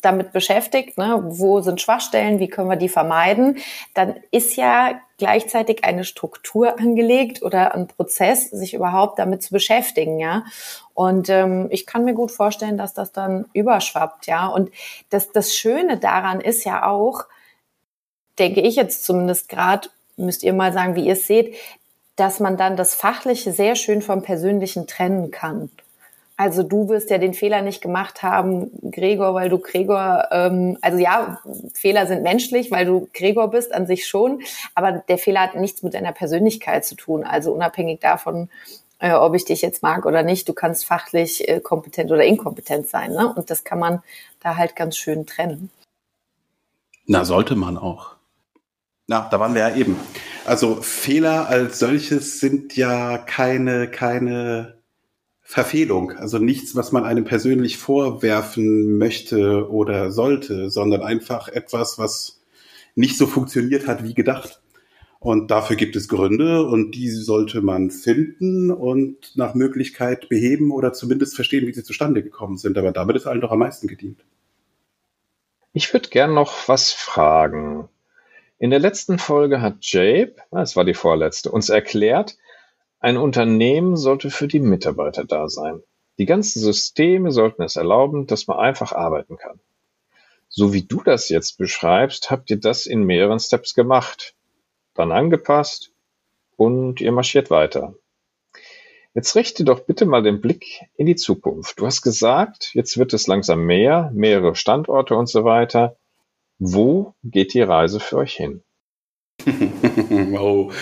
damit 0.00 0.32
beschäftigt, 0.32 0.98
ne, 0.98 1.22
wo 1.24 1.60
sind 1.60 1.80
Schwachstellen, 1.80 2.38
wie 2.40 2.48
können 2.48 2.68
wir 2.68 2.76
die 2.76 2.88
vermeiden, 2.88 3.58
dann 3.94 4.16
ist 4.30 4.56
ja 4.56 5.00
gleichzeitig 5.16 5.84
eine 5.84 6.04
Struktur 6.04 6.78
angelegt 6.78 7.42
oder 7.42 7.74
ein 7.74 7.88
Prozess, 7.88 8.50
sich 8.50 8.74
überhaupt 8.74 9.18
damit 9.18 9.42
zu 9.42 9.52
beschäftigen, 9.52 10.18
ja. 10.18 10.44
Und 10.94 11.28
ähm, 11.28 11.68
ich 11.70 11.86
kann 11.86 12.04
mir 12.04 12.14
gut 12.14 12.30
vorstellen, 12.30 12.78
dass 12.78 12.94
das 12.94 13.12
dann 13.12 13.46
überschwappt, 13.52 14.26
ja. 14.26 14.46
Und 14.46 14.70
das, 15.10 15.32
das 15.32 15.54
Schöne 15.54 15.98
daran 15.98 16.40
ist 16.40 16.64
ja 16.64 16.86
auch, 16.86 17.24
denke 18.38 18.60
ich 18.60 18.76
jetzt 18.76 19.04
zumindest 19.04 19.48
gerade, 19.48 19.88
müsst 20.16 20.42
ihr 20.42 20.52
mal 20.52 20.72
sagen, 20.72 20.94
wie 20.94 21.06
ihr 21.06 21.14
es 21.14 21.26
seht, 21.26 21.56
dass 22.16 22.40
man 22.40 22.56
dann 22.56 22.76
das 22.76 22.94
Fachliche 22.94 23.52
sehr 23.52 23.76
schön 23.76 24.02
vom 24.02 24.22
Persönlichen 24.22 24.86
trennen 24.86 25.30
kann. 25.30 25.70
Also 26.38 26.62
du 26.62 26.88
wirst 26.88 27.10
ja 27.10 27.18
den 27.18 27.34
Fehler 27.34 27.62
nicht 27.62 27.82
gemacht 27.82 28.22
haben, 28.22 28.70
Gregor, 28.92 29.34
weil 29.34 29.48
du 29.48 29.58
Gregor, 29.58 30.28
ähm, 30.30 30.78
also 30.82 30.96
ja, 30.96 31.40
Fehler 31.74 32.06
sind 32.06 32.22
menschlich, 32.22 32.70
weil 32.70 32.86
du 32.86 33.08
Gregor 33.12 33.50
bist 33.50 33.74
an 33.74 33.88
sich 33.88 34.06
schon, 34.06 34.40
aber 34.76 35.02
der 35.08 35.18
Fehler 35.18 35.40
hat 35.40 35.56
nichts 35.56 35.82
mit 35.82 35.94
deiner 35.94 36.12
Persönlichkeit 36.12 36.84
zu 36.84 36.94
tun. 36.94 37.24
Also 37.24 37.52
unabhängig 37.52 37.98
davon, 37.98 38.50
äh, 39.00 39.14
ob 39.14 39.34
ich 39.34 39.46
dich 39.46 39.62
jetzt 39.62 39.82
mag 39.82 40.06
oder 40.06 40.22
nicht, 40.22 40.48
du 40.48 40.52
kannst 40.52 40.86
fachlich 40.86 41.48
äh, 41.48 41.58
kompetent 41.58 42.12
oder 42.12 42.24
inkompetent 42.24 42.86
sein. 42.86 43.14
Ne? 43.14 43.34
Und 43.34 43.50
das 43.50 43.64
kann 43.64 43.80
man 43.80 44.00
da 44.38 44.56
halt 44.56 44.76
ganz 44.76 44.96
schön 44.96 45.26
trennen. 45.26 45.70
Na, 47.06 47.24
sollte 47.24 47.56
man 47.56 47.76
auch. 47.76 48.14
Na, 49.08 49.28
da 49.28 49.40
waren 49.40 49.54
wir 49.54 49.68
ja 49.68 49.74
eben. 49.74 49.98
Also 50.46 50.76
Fehler 50.82 51.48
als 51.48 51.80
solches 51.80 52.38
sind 52.38 52.76
ja 52.76 53.18
keine, 53.18 53.88
keine 53.88 54.77
Verfehlung, 55.50 56.12
also 56.12 56.36
nichts, 56.36 56.76
was 56.76 56.92
man 56.92 57.04
einem 57.04 57.24
persönlich 57.24 57.78
vorwerfen 57.78 58.98
möchte 58.98 59.70
oder 59.70 60.12
sollte, 60.12 60.68
sondern 60.68 61.00
einfach 61.00 61.48
etwas, 61.48 61.98
was 61.98 62.42
nicht 62.94 63.16
so 63.16 63.26
funktioniert 63.26 63.86
hat 63.86 64.04
wie 64.04 64.12
gedacht. 64.12 64.60
Und 65.20 65.50
dafür 65.50 65.76
gibt 65.76 65.96
es 65.96 66.06
Gründe 66.06 66.66
und 66.66 66.94
die 66.94 67.08
sollte 67.08 67.62
man 67.62 67.90
finden 67.90 68.70
und 68.70 69.38
nach 69.38 69.54
Möglichkeit 69.54 70.28
beheben 70.28 70.70
oder 70.70 70.92
zumindest 70.92 71.34
verstehen, 71.34 71.66
wie 71.66 71.72
sie 71.72 71.82
zustande 71.82 72.22
gekommen 72.22 72.58
sind. 72.58 72.76
Aber 72.76 72.92
damit 72.92 73.16
ist 73.16 73.26
allen 73.26 73.40
doch 73.40 73.50
am 73.50 73.60
meisten 73.60 73.88
gedient. 73.88 74.26
Ich 75.72 75.94
würde 75.94 76.10
gern 76.10 76.34
noch 76.34 76.68
was 76.68 76.92
fragen. 76.92 77.88
In 78.58 78.68
der 78.68 78.80
letzten 78.80 79.18
Folge 79.18 79.62
hat 79.62 79.78
Jabe, 79.80 80.34
das 80.50 80.76
war 80.76 80.84
die 80.84 80.92
vorletzte, 80.92 81.50
uns 81.50 81.70
erklärt, 81.70 82.36
Ein 83.00 83.16
Unternehmen 83.16 83.96
sollte 83.96 84.30
für 84.30 84.48
die 84.48 84.60
Mitarbeiter 84.60 85.24
da 85.24 85.48
sein. 85.48 85.82
Die 86.18 86.26
ganzen 86.26 86.60
Systeme 86.60 87.30
sollten 87.30 87.62
es 87.62 87.76
erlauben, 87.76 88.26
dass 88.26 88.48
man 88.48 88.58
einfach 88.58 88.92
arbeiten 88.92 89.36
kann. 89.36 89.60
So 90.48 90.72
wie 90.72 90.82
du 90.82 91.02
das 91.02 91.28
jetzt 91.28 91.58
beschreibst, 91.58 92.30
habt 92.30 92.50
ihr 92.50 92.58
das 92.58 92.86
in 92.86 93.04
mehreren 93.04 93.38
Steps 93.38 93.74
gemacht, 93.74 94.34
dann 94.94 95.12
angepasst 95.12 95.92
und 96.56 97.00
ihr 97.00 97.12
marschiert 97.12 97.50
weiter. 97.50 97.94
Jetzt 99.14 99.36
richte 99.36 99.64
doch 99.64 99.80
bitte 99.80 100.06
mal 100.06 100.22
den 100.22 100.40
Blick 100.40 100.80
in 100.96 101.06
die 101.06 101.16
Zukunft. 101.16 101.78
Du 101.78 101.86
hast 101.86 102.02
gesagt, 102.02 102.70
jetzt 102.74 102.98
wird 102.98 103.12
es 103.12 103.26
langsam 103.26 103.64
mehr, 103.64 104.10
mehrere 104.12 104.54
Standorte 104.54 105.14
und 105.14 105.28
so 105.28 105.44
weiter. 105.44 105.96
Wo 106.58 107.14
geht 107.22 107.54
die 107.54 107.62
Reise 107.62 108.00
für 108.00 108.16
euch 108.18 108.34
hin? 108.34 108.62
oh, 110.38 110.72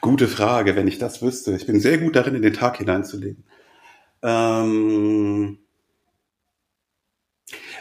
gute 0.00 0.28
Frage, 0.28 0.76
wenn 0.76 0.88
ich 0.88 0.98
das 0.98 1.22
wüsste. 1.22 1.54
Ich 1.54 1.66
bin 1.66 1.80
sehr 1.80 1.98
gut 1.98 2.16
darin, 2.16 2.34
in 2.34 2.42
den 2.42 2.54
Tag 2.54 2.78
hineinzulegen. 2.78 3.44
Ähm, 4.22 5.58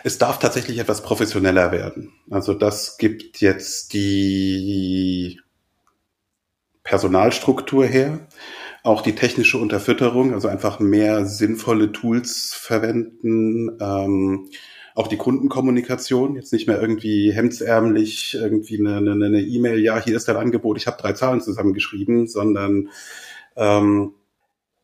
es 0.03 0.17
darf 0.17 0.39
tatsächlich 0.39 0.79
etwas 0.79 1.01
professioneller 1.03 1.71
werden. 1.71 2.13
Also 2.29 2.53
das 2.53 2.97
gibt 2.97 3.41
jetzt 3.41 3.93
die 3.93 5.39
Personalstruktur 6.83 7.85
her, 7.85 8.27
auch 8.83 9.01
die 9.01 9.15
technische 9.15 9.57
Unterfütterung, 9.57 10.33
also 10.33 10.47
einfach 10.47 10.79
mehr 10.79 11.25
sinnvolle 11.25 11.91
Tools 11.91 12.53
verwenden, 12.53 13.77
ähm, 13.81 14.49
auch 14.99 15.07
die 15.07 15.15
Kundenkommunikation, 15.15 16.35
jetzt 16.35 16.51
nicht 16.51 16.67
mehr 16.67 16.81
irgendwie 16.81 17.31
hemdsärmlich 17.31 18.33
irgendwie 18.33 18.85
eine 18.85 19.39
E-Mail, 19.39 19.79
e 19.79 19.81
ja, 19.81 19.97
hier 19.97 20.17
ist 20.17 20.27
dein 20.27 20.35
Angebot, 20.35 20.75
ich 20.75 20.87
habe 20.87 21.01
drei 21.01 21.13
Zahlen 21.13 21.39
zusammengeschrieben, 21.39 22.27
sondern 22.27 22.89
ähm, 23.55 24.11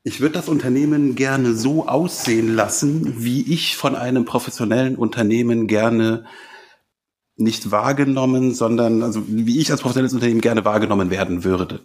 ich 0.03 0.21
würde 0.21 0.35
das 0.35 0.47
Unternehmen 0.47 1.15
gerne 1.15 1.53
so 1.53 1.87
aussehen 1.89 2.55
lassen, 2.55 3.25
wie 3.25 3.51
ich 3.53 3.75
von 3.75 3.93
einem 3.93 4.23
professionellen 4.23 4.95
Unternehmen 4.95 5.67
gerne 5.67 6.23
nicht 7.35 7.71
wahrgenommen, 7.71 8.53
sondern 8.53 9.03
also 9.03 9.21
wie 9.27 9.59
ich 9.59 9.69
als 9.69 9.81
professionelles 9.81 10.13
Unternehmen 10.13 10.39
gerne 10.39 10.63
wahrgenommen 10.63 11.09
werden 11.09 11.43
würde, 11.43 11.81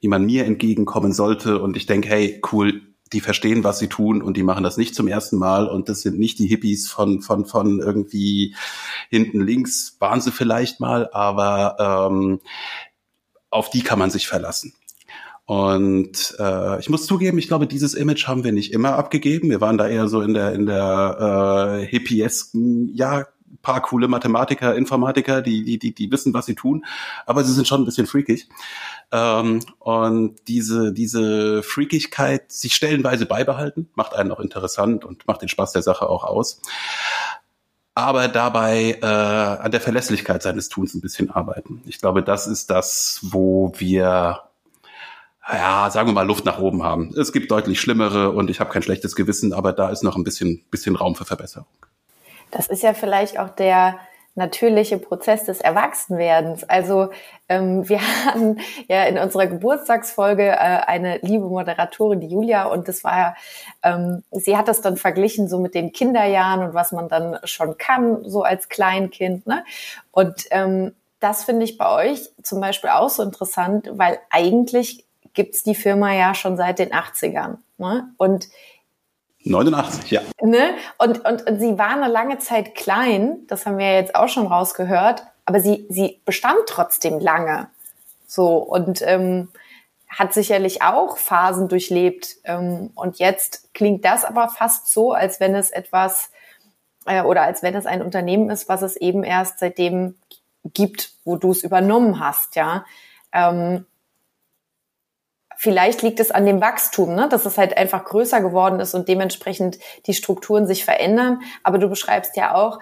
wie 0.00 0.06
man 0.06 0.24
mir 0.24 0.44
entgegenkommen 0.44 1.12
sollte. 1.12 1.60
Und 1.60 1.76
ich 1.76 1.86
denke, 1.86 2.08
hey, 2.10 2.40
cool, 2.52 2.91
die 3.12 3.20
verstehen, 3.20 3.64
was 3.64 3.78
sie 3.78 3.88
tun 3.88 4.22
und 4.22 4.36
die 4.36 4.42
machen 4.42 4.64
das 4.64 4.76
nicht 4.76 4.94
zum 4.94 5.08
ersten 5.08 5.36
Mal 5.36 5.68
und 5.68 5.88
das 5.88 6.00
sind 6.02 6.18
nicht 6.18 6.38
die 6.38 6.46
Hippies 6.46 6.88
von 6.88 7.20
von 7.20 7.46
von 7.46 7.80
irgendwie 7.80 8.54
hinten 9.10 9.40
links 9.40 9.96
waren 10.00 10.20
sie 10.20 10.32
vielleicht 10.32 10.80
mal, 10.80 11.08
aber 11.12 12.08
ähm, 12.10 12.40
auf 13.50 13.70
die 13.70 13.82
kann 13.82 13.98
man 13.98 14.10
sich 14.10 14.26
verlassen. 14.26 14.74
Und 15.44 16.36
äh, 16.38 16.80
ich 16.80 16.88
muss 16.88 17.06
zugeben, 17.06 17.38
ich 17.38 17.48
glaube, 17.48 17.66
dieses 17.66 17.94
Image 17.94 18.26
haben 18.26 18.44
wir 18.44 18.52
nicht 18.52 18.72
immer 18.72 18.94
abgegeben. 18.94 19.50
Wir 19.50 19.60
waren 19.60 19.76
da 19.76 19.88
eher 19.88 20.08
so 20.08 20.22
in 20.22 20.34
der 20.34 20.52
in 20.52 20.66
der 20.66 21.80
äh, 21.82 21.86
hippiesken, 21.86 22.88
ja, 22.94 23.26
paar 23.60 23.82
coole 23.82 24.08
Mathematiker, 24.08 24.74
Informatiker, 24.74 25.42
die, 25.42 25.64
die, 25.64 25.78
die, 25.78 25.94
die 25.94 26.10
wissen, 26.10 26.32
was 26.34 26.46
sie 26.46 26.54
tun, 26.54 26.84
aber 27.26 27.44
sie 27.44 27.52
sind 27.52 27.68
schon 27.68 27.82
ein 27.82 27.84
bisschen 27.84 28.06
freakig. 28.06 28.48
Ähm, 29.10 29.60
und 29.78 30.36
diese, 30.48 30.92
diese 30.92 31.62
Freakigkeit 31.62 32.50
sich 32.50 32.74
stellenweise 32.74 33.26
beibehalten, 33.26 33.90
macht 33.94 34.14
einen 34.14 34.32
auch 34.32 34.40
interessant 34.40 35.04
und 35.04 35.26
macht 35.26 35.42
den 35.42 35.48
Spaß 35.48 35.72
der 35.72 35.82
Sache 35.82 36.08
auch 36.08 36.24
aus. 36.24 36.60
Aber 37.94 38.28
dabei 38.28 38.98
äh, 39.02 39.06
an 39.06 39.70
der 39.70 39.80
Verlässlichkeit 39.80 40.42
seines 40.42 40.70
Tuns 40.70 40.94
ein 40.94 41.02
bisschen 41.02 41.30
arbeiten. 41.30 41.82
Ich 41.84 41.98
glaube, 41.98 42.22
das 42.22 42.46
ist 42.46 42.70
das, 42.70 43.18
wo 43.22 43.72
wir 43.76 44.44
ja, 45.50 45.90
sagen 45.90 46.08
wir 46.08 46.12
mal, 46.12 46.26
Luft 46.26 46.44
nach 46.44 46.58
oben 46.58 46.82
haben. 46.82 47.12
Es 47.16 47.32
gibt 47.32 47.50
deutlich 47.50 47.80
schlimmere 47.80 48.30
und 48.30 48.48
ich 48.48 48.60
habe 48.60 48.70
kein 48.70 48.82
schlechtes 48.82 49.16
Gewissen, 49.16 49.52
aber 49.52 49.72
da 49.72 49.90
ist 49.90 50.02
noch 50.02 50.16
ein 50.16 50.24
bisschen, 50.24 50.62
bisschen 50.70 50.96
Raum 50.96 51.16
für 51.16 51.24
Verbesserung. 51.24 51.66
Das 52.52 52.68
ist 52.68 52.84
ja 52.84 52.94
vielleicht 52.94 53.40
auch 53.40 53.48
der 53.48 53.98
natürliche 54.34 54.96
Prozess 54.98 55.44
des 55.44 55.60
Erwachsenwerdens. 55.60 56.64
Also 56.64 57.10
ähm, 57.48 57.88
wir 57.88 58.00
hatten 58.26 58.60
ja 58.88 59.04
in 59.04 59.18
unserer 59.18 59.46
Geburtstagsfolge 59.46 60.46
äh, 60.46 60.54
eine 60.54 61.18
liebe 61.22 61.46
Moderatorin, 61.46 62.20
die 62.20 62.28
Julia, 62.28 62.64
und 62.66 62.88
das 62.88 63.04
war, 63.04 63.36
ähm, 63.82 64.22
sie 64.30 64.56
hat 64.56 64.68
das 64.68 64.80
dann 64.80 64.96
verglichen 64.96 65.48
so 65.48 65.58
mit 65.58 65.74
den 65.74 65.92
Kinderjahren 65.92 66.62
und 66.62 66.74
was 66.74 66.92
man 66.92 67.08
dann 67.08 67.38
schon 67.44 67.76
kann, 67.76 68.22
so 68.24 68.42
als 68.42 68.68
Kleinkind. 68.68 69.46
Ne? 69.46 69.64
Und 70.12 70.46
ähm, 70.50 70.94
das 71.20 71.44
finde 71.44 71.64
ich 71.64 71.78
bei 71.78 72.10
euch 72.10 72.30
zum 72.42 72.60
Beispiel 72.60 72.90
auch 72.90 73.10
so 73.10 73.22
interessant, 73.22 73.90
weil 73.92 74.18
eigentlich 74.30 75.04
gibt's 75.34 75.62
die 75.62 75.74
Firma 75.74 76.12
ja 76.12 76.34
schon 76.34 76.56
seit 76.56 76.78
den 76.78 76.92
80ern. 76.92 77.58
Ne? 77.78 78.08
Und 78.16 78.48
89, 79.44 80.10
ja. 80.10 80.20
Ne? 80.40 80.74
Und, 80.98 81.24
und, 81.24 81.46
und 81.48 81.60
sie 81.60 81.78
war 81.78 81.90
eine 81.90 82.08
lange 82.08 82.38
Zeit 82.38 82.74
klein, 82.74 83.38
das 83.48 83.66
haben 83.66 83.78
wir 83.78 83.94
jetzt 83.94 84.14
auch 84.14 84.28
schon 84.28 84.46
rausgehört, 84.46 85.24
aber 85.44 85.60
sie, 85.60 85.86
sie 85.88 86.20
bestand 86.24 86.60
trotzdem 86.66 87.18
lange. 87.18 87.68
So, 88.26 88.56
und 88.56 89.02
ähm, 89.02 89.48
hat 90.08 90.32
sicherlich 90.32 90.82
auch 90.82 91.16
Phasen 91.16 91.68
durchlebt. 91.68 92.36
Ähm, 92.44 92.90
und 92.94 93.18
jetzt 93.18 93.72
klingt 93.74 94.04
das 94.04 94.24
aber 94.24 94.48
fast 94.48 94.92
so, 94.92 95.12
als 95.12 95.40
wenn 95.40 95.54
es 95.54 95.70
etwas 95.70 96.30
äh, 97.06 97.22
oder 97.22 97.42
als 97.42 97.62
wenn 97.62 97.74
es 97.74 97.86
ein 97.86 98.02
Unternehmen 98.02 98.50
ist, 98.50 98.68
was 98.68 98.82
es 98.82 98.96
eben 98.96 99.24
erst 99.24 99.58
seitdem 99.58 100.16
gibt, 100.64 101.12
wo 101.24 101.36
du 101.36 101.50
es 101.50 101.64
übernommen 101.64 102.20
hast, 102.20 102.56
ja. 102.56 102.84
Ähm, 103.32 103.86
Vielleicht 105.62 106.02
liegt 106.02 106.18
es 106.18 106.32
an 106.32 106.44
dem 106.44 106.60
Wachstum, 106.60 107.14
ne? 107.14 107.28
dass 107.28 107.46
es 107.46 107.56
halt 107.56 107.76
einfach 107.76 108.04
größer 108.04 108.40
geworden 108.40 108.80
ist 108.80 108.94
und 108.94 109.06
dementsprechend 109.06 109.78
die 110.06 110.12
Strukturen 110.12 110.66
sich 110.66 110.84
verändern. 110.84 111.40
Aber 111.62 111.78
du 111.78 111.88
beschreibst 111.88 112.36
ja 112.36 112.56
auch 112.56 112.80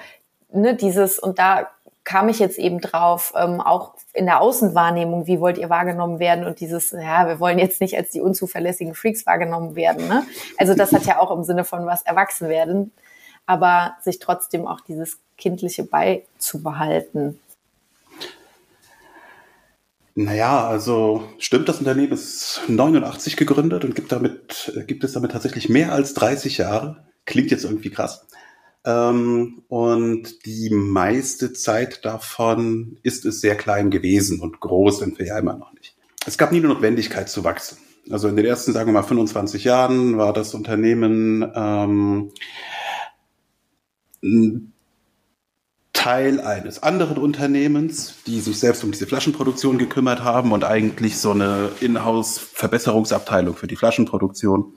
ne, 0.51 0.75
dieses, 0.75 1.19
und 1.19 1.39
da 1.39 1.69
kam 2.05 2.31
ich 2.31 2.39
jetzt 2.39 2.59
eben 2.59 2.81
drauf, 2.81 3.35
ähm, 3.37 3.61
auch 3.61 3.93
in 4.15 4.25
der 4.25 4.41
Außenwahrnehmung, 4.41 5.27
wie 5.27 5.41
wollt 5.41 5.59
ihr 5.59 5.69
wahrgenommen 5.69 6.21
werden 6.21 6.47
und 6.47 6.61
dieses, 6.61 6.93
ja, 6.93 7.29
wir 7.29 7.39
wollen 7.39 7.59
jetzt 7.59 7.83
nicht 7.83 7.99
als 7.99 8.13
die 8.13 8.23
unzuverlässigen 8.23 8.95
Freaks 8.95 9.27
wahrgenommen 9.27 9.77
werden. 9.77 10.09
Ne? 10.09 10.25
Also 10.57 10.73
das 10.73 10.91
hat 10.93 11.05
ja 11.05 11.21
auch 11.21 11.31
im 11.31 11.45
Sinne 11.45 11.65
von 11.67 11.85
was 11.85 12.01
erwachsen 12.01 12.49
werden, 12.49 12.93
aber 13.45 13.97
sich 14.01 14.21
trotzdem 14.21 14.67
auch 14.67 14.81
dieses 14.81 15.19
Kindliche 15.37 15.85
beizubehalten. 15.85 17.39
Naja, 20.23 20.69
also 20.69 21.25
stimmt, 21.39 21.71
das 21.71 21.79
Unternehmen 21.79 22.13
ist 22.13 22.61
89 22.69 23.39
gegründet 23.39 23.87
und 23.87 23.95
gibt 23.95 24.13
damit, 24.13 24.71
gibt 24.87 25.03
es 25.03 25.13
damit 25.15 25.31
tatsächlich 25.31 25.71
mehr 25.71 25.93
als 25.93 26.13
30 26.13 26.59
Jahre. 26.59 27.07
Klingt 27.25 27.51
jetzt 27.51 27.65
irgendwie 27.65 27.89
krass. 27.89 28.27
Ähm, 28.85 29.63
und 29.69 30.45
die 30.45 30.69
meiste 30.75 31.55
Zeit 31.55 32.05
davon 32.05 32.99
ist 33.03 33.25
es 33.25 33.41
sehr 33.41 33.55
klein 33.55 33.91
gewesen 33.91 34.41
und 34.41 34.61
groß 34.61 34.99
sind 34.99 35.19
wir 35.19 35.25
ja 35.25 35.39
immer 35.39 35.57
noch 35.57 35.73
nicht. 35.73 35.97
Es 36.27 36.37
gab 36.37 36.53
nie 36.53 36.59
eine 36.59 36.69
Notwendigkeit 36.69 37.31
zu 37.31 37.43
wachsen. 37.43 37.79
Also 38.11 38.29
in 38.29 38.37
den 38.37 38.45
ersten, 38.45 38.75
sagen 38.75 38.89
wir 38.89 38.93
mal, 38.93 39.03
25 39.03 39.65
Jahren 39.65 40.19
war 40.19 40.35
das 40.35 40.53
Unternehmen 40.53 41.51
ähm, 41.55 42.31
Teil 46.01 46.41
eines 46.41 46.83
anderen 46.83 47.19
Unternehmens, 47.19 48.15
die 48.27 48.41
sich 48.41 48.59
selbst 48.59 48.83
um 48.85 48.91
diese 48.91 49.07
Flaschenproduktion 49.07 49.77
gekümmert 49.77 50.25
haben 50.25 50.53
und 50.53 50.65
eigentlich 50.65 51.19
so 51.19 51.33
eine 51.33 51.69
Inhouse-Verbesserungsabteilung 51.81 53.55
für 53.55 53.67
die 53.67 53.77
Flaschenproduktion 53.77 54.73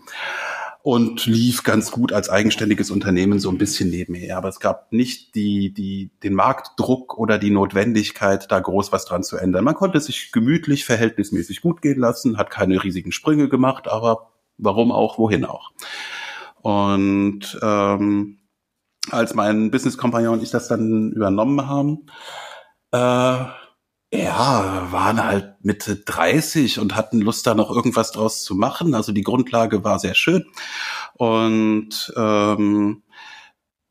und 0.81 1.25
lief 1.25 1.63
ganz 1.63 1.91
gut 1.91 2.11
als 2.11 2.29
eigenständiges 2.29 2.91
Unternehmen 2.91 3.39
so 3.39 3.49
ein 3.49 3.57
bisschen 3.57 3.89
nebenher. 3.89 4.35
Aber 4.35 4.49
es 4.49 4.59
gab 4.59 4.91
nicht 4.91 5.33
die, 5.35 5.73
die, 5.73 6.11
den 6.23 6.33
Marktdruck 6.33 7.17
oder 7.17 7.39
die 7.39 7.51
Notwendigkeit, 7.51 8.51
da 8.51 8.59
groß 8.59 8.91
was 8.91 9.05
dran 9.05 9.23
zu 9.23 9.37
ändern. 9.37 9.63
Man 9.63 9.75
konnte 9.75 10.01
sich 10.01 10.33
gemütlich, 10.33 10.83
verhältnismäßig 10.83 11.61
gut 11.61 11.81
gehen 11.81 11.99
lassen, 11.99 12.37
hat 12.37 12.49
keine 12.49 12.83
riesigen 12.83 13.13
Sprünge 13.13 13.47
gemacht, 13.47 13.87
aber 13.87 14.33
warum 14.57 14.91
auch, 14.91 15.17
wohin 15.17 15.45
auch. 15.45 15.71
Und 16.61 17.57
ähm, 17.61 18.39
als 19.11 19.33
mein 19.33 19.71
Business-Kompagnon 19.71 20.35
und 20.35 20.43
ich 20.43 20.51
das 20.51 20.67
dann 20.67 21.11
übernommen 21.11 21.67
haben, 21.67 22.05
äh, 22.91 23.45
ja, 24.15 24.87
waren 24.91 25.23
halt 25.23 25.55
Mitte 25.61 25.95
30 25.95 26.79
und 26.79 26.95
hatten 26.95 27.19
Lust, 27.19 27.47
da 27.47 27.55
noch 27.55 27.71
irgendwas 27.71 28.11
draus 28.11 28.43
zu 28.43 28.53
machen. 28.53 28.93
Also 28.93 29.11
die 29.11 29.23
Grundlage 29.23 29.83
war 29.83 29.97
sehr 29.97 30.13
schön. 30.13 30.45
Und 31.15 32.13
ähm, 32.15 33.01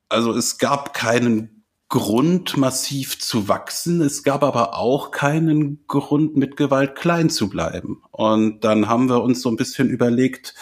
also 0.09 0.33
es 0.33 0.59
gab 0.59 0.95
keinen 0.95 1.52
Grund, 1.93 2.57
massiv 2.57 3.19
zu 3.19 3.49
wachsen. 3.49 4.01
Es 4.01 4.23
gab 4.23 4.43
aber 4.45 4.79
auch 4.79 5.11
keinen 5.11 5.85
Grund, 5.89 6.39
mit 6.39 6.57
Gewalt 6.57 6.95
klein 6.95 7.29
zu 7.29 7.51
bleiben. 7.51 8.03
Und 8.11 8.65
dann 8.65 8.89
haben 8.89 9.11
wir 9.11 9.23
uns 9.23 9.43
so 9.43 9.51
ein 9.51 9.57
bisschen 9.57 9.91
überlegt, 9.91 10.55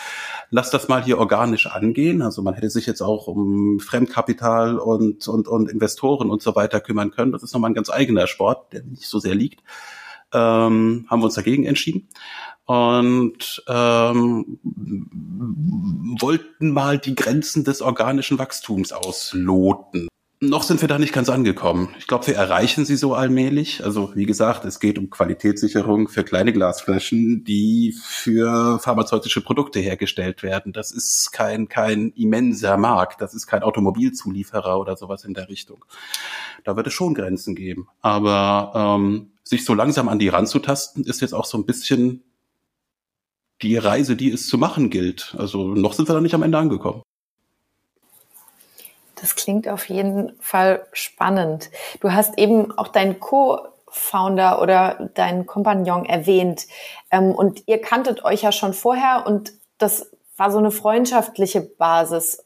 lass 0.51 0.71
das 0.71 0.89
mal 0.89 1.05
hier 1.05 1.19
organisch 1.19 1.69
angehen. 1.69 2.21
Also 2.21 2.43
man 2.43 2.55
hätte 2.55 2.69
sich 2.69 2.85
jetzt 2.87 3.01
auch 3.01 3.29
um 3.29 3.79
Fremdkapital 3.79 4.77
und, 4.77 5.29
und, 5.29 5.47
und 5.47 5.71
Investoren 5.71 6.31
und 6.31 6.43
so 6.43 6.57
weiter 6.57 6.81
kümmern 6.81 7.13
können. 7.13 7.31
Das 7.31 7.45
ist 7.45 7.55
nochmal 7.55 7.71
ein 7.71 7.75
ganz 7.75 7.91
eigener 7.91 8.27
Sport, 8.27 8.73
der 8.73 8.83
nicht 8.83 9.07
so 9.07 9.21
sehr 9.21 9.37
liegt. 9.37 9.63
Ähm, 10.35 11.07
haben 11.09 11.21
wir 11.21 11.27
uns 11.27 11.35
dagegen 11.35 11.65
entschieden 11.65 12.09
und 12.65 13.63
ähm, 13.69 14.59
wollten 16.21 16.73
mal 16.73 16.99
die 16.99 17.15
Grenzen 17.15 17.63
des 17.63 17.83
organischen 17.83 18.41
Wachstums 18.41 18.93
ausloten. 18.93 20.10
Noch 20.43 20.63
sind 20.63 20.81
wir 20.81 20.89
da 20.89 20.99
nicht 20.99 21.13
ganz 21.13 21.29
angekommen. 21.29 21.95
Ich 21.99 22.07
glaube, 22.07 22.27
wir 22.29 22.35
erreichen 22.35 22.87
sie 22.87 22.97
so 22.97 23.13
allmählich. 23.13 23.85
Also 23.85 24.13
wie 24.15 24.25
gesagt, 24.25 24.65
es 24.65 24.81
geht 24.81 24.99
um 24.99 25.11
Qualitätssicherung 25.11 26.09
für 26.09 26.25
kleine 26.25 26.55
Glasflaschen, 26.55 27.45
die 27.45 27.95
für 28.03 28.79
pharmazeutische 28.79 29.43
Produkte 29.43 29.81
hergestellt 29.81 30.43
werden. 30.43 30.73
Das 30.73 30.93
ist 30.93 31.31
kein, 31.33 31.69
kein 31.69 32.13
immenser 32.13 32.79
Markt. 32.79 33.21
Das 33.21 33.35
ist 33.35 33.49
kein 33.49 33.63
Automobilzulieferer 33.63 34.81
oder 34.81 34.97
sowas 34.97 35.25
in 35.25 35.35
der 35.35 35.51
Richtung. 35.51 35.85
Da 36.65 36.75
wird 36.75 36.87
es 36.87 36.95
schon 36.95 37.13
Grenzen 37.13 37.55
geben. 37.55 37.89
Aber 38.01 38.73
ähm, 38.75 39.33
sich 39.45 39.67
so 39.67 39.75
langsam 39.75 40.09
an 40.09 40.19
die 40.19 40.29
ranzutasten, 40.29 41.05
ist 41.05 41.21
jetzt 41.21 41.35
auch 41.35 41.45
so 41.45 41.59
ein 41.59 41.67
bisschen 41.67 42.23
die 43.61 43.77
Reise, 43.77 44.17
die 44.17 44.31
es 44.31 44.49
zu 44.49 44.57
machen 44.57 44.89
gilt. 44.89 45.35
Also 45.37 45.75
noch 45.75 45.93
sind 45.93 46.09
wir 46.09 46.15
da 46.15 46.23
nicht 46.23 46.35
am 46.35 46.43
Ende 46.43 46.57
angekommen. 46.57 47.03
Das 49.21 49.37
klingt 49.37 49.69
auf 49.69 49.89
jeden 49.89 50.39
Fall 50.41 50.87
spannend. 50.93 51.71
Du 52.01 52.13
hast 52.13 52.39
eben 52.39 52.77
auch 52.79 52.89
deinen 52.89 53.21
Co-Founder 53.21 54.63
oder 54.63 55.11
deinen 55.15 55.47
Kompagnon 55.47 56.07
erwähnt. 56.07 56.67
Ähm, 57.11 57.33
und 57.33 57.67
ihr 57.67 57.81
kanntet 57.81 58.25
euch 58.25 58.43
ja 58.43 58.53
schon 58.53 58.73
vorher 58.73 59.25
und 59.27 59.53
das 59.79 60.11
war 60.37 60.51
so 60.51 60.59
eine 60.59 60.71
freundschaftliche 60.71 61.61
Basis. 61.61 62.45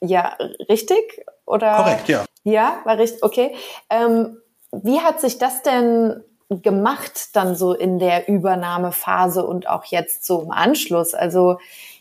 Ja, 0.00 0.36
richtig? 0.68 1.24
Oder? 1.46 1.76
Korrekt, 1.76 2.08
ja. 2.08 2.24
Ja, 2.44 2.80
war 2.84 2.98
richtig, 2.98 3.22
okay. 3.22 3.54
Ähm, 3.88 4.38
wie 4.72 5.00
hat 5.00 5.20
sich 5.20 5.38
das 5.38 5.62
denn 5.62 6.22
gemacht 6.48 7.36
dann 7.36 7.54
so 7.54 7.74
in 7.74 7.98
der 7.98 8.28
Übernahmephase 8.28 9.46
und 9.46 9.68
auch 9.68 9.84
jetzt 9.84 10.24
so 10.24 10.42
im 10.42 10.50
Anschluss? 10.50 11.14
Also 11.14 11.58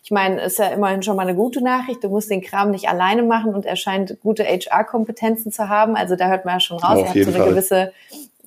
ich 0.10 0.12
meine, 0.12 0.42
ist 0.42 0.58
ja 0.58 0.70
immerhin 0.70 1.04
schon 1.04 1.16
mal 1.16 1.22
eine 1.22 1.36
gute 1.36 1.64
Nachricht. 1.64 2.04
Du 2.04 2.10
musst 2.10 2.32
den 2.32 2.42
Kram 2.42 2.72
nicht 2.72 2.90
alleine 2.90 3.22
machen 3.22 3.54
und 3.54 3.64
er 3.64 3.76
scheint 3.76 4.18
gute 4.24 4.44
HR-Kompetenzen 4.44 5.52
zu 5.52 5.70
haben. 5.70 5.96
Also 5.96 6.16
da 6.16 6.30
hört 6.30 6.46
man 6.46 6.56
ja 6.56 6.60
schon 6.60 6.80
raus, 6.80 6.98
er 6.98 7.10
hat 7.10 7.14
so 7.14 7.30
eine 7.30 7.38
Fall. 7.38 7.50
gewisse 7.50 7.94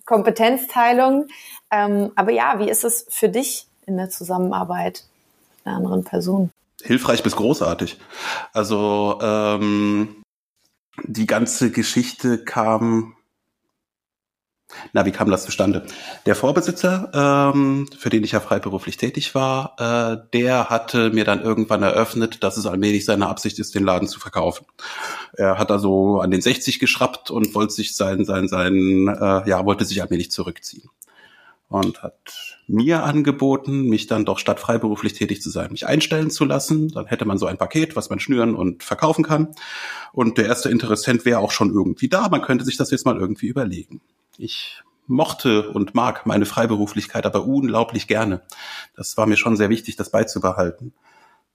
Kompetenzteilung. 0.04 1.28
Ähm, 1.70 2.10
aber 2.16 2.32
ja, 2.32 2.58
wie 2.58 2.68
ist 2.68 2.82
es 2.82 3.06
für 3.08 3.28
dich 3.28 3.68
in 3.86 3.96
der 3.96 4.10
Zusammenarbeit 4.10 5.04
mit 5.58 5.66
einer 5.68 5.76
anderen 5.76 6.02
Person? 6.02 6.50
Hilfreich 6.82 7.22
bis 7.22 7.36
großartig. 7.36 7.96
Also 8.52 9.20
ähm, 9.22 10.16
die 11.04 11.26
ganze 11.26 11.70
Geschichte 11.70 12.42
kam 12.42 13.14
na, 14.92 15.04
wie 15.06 15.12
kam 15.12 15.30
das 15.30 15.44
zustande? 15.44 15.84
Der 16.26 16.34
Vorbesitzer, 16.34 17.10
ähm, 17.54 17.88
für 17.98 18.10
den 18.10 18.24
ich 18.24 18.32
ja 18.32 18.40
freiberuflich 18.40 18.96
tätig 18.96 19.34
war, 19.34 19.76
äh, 19.78 20.28
der 20.32 20.70
hatte 20.70 21.10
mir 21.10 21.24
dann 21.24 21.42
irgendwann 21.42 21.82
eröffnet, 21.82 22.42
dass 22.42 22.56
es 22.56 22.66
allmählich 22.66 23.04
seine 23.04 23.28
Absicht 23.28 23.58
ist, 23.58 23.74
den 23.74 23.84
Laden 23.84 24.08
zu 24.08 24.20
verkaufen. 24.20 24.66
Er 25.34 25.58
hat 25.58 25.70
also 25.70 26.20
an 26.20 26.30
den 26.30 26.42
60 26.42 26.78
geschraubt 26.78 27.30
und 27.30 27.54
wollte 27.54 27.72
sich 27.72 27.96
sein, 27.96 28.24
sein, 28.24 28.48
sein, 28.48 29.08
äh, 29.08 29.48
ja, 29.48 29.64
wollte 29.64 29.84
sich 29.84 30.02
allmählich 30.02 30.30
zurückziehen. 30.30 30.88
Und 31.68 32.02
hat 32.02 32.51
mir 32.66 33.02
angeboten, 33.04 33.82
mich 33.88 34.06
dann 34.06 34.24
doch 34.24 34.38
statt 34.38 34.60
freiberuflich 34.60 35.14
tätig 35.14 35.42
zu 35.42 35.50
sein, 35.50 35.72
mich 35.72 35.86
einstellen 35.86 36.30
zu 36.30 36.44
lassen. 36.44 36.88
Dann 36.88 37.06
hätte 37.06 37.24
man 37.24 37.38
so 37.38 37.46
ein 37.46 37.58
Paket, 37.58 37.96
was 37.96 38.10
man 38.10 38.20
schnüren 38.20 38.54
und 38.54 38.82
verkaufen 38.82 39.24
kann. 39.24 39.48
Und 40.12 40.38
der 40.38 40.46
erste 40.46 40.68
Interessent 40.68 41.24
wäre 41.24 41.40
auch 41.40 41.50
schon 41.50 41.70
irgendwie 41.70 42.08
da. 42.08 42.28
Man 42.28 42.42
könnte 42.42 42.64
sich 42.64 42.76
das 42.76 42.90
jetzt 42.90 43.04
mal 43.04 43.18
irgendwie 43.18 43.46
überlegen. 43.46 44.00
Ich 44.38 44.82
mochte 45.06 45.68
und 45.70 45.94
mag 45.94 46.26
meine 46.26 46.46
Freiberuflichkeit 46.46 47.26
aber 47.26 47.44
unglaublich 47.44 48.06
gerne. 48.06 48.42
Das 48.96 49.16
war 49.16 49.26
mir 49.26 49.36
schon 49.36 49.56
sehr 49.56 49.68
wichtig, 49.68 49.96
das 49.96 50.10
beizubehalten. 50.10 50.92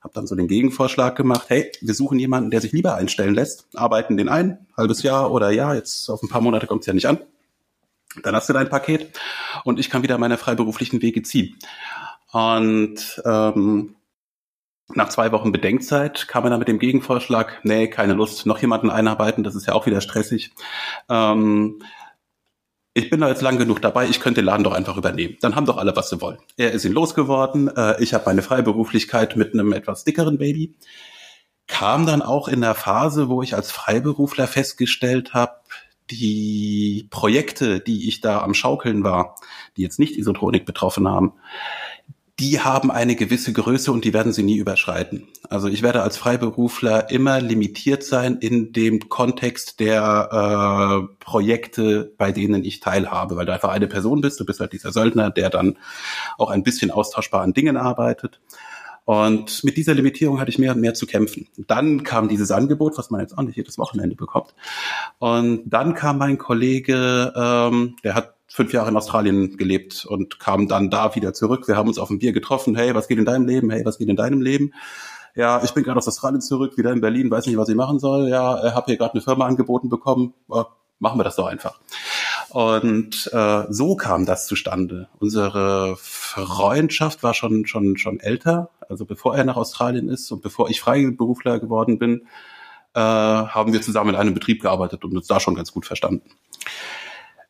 Hab 0.00 0.12
dann 0.12 0.26
so 0.26 0.36
den 0.36 0.46
Gegenvorschlag 0.46 1.16
gemacht, 1.16 1.46
hey, 1.48 1.72
wir 1.80 1.94
suchen 1.94 2.18
jemanden, 2.20 2.50
der 2.50 2.60
sich 2.60 2.72
lieber 2.72 2.94
einstellen 2.94 3.34
lässt, 3.34 3.66
arbeiten 3.74 4.16
den 4.16 4.28
ein, 4.28 4.66
halbes 4.76 5.02
Jahr 5.02 5.32
oder 5.32 5.50
Jahr, 5.50 5.74
jetzt 5.74 6.08
auf 6.08 6.22
ein 6.22 6.28
paar 6.28 6.40
Monate 6.40 6.66
kommt 6.66 6.82
es 6.82 6.86
ja 6.86 6.92
nicht 6.92 7.08
an. 7.08 7.18
Dann 8.22 8.34
hast 8.34 8.48
du 8.48 8.52
dein 8.52 8.68
Paket 8.68 9.18
und 9.64 9.78
ich 9.78 9.90
kann 9.90 10.02
wieder 10.02 10.18
meine 10.18 10.38
freiberuflichen 10.38 11.02
Wege 11.02 11.22
ziehen. 11.22 11.58
Und 12.32 13.22
ähm, 13.24 13.96
nach 14.94 15.08
zwei 15.10 15.32
Wochen 15.32 15.52
Bedenkzeit 15.52 16.28
kam 16.28 16.44
er 16.44 16.50
dann 16.50 16.58
mit 16.58 16.68
dem 16.68 16.78
Gegenvorschlag, 16.78 17.60
nee, 17.62 17.88
keine 17.88 18.14
Lust, 18.14 18.46
noch 18.46 18.60
jemanden 18.60 18.90
einarbeiten, 18.90 19.44
das 19.44 19.54
ist 19.54 19.66
ja 19.66 19.74
auch 19.74 19.86
wieder 19.86 20.00
stressig. 20.00 20.52
Ähm, 21.08 21.82
ich 22.94 23.10
bin 23.10 23.20
da 23.20 23.28
jetzt 23.28 23.42
lang 23.42 23.58
genug 23.58 23.82
dabei, 23.82 24.08
ich 24.08 24.20
könnte 24.20 24.40
den 24.40 24.46
Laden 24.46 24.64
doch 24.64 24.72
einfach 24.72 24.96
übernehmen. 24.96 25.36
Dann 25.40 25.54
haben 25.54 25.66
doch 25.66 25.76
alle, 25.76 25.94
was 25.94 26.10
sie 26.10 26.20
wollen. 26.20 26.38
Er 26.56 26.72
ist 26.72 26.84
ihn 26.84 26.92
losgeworden, 26.92 27.68
äh, 27.76 28.02
ich 28.02 28.14
habe 28.14 28.24
meine 28.26 28.42
Freiberuflichkeit 28.42 29.36
mit 29.36 29.52
einem 29.52 29.72
etwas 29.72 30.04
dickeren 30.04 30.38
Baby. 30.38 30.74
Kam 31.66 32.06
dann 32.06 32.22
auch 32.22 32.48
in 32.48 32.62
der 32.62 32.74
Phase, 32.74 33.28
wo 33.28 33.42
ich 33.42 33.54
als 33.54 33.70
Freiberufler 33.70 34.46
festgestellt 34.46 35.34
habe, 35.34 35.57
die 36.10 37.06
Projekte, 37.10 37.80
die 37.80 38.08
ich 38.08 38.20
da 38.20 38.40
am 38.42 38.54
Schaukeln 38.54 39.04
war, 39.04 39.36
die 39.76 39.82
jetzt 39.82 39.98
nicht 39.98 40.16
Isotronik 40.16 40.64
betroffen 40.66 41.08
haben, 41.08 41.32
die 42.38 42.60
haben 42.60 42.92
eine 42.92 43.16
gewisse 43.16 43.52
Größe 43.52 43.90
und 43.90 44.04
die 44.04 44.12
werden 44.12 44.32
sie 44.32 44.44
nie 44.44 44.58
überschreiten. 44.58 45.26
Also 45.50 45.66
ich 45.66 45.82
werde 45.82 46.02
als 46.02 46.16
Freiberufler 46.16 47.10
immer 47.10 47.40
limitiert 47.40 48.04
sein 48.04 48.36
in 48.36 48.72
dem 48.72 49.08
Kontext 49.08 49.80
der 49.80 51.08
äh, 51.10 51.14
Projekte, 51.18 52.12
bei 52.16 52.30
denen 52.30 52.64
ich 52.64 52.78
teilhabe, 52.78 53.34
weil 53.36 53.46
du 53.46 53.52
einfach 53.52 53.70
eine 53.70 53.88
Person 53.88 54.20
bist, 54.20 54.38
du 54.38 54.46
bist 54.46 54.60
halt 54.60 54.72
dieser 54.72 54.92
Söldner, 54.92 55.30
der 55.30 55.50
dann 55.50 55.78
auch 56.36 56.50
ein 56.50 56.62
bisschen 56.62 56.92
austauschbar 56.92 57.42
an 57.42 57.54
Dingen 57.54 57.76
arbeitet. 57.76 58.40
Und 59.08 59.64
mit 59.64 59.78
dieser 59.78 59.94
Limitierung 59.94 60.38
hatte 60.38 60.50
ich 60.50 60.58
mehr 60.58 60.74
und 60.74 60.82
mehr 60.82 60.92
zu 60.92 61.06
kämpfen. 61.06 61.48
Dann 61.56 62.02
kam 62.02 62.28
dieses 62.28 62.50
Angebot, 62.50 62.98
was 62.98 63.08
man 63.08 63.22
jetzt 63.22 63.38
auch 63.38 63.42
nicht 63.42 63.56
jedes 63.56 63.78
Wochenende 63.78 64.14
bekommt. 64.16 64.54
Und 65.18 65.62
dann 65.64 65.94
kam 65.94 66.18
mein 66.18 66.36
Kollege, 66.36 67.32
ähm, 67.34 67.96
der 68.04 68.14
hat 68.14 68.34
fünf 68.48 68.70
Jahre 68.74 68.90
in 68.90 68.96
Australien 68.98 69.56
gelebt 69.56 70.04
und 70.04 70.38
kam 70.38 70.68
dann 70.68 70.90
da 70.90 71.14
wieder 71.14 71.32
zurück. 71.32 71.68
Wir 71.68 71.76
haben 71.78 71.88
uns 71.88 71.98
auf 71.98 72.10
ein 72.10 72.18
Bier 72.18 72.34
getroffen. 72.34 72.76
Hey, 72.76 72.94
was 72.94 73.08
geht 73.08 73.16
in 73.16 73.24
deinem 73.24 73.46
Leben? 73.46 73.70
Hey, 73.70 73.82
was 73.82 73.96
geht 73.96 74.10
in 74.10 74.16
deinem 74.16 74.42
Leben? 74.42 74.74
Ja, 75.34 75.62
ich 75.64 75.72
bin 75.72 75.84
gerade 75.84 75.96
aus 75.96 76.06
Australien 76.06 76.42
zurück, 76.42 76.76
wieder 76.76 76.92
in 76.92 77.00
Berlin, 77.00 77.30
weiß 77.30 77.46
nicht, 77.46 77.56
was 77.56 77.70
ich 77.70 77.76
machen 77.76 77.98
soll. 77.98 78.28
Ja, 78.28 78.74
habe 78.74 78.84
hier 78.88 78.98
gerade 78.98 79.14
eine 79.14 79.22
Firma 79.22 79.46
angeboten 79.46 79.88
bekommen. 79.88 80.34
Machen 80.98 81.18
wir 81.18 81.24
das 81.24 81.36
doch 81.36 81.46
einfach. 81.46 81.80
Und 82.50 83.30
äh, 83.32 83.64
so 83.68 83.96
kam 83.96 84.24
das 84.24 84.46
zustande. 84.46 85.08
Unsere 85.18 85.96
Freundschaft 85.98 87.22
war 87.22 87.34
schon 87.34 87.66
schon 87.66 87.96
schon 87.98 88.20
älter, 88.20 88.70
also 88.88 89.04
bevor 89.04 89.36
er 89.36 89.44
nach 89.44 89.56
Australien 89.56 90.08
ist 90.08 90.30
und 90.32 90.42
bevor 90.42 90.70
ich 90.70 90.80
Freiberufler 90.80 91.60
geworden 91.60 91.98
bin, 91.98 92.22
äh, 92.94 93.00
haben 93.00 93.72
wir 93.72 93.82
zusammen 93.82 94.10
in 94.10 94.16
einem 94.16 94.34
Betrieb 94.34 94.62
gearbeitet 94.62 95.04
und 95.04 95.16
uns 95.16 95.26
da 95.26 95.40
schon 95.40 95.54
ganz 95.54 95.72
gut 95.72 95.84
verstanden. 95.84 96.30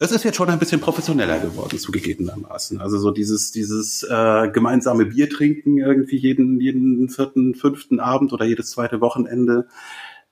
Es 0.01 0.12
ist 0.12 0.22
jetzt 0.22 0.36
schon 0.36 0.49
ein 0.49 0.61
bisschen 0.61 0.80
professioneller 0.80 1.40
geworden, 1.40 1.76
zugegebenermaßen. 1.76 2.80
Also 2.80 2.99
so 2.99 3.11
dieses, 3.11 3.51
dieses 3.51 4.05
äh, 4.05 4.49
gemeinsame 4.49 5.07
Bier 5.07 5.28
trinken 5.28 5.78
irgendwie 5.78 6.16
jeden, 6.16 6.61
jeden 6.61 7.09
vierten, 7.09 7.57
fünften 7.57 7.99
Abend 7.99 8.32
oder 8.32 8.44
jedes 8.44 8.70
zweite 8.70 9.01
Wochenende 9.01 9.66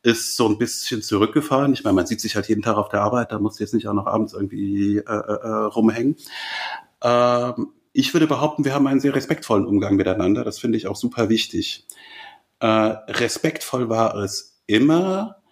ist 0.07 0.37
so 0.37 0.49
ein 0.49 0.57
bisschen 0.57 1.03
zurückgefahren. 1.03 1.73
Ich 1.73 1.83
meine, 1.83 1.97
man 1.97 2.07
sieht 2.07 2.21
sich 2.21 2.37
halt 2.37 2.49
jeden 2.49 2.63
Tag 2.63 2.77
auf 2.77 2.89
der 2.89 3.01
Arbeit, 3.01 3.33
da 3.33 3.41
muss 3.41 3.59
jetzt 3.59 3.75
nicht 3.75 3.89
auch 3.89 3.93
noch 3.93 4.07
abends 4.07 4.35
irgendwie 4.35 4.99
äh, 4.99 5.03
äh, 5.03 5.03
äh, 5.03 5.49
rumhängen. 5.65 6.15
Ähm, 7.03 7.73
ich 7.93 8.15
würde 8.15 8.29
behaupten, 8.29 8.65
wir 8.65 8.73
haben 8.73 8.87
einen 8.87 9.01
sehr 9.01 9.17
respektvollen 9.17 9.67
Umgang 9.67 9.97
miteinander. 9.97 10.45
Das 10.45 10.61
finde 10.61 10.79
ich 10.79 10.87
auch 10.87 10.95
super 10.95 11.29
wichtig. 11.29 11.89
Äh, 12.61 12.67
respektvoll 12.67 13.89
war 13.89 14.15
es 14.15 14.61
immer. 14.69 15.43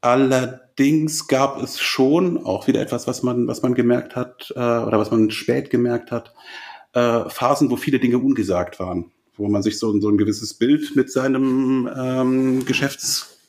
Allerdings 0.00 1.26
gab 1.26 1.60
es 1.60 1.80
schon 1.80 2.46
auch 2.46 2.68
wieder 2.68 2.80
etwas, 2.80 3.08
was 3.08 3.24
man, 3.24 3.48
was 3.48 3.62
man 3.62 3.74
gemerkt 3.74 4.14
hat 4.14 4.52
äh, 4.54 4.60
oder 4.60 5.00
was 5.00 5.10
man 5.10 5.32
spät 5.32 5.68
gemerkt 5.68 6.12
hat, 6.12 6.32
äh, 6.92 7.28
Phasen, 7.28 7.72
wo 7.72 7.76
viele 7.76 7.98
Dinge 7.98 8.18
ungesagt 8.18 8.78
waren, 8.78 9.10
wo 9.36 9.48
man 9.48 9.64
sich 9.64 9.80
so, 9.80 9.98
so 10.00 10.08
ein 10.08 10.16
gewisses 10.16 10.54
Bild 10.54 10.94
mit 10.94 11.10
seinem 11.10 11.90
ähm, 11.92 12.64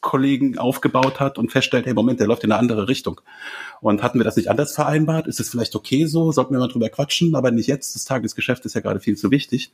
Geschäftskollegen 0.02 0.58
aufgebaut 0.58 1.20
hat 1.20 1.38
und 1.38 1.52
feststellt, 1.52 1.86
hey 1.86 1.94
Moment, 1.94 2.20
der 2.20 2.28
läuft 2.28 2.44
in 2.44 2.52
eine 2.52 2.60
andere 2.60 2.88
Richtung. 2.88 3.22
Und 3.80 4.04
hatten 4.04 4.20
wir 4.20 4.24
das 4.24 4.36
nicht 4.36 4.50
anders 4.50 4.74
vereinbart? 4.74 5.28
Ist 5.28 5.40
es 5.40 5.50
vielleicht 5.50 5.76
okay 5.76 6.06
so? 6.06 6.32
Sollten 6.32 6.54
wir 6.54 6.60
mal 6.60 6.68
drüber 6.68 6.90
quatschen, 6.90 7.36
aber 7.36 7.52
nicht 7.52 7.68
jetzt. 7.68 7.96
Das 7.96 8.06
Tagesgeschäft 8.06 8.66
ist 8.66 8.74
ja 8.74 8.82
gerade 8.82 9.00
viel 9.00 9.16
zu 9.16 9.32
wichtig. 9.32 9.72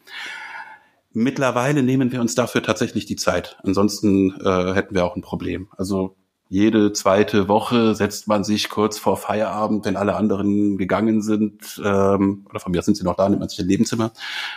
Mittlerweile 1.14 1.82
nehmen 1.82 2.12
wir 2.12 2.22
uns 2.22 2.36
dafür 2.36 2.62
tatsächlich 2.62 3.06
die 3.06 3.16
Zeit. 3.16 3.58
Ansonsten 3.64 4.40
äh, 4.42 4.74
hätten 4.74 4.94
wir 4.94 5.06
auch 5.06 5.16
ein 5.16 5.22
Problem. 5.22 5.70
Also 5.78 6.16
jede 6.50 6.94
zweite 6.94 7.48
Woche 7.48 7.96
setzt 7.96 8.28
man 8.28 8.44
sich 8.44 8.70
kurz 8.70 8.98
vor 8.98 9.18
Feierabend, 9.18 9.86
wenn 9.86 9.98
alle 9.98 10.16
anderen 10.16 10.78
gegangen 10.78 11.22
sind, 11.22 11.82
ähm, 11.84 12.46
oder 12.50 12.60
von 12.60 12.72
mir 12.72 12.82
sind 12.84 12.96
sie 12.96 13.04
noch 13.04 13.16
da, 13.16 13.28
nimmt 13.28 13.42
man 13.42 13.50
sich 13.50 13.60
ein 13.60 13.68
Nebenzimmer 13.68 14.12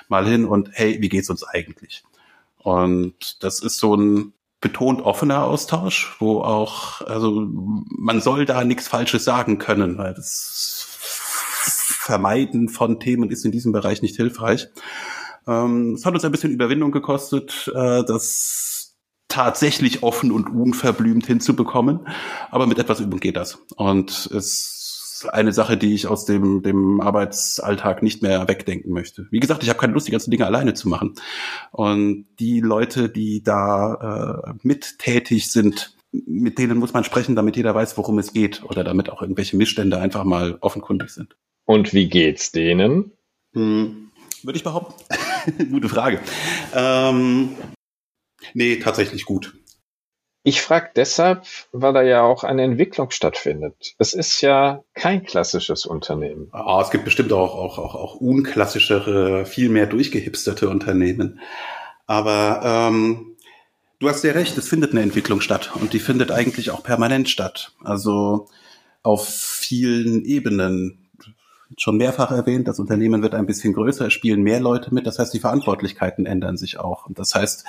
mal 0.09 0.25
hin 0.27 0.45
und 0.45 0.71
hey, 0.73 0.99
wie 1.01 1.09
geht's 1.09 1.31
uns 1.31 1.43
eigentlich? 1.43 2.05
Und 2.59 3.43
das 3.43 3.61
ist 3.61 3.79
so 3.79 3.97
ein 3.97 4.35
betont 4.61 5.01
offener 5.03 5.45
Austausch, 5.45 6.17
wo 6.19 6.41
auch, 6.43 7.01
also 7.03 7.49
man 7.51 8.21
soll 8.21 8.45
da 8.45 8.63
nichts 8.65 8.89
Falsches 8.89 9.25
sagen 9.25 9.59
können, 9.59 9.97
weil 9.97 10.15
das 10.15 10.87
Vermeiden 10.91 12.69
von 12.69 13.01
Themen 13.01 13.31
ist 13.31 13.45
in 13.45 13.53
diesem 13.53 13.73
Bereich 13.73 14.03
nicht 14.03 14.17
hilfreich. 14.17 14.69
Ähm, 15.47 15.95
es 15.95 16.05
hat 16.05 16.15
uns 16.15 16.25
ein 16.25 16.33
bisschen 16.33 16.51
Überwindung 16.51 16.93
gekostet, 16.93 17.71
äh, 17.75 18.05
das 18.05 18.97
tatsächlich 19.29 20.03
offen 20.03 20.33
und 20.33 20.49
unverblümt 20.51 21.27
hinzubekommen. 21.27 22.09
Aber 22.51 22.67
mit 22.67 22.79
etwas 22.79 23.01
Übung 23.01 23.21
geht 23.21 23.37
das. 23.37 23.59
Und 23.77 24.29
es 24.35 24.80
ist 25.25 25.31
eine 25.31 25.53
Sache, 25.53 25.77
die 25.77 25.95
ich 25.95 26.07
aus 26.07 26.25
dem, 26.25 26.63
dem 26.63 27.01
Arbeitsalltag 27.01 28.03
nicht 28.03 28.23
mehr 28.23 28.49
wegdenken 28.49 28.93
möchte. 28.93 29.27
Wie 29.31 29.41
gesagt, 29.41 29.63
ich 29.63 29.69
habe 29.69 29.79
keine 29.79 29.93
Lust, 29.93 30.07
die 30.07 30.13
ganzen 30.13 30.31
Dinge 30.31 30.47
alleine 30.47 30.75
zu 30.75 30.89
machen. 30.89 31.15
Und 31.73 32.27
die 32.39 32.61
Leute, 32.61 33.09
die 33.09 33.43
da 33.43 34.45
äh, 34.47 34.55
mit 34.63 34.99
tätig 34.99 35.51
sind, 35.53 35.97
mit 36.13 36.59
denen 36.59 36.79
muss 36.79 36.93
man 36.93 37.05
sprechen, 37.05 37.37
damit 37.37 37.57
jeder 37.57 37.75
weiß, 37.75 37.97
worum 37.97 38.19
es 38.19 38.33
geht 38.33 38.63
oder 38.65 38.83
damit 38.83 39.11
auch 39.11 39.23
irgendwelche 39.23 39.57
Missstände 39.57 39.99
einfach 39.99 40.25
mal 40.25 40.59
offenkundig 40.61 41.11
sind. 41.11 41.37
Und 41.67 41.93
wie 41.93 42.09
geht's 42.09 42.51
denen? 42.51 43.13
Hm, 43.53 44.11
würde 44.43 44.57
ich 44.57 44.65
behaupten. 44.65 45.05
Gute 45.71 45.89
Frage. 45.89 46.21
Ähm, 46.75 47.51
nee, 48.55 48.77
tatsächlich 48.77 49.25
gut. 49.25 49.55
Ich 50.43 50.63
frage 50.63 50.91
deshalb, 50.97 51.45
weil 51.73 51.93
da 51.93 52.03
ja 52.03 52.23
auch 52.23 52.45
eine 52.45 52.63
Entwicklung 52.63 53.11
stattfindet. 53.11 53.95
Es 53.99 54.15
ist 54.15 54.41
ja 54.41 54.83
kein 54.95 55.25
klassisches 55.25 55.85
Unternehmen. 55.85 56.49
Ah, 56.53 56.81
es 56.83 56.91
gibt 56.91 57.05
bestimmt 57.05 57.33
auch, 57.33 57.55
auch, 57.55 57.79
auch, 57.79 57.95
auch 57.95 58.15
unklassischere, 58.15 59.45
viel 59.45 59.69
mehr 59.69 59.87
durchgehipsterte 59.87 60.71
Unternehmen. 60.71 61.41
Aber 62.07 62.63
ähm, 62.65 63.37
du 63.99 64.09
hast 64.09 64.25
ja 64.25 64.33
recht, 64.33 64.57
es 64.57 64.69
findet 64.69 64.93
eine 64.93 65.03
Entwicklung 65.03 65.43
statt 65.43 65.73
und 65.75 65.93
die 65.93 66.01
findet 66.01 66.31
eigentlich 66.31 66.71
auch 66.71 66.83
permanent 66.83 67.29
statt. 67.29 67.73
Also 67.85 68.49
auf 69.03 69.29
vielen 69.29 70.25
Ebenen 70.25 71.11
schon 71.77 71.99
mehrfach 71.99 72.31
erwähnt, 72.31 72.67
das 72.67 72.81
Unternehmen 72.81 73.23
wird 73.23 73.35
ein 73.35 73.47
bisschen 73.47 73.75
größer, 73.75 74.07
es 74.07 74.13
spielen 74.13 74.43
mehr 74.43 74.61
Leute 74.61 74.93
mit, 74.93 75.07
das 75.07 75.19
heißt, 75.19 75.33
die 75.33 75.39
Verantwortlichkeiten 75.39 76.27
ändern 76.27 76.57
sich 76.57 76.79
auch. 76.79 77.07
Und 77.07 77.19
das 77.19 77.35
heißt, 77.35 77.65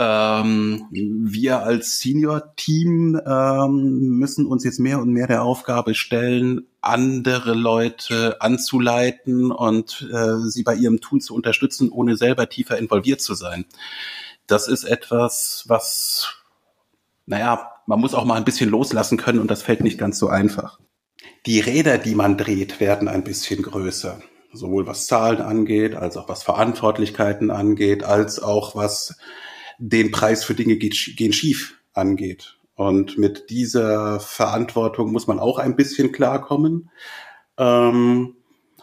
ähm, 0.00 0.86
wir 0.90 1.62
als 1.62 2.00
Senior-Team 2.00 3.20
ähm, 3.26 4.18
müssen 4.18 4.46
uns 4.46 4.64
jetzt 4.64 4.80
mehr 4.80 4.98
und 4.98 5.10
mehr 5.10 5.26
der 5.26 5.42
Aufgabe 5.42 5.94
stellen, 5.94 6.66
andere 6.80 7.52
Leute 7.52 8.40
anzuleiten 8.40 9.52
und 9.52 10.08
äh, 10.10 10.48
sie 10.48 10.62
bei 10.62 10.74
ihrem 10.74 11.02
Tun 11.02 11.20
zu 11.20 11.34
unterstützen, 11.34 11.90
ohne 11.90 12.16
selber 12.16 12.48
tiefer 12.48 12.78
involviert 12.78 13.20
zu 13.20 13.34
sein. 13.34 13.66
Das 14.46 14.68
ist 14.68 14.84
etwas, 14.84 15.64
was, 15.66 16.34
naja, 17.26 17.70
man 17.84 18.00
muss 18.00 18.14
auch 18.14 18.24
mal 18.24 18.36
ein 18.36 18.46
bisschen 18.46 18.70
loslassen 18.70 19.18
können 19.18 19.38
und 19.38 19.50
das 19.50 19.60
fällt 19.62 19.82
nicht 19.82 19.98
ganz 19.98 20.18
so 20.18 20.28
einfach. 20.28 20.80
Die 21.44 21.60
Räder, 21.60 21.98
die 21.98 22.14
man 22.14 22.38
dreht, 22.38 22.80
werden 22.80 23.06
ein 23.06 23.22
bisschen 23.22 23.62
größer. 23.62 24.18
Sowohl 24.54 24.86
was 24.86 25.06
Zahlen 25.06 25.42
angeht, 25.42 25.94
als 25.94 26.16
auch 26.16 26.28
was 26.28 26.42
Verantwortlichkeiten 26.42 27.50
angeht, 27.50 28.02
als 28.02 28.42
auch 28.42 28.74
was 28.74 29.16
den 29.80 30.10
Preis 30.10 30.44
für 30.44 30.54
Dinge 30.54 30.76
gehen 30.76 31.32
schief 31.32 31.78
angeht. 31.92 32.56
Und 32.74 33.18
mit 33.18 33.50
dieser 33.50 34.20
Verantwortung 34.20 35.12
muss 35.12 35.26
man 35.26 35.38
auch 35.38 35.58
ein 35.58 35.76
bisschen 35.76 36.12
klarkommen. 36.12 36.90
Ähm, 37.58 38.36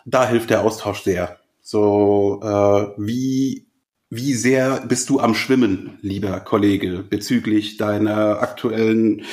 da 0.05 0.27
hilft 0.27 0.49
der 0.49 0.61
Austausch 0.61 1.01
sehr. 1.01 1.39
So, 1.61 2.39
äh, 2.43 2.93
wie, 2.97 3.67
wie 4.09 4.33
sehr 4.33 4.85
bist 4.87 5.09
du 5.09 5.19
am 5.19 5.33
Schwimmen, 5.33 5.97
lieber 6.01 6.39
Kollege, 6.39 7.03
bezüglich 7.09 7.77
deiner 7.77 8.39
aktuellen 8.41 9.23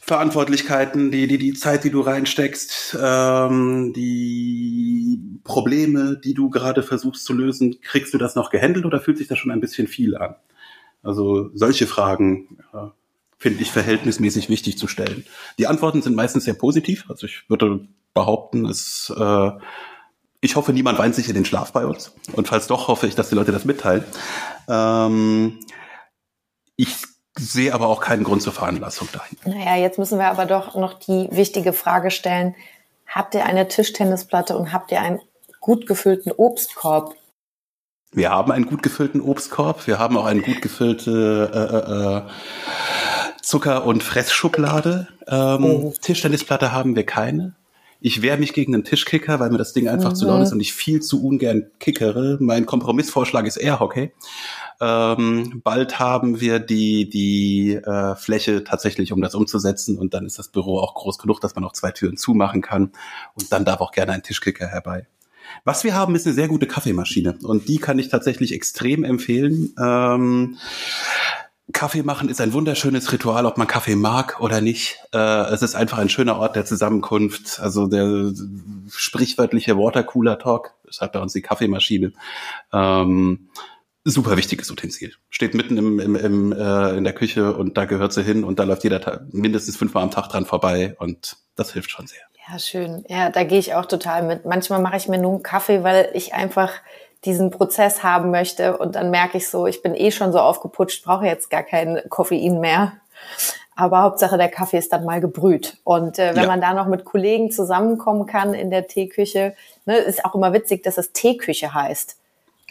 Verantwortlichkeiten, 0.00 1.10
die, 1.10 1.26
die, 1.26 1.38
die 1.38 1.54
Zeit, 1.54 1.84
die 1.84 1.90
du 1.90 2.00
reinsteckst, 2.00 2.98
ähm, 3.00 3.92
die 3.94 5.40
Probleme, 5.44 6.20
die 6.22 6.34
du 6.34 6.50
gerade 6.50 6.82
versuchst 6.82 7.24
zu 7.24 7.32
lösen, 7.32 7.80
kriegst 7.80 8.12
du 8.12 8.18
das 8.18 8.34
noch 8.34 8.50
gehandelt 8.50 8.84
oder 8.84 9.00
fühlt 9.00 9.18
sich 9.18 9.28
das 9.28 9.38
schon 9.38 9.50
ein 9.50 9.60
bisschen 9.60 9.86
viel 9.86 10.16
an? 10.16 10.36
Also 11.04 11.50
solche 11.54 11.86
Fragen 11.86 12.58
äh, 12.72 12.88
finde 13.38 13.62
ich 13.62 13.70
verhältnismäßig 13.70 14.48
wichtig 14.48 14.78
zu 14.78 14.88
stellen. 14.88 15.26
Die 15.58 15.66
Antworten 15.66 16.02
sind 16.02 16.16
meistens 16.16 16.44
sehr 16.44 16.54
positiv. 16.54 17.04
Also 17.08 17.26
ich 17.26 17.48
würde 17.48 17.86
behaupten, 18.14 18.64
es, 18.66 19.12
äh, 19.16 19.50
ich 20.40 20.56
hoffe, 20.56 20.72
niemand 20.72 20.98
weint 20.98 21.14
sich 21.14 21.28
in 21.28 21.34
den 21.34 21.44
Schlaf 21.44 21.72
bei 21.72 21.84
uns. 21.84 22.14
Und 22.32 22.48
falls 22.48 22.66
doch, 22.66 22.88
hoffe 22.88 23.06
ich, 23.06 23.14
dass 23.14 23.28
die 23.28 23.34
Leute 23.34 23.52
das 23.52 23.64
mitteilen. 23.64 24.04
Ähm, 24.68 25.60
ich 26.76 26.96
sehe 27.36 27.74
aber 27.74 27.88
auch 27.88 28.00
keinen 28.00 28.24
Grund 28.24 28.42
zur 28.42 28.52
Veranlassung 28.52 29.08
dahin. 29.12 29.38
Naja, 29.44 29.76
jetzt 29.76 29.98
müssen 29.98 30.18
wir 30.18 30.26
aber 30.26 30.46
doch 30.46 30.74
noch 30.74 30.94
die 30.94 31.28
wichtige 31.30 31.72
Frage 31.72 32.10
stellen. 32.10 32.54
Habt 33.06 33.34
ihr 33.34 33.44
eine 33.44 33.68
Tischtennisplatte 33.68 34.56
und 34.56 34.72
habt 34.72 34.90
ihr 34.92 35.00
einen 35.00 35.20
gut 35.60 35.86
gefüllten 35.86 36.32
Obstkorb? 36.32 37.14
Wir 38.14 38.30
haben 38.30 38.52
einen 38.52 38.66
gut 38.66 38.82
gefüllten 38.82 39.20
Obstkorb. 39.20 39.86
Wir 39.86 39.98
haben 39.98 40.16
auch 40.16 40.24
eine 40.26 40.40
gut 40.40 40.62
gefüllte 40.62 41.50
äh, 41.52 41.58
äh, 41.58 42.18
äh 42.18 42.22
Zucker- 43.42 43.84
und 43.84 44.02
Fressschublade. 44.02 45.08
Ähm, 45.26 45.64
oh. 45.64 45.94
Tischtennisplatte 46.00 46.72
haben 46.72 46.96
wir 46.96 47.04
keine. 47.04 47.56
Ich 48.00 48.22
wehre 48.22 48.38
mich 48.38 48.52
gegen 48.52 48.74
einen 48.74 48.84
Tischkicker, 48.84 49.40
weil 49.40 49.50
mir 49.50 49.58
das 49.58 49.72
Ding 49.72 49.88
einfach 49.88 50.10
mhm. 50.10 50.14
zu 50.14 50.26
laut 50.26 50.42
ist 50.42 50.52
und 50.52 50.60
ich 50.60 50.72
viel 50.72 51.00
zu 51.00 51.24
ungern 51.24 51.66
kickere. 51.80 52.38
Mein 52.40 52.66
Kompromissvorschlag 52.66 53.46
ist 53.46 53.56
Airhockey. 53.56 54.12
Ähm, 54.80 55.60
bald 55.64 55.98
haben 55.98 56.40
wir 56.40 56.58
die, 56.58 57.08
die 57.08 57.74
äh, 57.74 58.14
Fläche 58.16 58.64
tatsächlich, 58.64 59.12
um 59.12 59.20
das 59.20 59.34
umzusetzen. 59.34 59.98
Und 59.98 60.14
dann 60.14 60.26
ist 60.26 60.38
das 60.38 60.48
Büro 60.48 60.78
auch 60.78 60.94
groß 60.94 61.18
genug, 61.18 61.40
dass 61.40 61.54
man 61.54 61.64
auch 61.64 61.72
zwei 61.72 61.90
Türen 61.90 62.16
zumachen 62.16 62.62
kann. 62.62 62.92
Und 63.34 63.52
dann 63.52 63.64
darf 63.64 63.80
auch 63.80 63.92
gerne 63.92 64.12
ein 64.12 64.22
Tischkicker 64.22 64.66
herbei. 64.66 65.06
Was 65.64 65.84
wir 65.84 65.94
haben, 65.94 66.14
ist 66.14 66.26
eine 66.26 66.34
sehr 66.34 66.48
gute 66.48 66.66
Kaffeemaschine. 66.66 67.38
Und 67.42 67.68
die 67.68 67.78
kann 67.78 67.98
ich 67.98 68.08
tatsächlich 68.08 68.52
extrem 68.52 69.04
empfehlen. 69.04 69.74
Ähm, 69.78 70.56
Kaffee 71.72 72.02
machen 72.02 72.28
ist 72.28 72.40
ein 72.40 72.52
wunderschönes 72.52 73.10
Ritual, 73.12 73.46
ob 73.46 73.56
man 73.56 73.66
Kaffee 73.66 73.96
mag 73.96 74.40
oder 74.40 74.60
nicht. 74.60 74.98
Äh, 75.12 75.18
es 75.52 75.62
ist 75.62 75.74
einfach 75.74 75.98
ein 75.98 76.10
schöner 76.10 76.36
Ort 76.36 76.56
der 76.56 76.66
Zusammenkunft. 76.66 77.58
Also 77.60 77.86
der 77.86 78.32
sprichwörtliche 78.90 79.78
Watercooler 79.78 80.38
Talk, 80.38 80.74
das 80.84 81.00
hat 81.00 81.12
bei 81.12 81.20
uns 81.20 81.32
die 81.32 81.40
Kaffeemaschine. 81.40 82.12
Ähm, 82.72 83.48
super 84.04 84.36
wichtiges 84.36 84.70
Utensil. 84.70 85.14
Steht 85.30 85.54
mitten 85.54 85.78
im, 85.78 85.98
im, 86.00 86.16
im, 86.16 86.52
äh, 86.52 86.96
in 86.96 87.04
der 87.04 87.14
Küche 87.14 87.54
und 87.54 87.78
da 87.78 87.86
gehört 87.86 88.12
sie 88.12 88.22
hin 88.22 88.44
und 88.44 88.58
da 88.58 88.64
läuft 88.64 88.84
jeder 88.84 89.00
Tag, 89.00 89.32
mindestens 89.32 89.76
fünfmal 89.78 90.02
am 90.02 90.10
Tag 90.10 90.28
dran 90.28 90.44
vorbei 90.44 90.94
und 90.98 91.38
das 91.56 91.72
hilft 91.72 91.90
schon 91.90 92.06
sehr. 92.06 92.20
Ja, 92.48 92.58
schön. 92.58 93.04
Ja, 93.08 93.30
da 93.30 93.42
gehe 93.44 93.58
ich 93.58 93.74
auch 93.74 93.86
total 93.86 94.22
mit. 94.22 94.44
Manchmal 94.44 94.80
mache 94.80 94.96
ich 94.96 95.08
mir 95.08 95.18
nur 95.18 95.32
einen 95.32 95.42
Kaffee, 95.42 95.82
weil 95.82 96.10
ich 96.12 96.34
einfach 96.34 96.72
diesen 97.24 97.50
Prozess 97.50 98.02
haben 98.02 98.30
möchte 98.30 98.76
und 98.76 98.96
dann 98.96 99.10
merke 99.10 99.38
ich 99.38 99.48
so, 99.48 99.66
ich 99.66 99.82
bin 99.82 99.94
eh 99.94 100.10
schon 100.10 100.30
so 100.30 100.40
aufgeputscht, 100.40 101.04
brauche 101.04 101.24
jetzt 101.24 101.48
gar 101.48 101.62
kein 101.62 102.02
Koffein 102.10 102.60
mehr. 102.60 102.92
Aber 103.76 104.02
Hauptsache 104.02 104.36
der 104.36 104.50
Kaffee 104.50 104.78
ist 104.78 104.92
dann 104.92 105.04
mal 105.04 105.20
gebrüht. 105.20 105.78
Und 105.84 106.18
äh, 106.18 106.34
wenn 106.36 106.42
ja. 106.42 106.48
man 106.48 106.60
da 106.60 106.74
noch 106.74 106.86
mit 106.86 107.04
Kollegen 107.04 107.50
zusammenkommen 107.50 108.26
kann 108.26 108.54
in 108.54 108.70
der 108.70 108.86
Teeküche, 108.86 109.56
ne, 109.86 109.96
ist 109.96 110.24
auch 110.24 110.34
immer 110.34 110.52
witzig, 110.52 110.82
dass 110.84 110.98
es 110.98 111.12
Teeküche 111.12 111.74
heißt. 111.74 112.16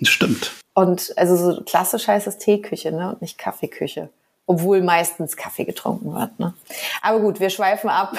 Stimmt. 0.04 0.54
Und 0.74 1.14
also 1.18 1.36
so 1.36 1.62
klassisch 1.64 2.08
heißt 2.08 2.28
es 2.28 2.38
Teeküche, 2.38 2.92
ne? 2.92 3.10
Und 3.10 3.22
nicht 3.22 3.38
Kaffeeküche. 3.38 4.10
Obwohl 4.46 4.82
meistens 4.82 5.36
Kaffee 5.38 5.66
getrunken 5.66 6.14
wird. 6.14 6.40
Ne? 6.40 6.54
Aber 7.02 7.20
gut, 7.20 7.40
wir 7.40 7.50
schweifen 7.50 7.90
ab. 7.90 8.14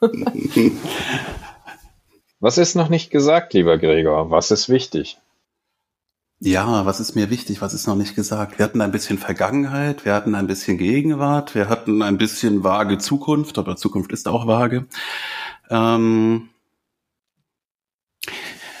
Was 2.40 2.58
ist 2.58 2.76
noch 2.76 2.88
nicht 2.88 3.10
gesagt, 3.10 3.52
lieber 3.54 3.78
Gregor? 3.78 4.30
Was 4.30 4.50
ist 4.50 4.68
wichtig? 4.68 5.18
Ja, 6.40 6.86
was 6.86 7.00
ist 7.00 7.16
mir 7.16 7.30
wichtig? 7.30 7.60
Was 7.62 7.74
ist 7.74 7.88
noch 7.88 7.96
nicht 7.96 8.14
gesagt? 8.14 8.58
Wir 8.58 8.64
hatten 8.64 8.80
ein 8.80 8.92
bisschen 8.92 9.18
Vergangenheit, 9.18 10.04
wir 10.04 10.14
hatten 10.14 10.36
ein 10.36 10.46
bisschen 10.46 10.78
Gegenwart, 10.78 11.56
wir 11.56 11.68
hatten 11.68 12.00
ein 12.00 12.16
bisschen 12.16 12.62
vage 12.62 12.98
Zukunft, 12.98 13.58
aber 13.58 13.74
Zukunft 13.74 14.12
ist 14.12 14.28
auch 14.28 14.46
vage. 14.46 14.86
Ähm, 15.68 16.48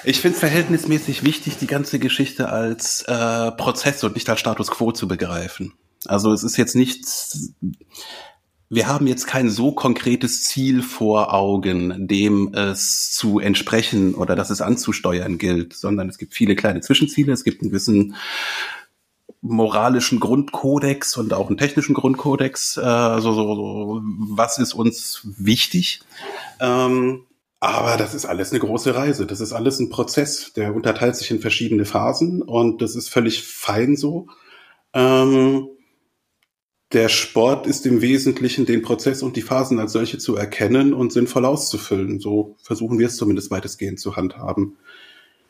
ich 0.04 0.20
finde 0.20 0.36
es 0.36 0.40
verhältnismäßig 0.40 1.24
wichtig, 1.24 1.58
die 1.58 1.66
ganze 1.66 1.98
Geschichte 1.98 2.48
als 2.48 3.02
äh, 3.08 3.50
Prozess 3.50 4.04
und 4.04 4.14
nicht 4.14 4.30
als 4.30 4.38
Status 4.38 4.70
quo 4.70 4.92
zu 4.92 5.08
begreifen. 5.08 5.72
Also 6.06 6.32
es 6.32 6.44
ist 6.44 6.56
jetzt 6.58 6.76
nicht, 6.76 7.04
wir 8.70 8.86
haben 8.86 9.06
jetzt 9.06 9.26
kein 9.26 9.48
so 9.48 9.72
konkretes 9.72 10.44
Ziel 10.44 10.82
vor 10.82 11.32
Augen, 11.32 12.06
dem 12.06 12.52
es 12.52 13.12
zu 13.12 13.38
entsprechen 13.38 14.14
oder 14.14 14.36
dass 14.36 14.50
es 14.50 14.60
anzusteuern 14.60 15.38
gilt, 15.38 15.72
sondern 15.72 16.08
es 16.08 16.18
gibt 16.18 16.34
viele 16.34 16.54
kleine 16.54 16.80
Zwischenziele, 16.80 17.32
es 17.32 17.44
gibt 17.44 17.62
einen 17.62 17.70
gewissen 17.70 18.14
moralischen 19.40 20.20
Grundkodex 20.20 21.16
und 21.16 21.32
auch 21.32 21.48
einen 21.48 21.56
technischen 21.56 21.94
Grundkodex. 21.94 22.76
Äh, 22.76 23.20
so, 23.20 23.32
so, 23.32 24.00
was 24.02 24.58
ist 24.58 24.74
uns 24.74 25.22
wichtig? 25.24 26.00
Ähm, 26.60 27.24
aber 27.60 27.96
das 27.96 28.14
ist 28.14 28.26
alles 28.26 28.50
eine 28.50 28.60
große 28.60 28.94
Reise. 28.94 29.26
Das 29.26 29.40
ist 29.40 29.52
alles 29.52 29.78
ein 29.80 29.90
Prozess. 29.90 30.52
Der 30.54 30.74
unterteilt 30.74 31.16
sich 31.16 31.30
in 31.30 31.40
verschiedene 31.40 31.84
Phasen 31.84 32.42
und 32.42 32.82
das 32.82 32.96
ist 32.96 33.08
völlig 33.08 33.42
fein 33.44 33.96
so. 33.96 34.26
Ähm, 34.92 35.68
der 36.92 37.08
Sport 37.08 37.66
ist 37.66 37.84
im 37.86 38.00
Wesentlichen 38.00 38.64
den 38.66 38.82
Prozess 38.82 39.22
und 39.22 39.36
die 39.36 39.42
Phasen 39.42 39.78
als 39.78 39.92
solche 39.92 40.18
zu 40.18 40.36
erkennen 40.36 40.94
und 40.94 41.12
sinnvoll 41.12 41.44
auszufüllen. 41.44 42.18
So 42.18 42.56
versuchen 42.62 42.98
wir 42.98 43.08
es 43.08 43.16
zumindest 43.16 43.50
weitestgehend 43.50 44.00
zu 44.00 44.16
handhaben. 44.16 44.78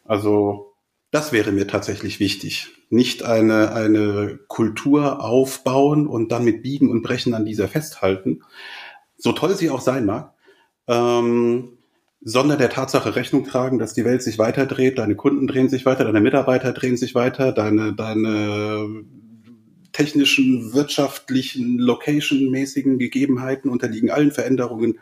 Also 0.04 0.74
Das 1.10 1.32
wäre 1.32 1.52
mir 1.52 1.66
tatsächlich 1.66 2.20
wichtig. 2.20 2.68
Nicht 2.90 3.22
eine, 3.22 3.72
eine 3.72 4.38
Kultur 4.46 5.24
aufbauen 5.24 6.06
und 6.06 6.32
dann 6.32 6.44
mit 6.44 6.62
Biegen 6.62 6.90
und 6.90 7.02
Brechen 7.02 7.34
an 7.34 7.46
dieser 7.46 7.68
festhalten, 7.68 8.42
so 9.16 9.32
toll 9.32 9.54
sie 9.56 9.70
auch 9.70 9.80
sein 9.80 10.04
mag, 10.04 10.34
ähm, 10.86 11.78
sondern 12.20 12.58
der 12.58 12.70
Tatsache 12.70 13.16
Rechnung 13.16 13.44
tragen, 13.44 13.78
dass 13.78 13.94
die 13.94 14.04
Welt 14.04 14.22
sich 14.22 14.38
weiterdreht, 14.38 14.98
deine 14.98 15.16
Kunden 15.16 15.46
drehen 15.46 15.68
sich 15.68 15.86
weiter, 15.86 16.04
deine 16.04 16.20
Mitarbeiter 16.20 16.72
drehen 16.72 16.96
sich 16.96 17.14
weiter, 17.14 17.52
deine, 17.52 17.94
deine 17.94 19.04
technischen, 19.98 20.72
wirtschaftlichen, 20.74 21.76
location-mäßigen 21.76 22.98
Gegebenheiten 22.98 23.68
unterliegen 23.68 24.12
allen 24.12 24.30
Veränderungen. 24.30 25.00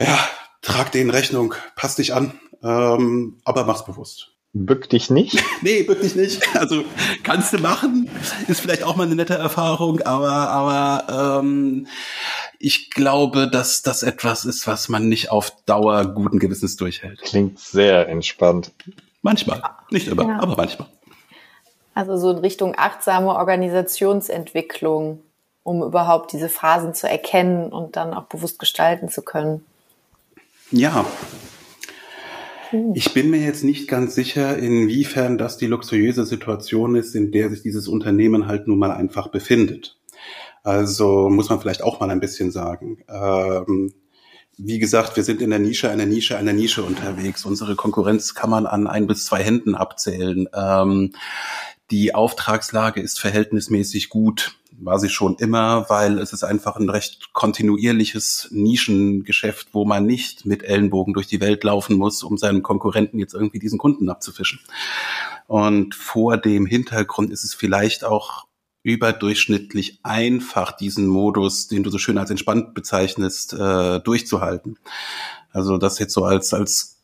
Ja, 0.00 0.18
trag 0.62 0.92
denen 0.92 1.10
Rechnung, 1.10 1.52
pass 1.74 1.96
dich 1.96 2.14
an, 2.14 2.40
ähm, 2.62 3.38
aber 3.44 3.66
mach's 3.66 3.84
bewusst. 3.84 4.32
Bück 4.54 4.88
dich 4.88 5.10
nicht? 5.10 5.38
nee, 5.60 5.82
bück 5.82 6.00
dich 6.00 6.14
nicht. 6.14 6.56
Also 6.56 6.84
kannst 7.22 7.52
du 7.52 7.58
machen, 7.58 8.08
ist 8.48 8.62
vielleicht 8.62 8.82
auch 8.82 8.96
mal 8.96 9.04
eine 9.04 9.14
nette 9.14 9.34
Erfahrung, 9.34 10.00
aber, 10.00 10.48
aber 10.48 11.40
ähm, 11.42 11.86
ich 12.58 12.88
glaube, 12.88 13.50
dass 13.50 13.82
das 13.82 14.02
etwas 14.02 14.46
ist, 14.46 14.66
was 14.66 14.88
man 14.88 15.10
nicht 15.10 15.30
auf 15.30 15.52
Dauer 15.66 16.06
guten 16.14 16.38
Gewissens 16.38 16.76
durchhält. 16.76 17.20
Klingt 17.20 17.58
sehr 17.58 18.08
entspannt. 18.08 18.72
Manchmal, 19.20 19.60
nicht 19.90 20.08
immer, 20.08 20.26
ja. 20.26 20.38
aber 20.40 20.56
manchmal. 20.56 20.88
Also 21.96 22.18
so 22.18 22.30
in 22.30 22.36
Richtung 22.36 22.74
achtsame 22.76 23.28
Organisationsentwicklung, 23.28 25.22
um 25.62 25.82
überhaupt 25.82 26.30
diese 26.30 26.50
Phasen 26.50 26.92
zu 26.92 27.08
erkennen 27.08 27.72
und 27.72 27.96
dann 27.96 28.12
auch 28.12 28.24
bewusst 28.24 28.58
gestalten 28.58 29.08
zu 29.08 29.22
können. 29.22 29.64
Ja. 30.70 31.06
Ich 32.92 33.14
bin 33.14 33.30
mir 33.30 33.40
jetzt 33.40 33.64
nicht 33.64 33.88
ganz 33.88 34.14
sicher, 34.14 34.58
inwiefern 34.58 35.38
das 35.38 35.56
die 35.56 35.68
luxuriöse 35.68 36.26
Situation 36.26 36.96
ist, 36.96 37.14
in 37.14 37.32
der 37.32 37.48
sich 37.48 37.62
dieses 37.62 37.88
Unternehmen 37.88 38.46
halt 38.46 38.68
nun 38.68 38.78
mal 38.78 38.90
einfach 38.90 39.28
befindet. 39.28 39.96
Also 40.64 41.30
muss 41.30 41.48
man 41.48 41.60
vielleicht 41.60 41.82
auch 41.82 41.98
mal 41.98 42.10
ein 42.10 42.20
bisschen 42.20 42.50
sagen. 42.50 42.98
Ähm, 43.08 43.94
wie 44.58 44.78
gesagt, 44.78 45.16
wir 45.16 45.24
sind 45.24 45.42
in 45.42 45.50
der 45.50 45.58
Nische, 45.58 45.90
einer 45.90 46.06
Nische, 46.06 46.38
einer 46.38 46.52
Nische 46.52 46.82
unterwegs. 46.82 47.44
Unsere 47.44 47.76
Konkurrenz 47.76 48.34
kann 48.34 48.50
man 48.50 48.66
an 48.66 48.86
ein 48.86 49.06
bis 49.06 49.26
zwei 49.26 49.42
Händen 49.42 49.74
abzählen. 49.74 50.48
Ähm, 50.54 51.12
die 51.90 52.14
Auftragslage 52.14 53.00
ist 53.00 53.20
verhältnismäßig 53.20 54.08
gut, 54.08 54.56
war 54.78 54.98
sie 54.98 55.08
schon 55.08 55.36
immer, 55.36 55.88
weil 55.88 56.18
es 56.18 56.32
ist 56.32 56.42
einfach 56.42 56.76
ein 56.76 56.90
recht 56.90 57.32
kontinuierliches 57.32 58.48
Nischengeschäft, 58.50 59.68
wo 59.72 59.84
man 59.84 60.04
nicht 60.04 60.46
mit 60.46 60.62
Ellenbogen 60.62 61.14
durch 61.14 61.26
die 61.26 61.40
Welt 61.40 61.62
laufen 61.64 61.96
muss, 61.96 62.22
um 62.22 62.36
seinem 62.36 62.62
Konkurrenten 62.62 63.18
jetzt 63.18 63.34
irgendwie 63.34 63.58
diesen 63.58 63.78
Kunden 63.78 64.08
abzufischen. 64.08 64.60
Und 65.46 65.94
vor 65.94 66.36
dem 66.38 66.66
Hintergrund 66.66 67.30
ist 67.30 67.44
es 67.44 67.54
vielleicht 67.54 68.04
auch 68.04 68.45
überdurchschnittlich 68.86 69.98
einfach, 70.04 70.70
diesen 70.70 71.08
Modus, 71.08 71.66
den 71.66 71.82
du 71.82 71.90
so 71.90 71.98
schön 71.98 72.18
als 72.18 72.30
entspannt 72.30 72.72
bezeichnest, 72.72 73.52
äh, 73.52 73.98
durchzuhalten. 73.98 74.78
Also 75.52 75.76
das 75.76 75.98
jetzt 75.98 76.12
so 76.14 76.24
als, 76.24 76.54
als 76.54 76.98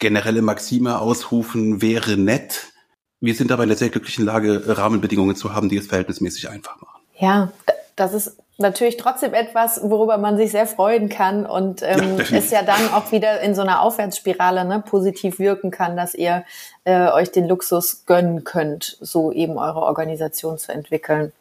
generelle 0.00 0.42
Maxime 0.42 0.98
ausrufen 0.98 1.80
wäre 1.80 2.16
nett, 2.16 2.72
wir 3.20 3.34
sind 3.34 3.52
aber 3.52 3.62
in 3.62 3.68
der 3.68 3.78
sehr 3.78 3.90
glücklichen 3.90 4.24
Lage, 4.24 4.64
Rahmenbedingungen 4.66 5.36
zu 5.36 5.54
haben, 5.54 5.68
die 5.68 5.76
es 5.76 5.86
verhältnismäßig 5.86 6.50
einfach 6.50 6.80
machen. 6.80 7.00
Ja, 7.18 7.52
das 7.94 8.12
ist 8.12 8.36
natürlich 8.58 8.96
trotzdem 8.96 9.34
etwas, 9.34 9.80
worüber 9.82 10.18
man 10.18 10.36
sich 10.36 10.52
sehr 10.52 10.66
freuen 10.66 11.08
kann 11.08 11.44
und 11.44 11.82
ähm, 11.82 12.18
ja, 12.18 12.36
es 12.38 12.50
ja 12.50 12.62
dann 12.62 12.92
auch 12.92 13.10
wieder 13.12 13.40
in 13.40 13.54
so 13.54 13.62
einer 13.62 13.82
Aufwärtsspirale 13.82 14.64
ne, 14.64 14.82
positiv 14.86 15.38
wirken 15.38 15.70
kann, 15.70 15.96
dass 15.96 16.14
ihr 16.14 16.44
äh, 16.84 17.10
euch 17.10 17.32
den 17.32 17.48
Luxus 17.48 18.04
gönnen 18.06 18.44
könnt, 18.44 18.96
so 19.00 19.32
eben 19.32 19.58
eure 19.58 19.82
Organisation 19.82 20.58
zu 20.58 20.72
entwickeln. 20.72 21.32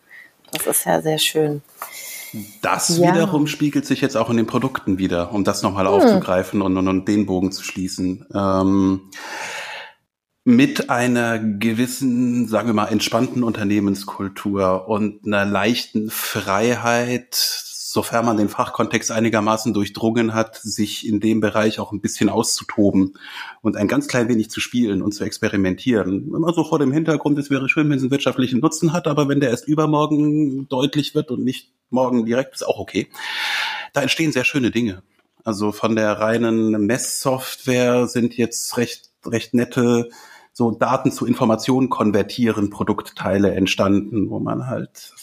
Das 0.51 0.67
ist 0.67 0.85
ja 0.85 1.01
sehr 1.01 1.17
schön. 1.17 1.61
Das 2.61 2.97
ja. 2.97 3.13
wiederum 3.13 3.45
spiegelt 3.45 3.85
sich 3.85 4.01
jetzt 4.01 4.17
auch 4.17 4.29
in 4.29 4.37
den 4.37 4.47
Produkten 4.47 4.97
wieder, 4.97 5.31
um 5.31 5.43
das 5.43 5.61
nochmal 5.61 5.85
hm. 5.85 5.93
aufzugreifen 5.93 6.61
und, 6.61 6.77
und, 6.77 6.87
und, 6.87 7.07
den 7.07 7.27
Bogen 7.27 7.51
zu 7.51 7.63
schließen. 7.63 8.25
Ähm, 8.33 9.01
mit 10.45 10.89
einer 10.89 11.39
gewissen, 11.39 12.47
sagen 12.47 12.67
wir 12.67 12.73
mal, 12.73 12.87
entspannten 12.87 13.43
Unternehmenskultur 13.43 14.87
und 14.89 15.25
einer 15.25 15.45
leichten 15.45 16.09
Freiheit, 16.09 17.33
sofern 17.33 18.25
man 18.25 18.37
den 18.37 18.49
Fachkontext 18.49 19.11
einigermaßen 19.11 19.73
durchdrungen 19.73 20.33
hat, 20.33 20.57
sich 20.57 21.07
in 21.07 21.21
dem 21.21 21.39
Bereich 21.39 21.79
auch 21.79 21.93
ein 21.93 22.01
bisschen 22.01 22.27
auszutoben 22.27 23.13
und 23.61 23.77
ein 23.77 23.87
ganz 23.87 24.07
klein 24.09 24.27
wenig 24.27 24.49
zu 24.49 24.59
spielen 24.59 25.01
und 25.01 25.13
zu 25.13 25.23
experimentieren. 25.23 26.33
Immer 26.35 26.53
so 26.53 26.65
vor 26.65 26.79
dem 26.79 26.91
Hintergrund, 26.91 27.39
es 27.39 27.49
wäre 27.49 27.69
schön, 27.69 27.89
wenn 27.89 27.97
es 27.97 28.03
einen 28.03 28.11
wirtschaftlichen 28.11 28.59
Nutzen 28.59 28.91
hat, 28.91 29.07
aber 29.07 29.29
wenn 29.29 29.39
der 29.39 29.51
erst 29.51 29.67
übermorgen 29.67 30.67
deutlich 30.67 31.15
wird 31.15 31.31
und 31.31 31.43
nicht 31.43 31.71
morgen 31.89 32.25
direkt, 32.25 32.55
ist 32.55 32.67
auch 32.67 32.79
okay. 32.79 33.07
Da 33.93 34.01
entstehen 34.01 34.33
sehr 34.33 34.43
schöne 34.43 34.71
Dinge. 34.71 35.03
Also 35.45 35.71
von 35.71 35.95
der 35.95 36.19
reinen 36.19 36.85
Messsoftware 36.85 38.07
sind 38.07 38.35
jetzt 38.35 38.75
recht, 38.75 39.11
recht 39.25 39.53
nette 39.53 40.09
so 40.53 40.71
Daten 40.71 41.11
zu 41.11 41.25
Informationen 41.25 41.89
konvertieren, 41.89 42.69
Produktteile 42.69 43.53
entstanden, 43.53 44.29
wo 44.29 44.39
man 44.39 44.67
halt, 44.67 45.13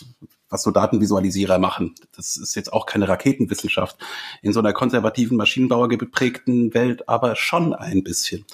was 0.48 0.64
so 0.64 0.72
Datenvisualisierer 0.72 1.60
machen. 1.60 1.94
Das 2.16 2.36
ist 2.36 2.56
jetzt 2.56 2.72
auch 2.72 2.84
keine 2.84 3.08
Raketenwissenschaft. 3.08 3.96
In 4.42 4.52
so 4.52 4.58
einer 4.58 4.72
konservativen, 4.72 5.36
Maschinenbauer 5.36 5.88
geprägten 5.88 6.74
Welt 6.74 7.08
aber 7.08 7.36
schon 7.36 7.72
ein 7.72 8.02
bisschen. 8.02 8.44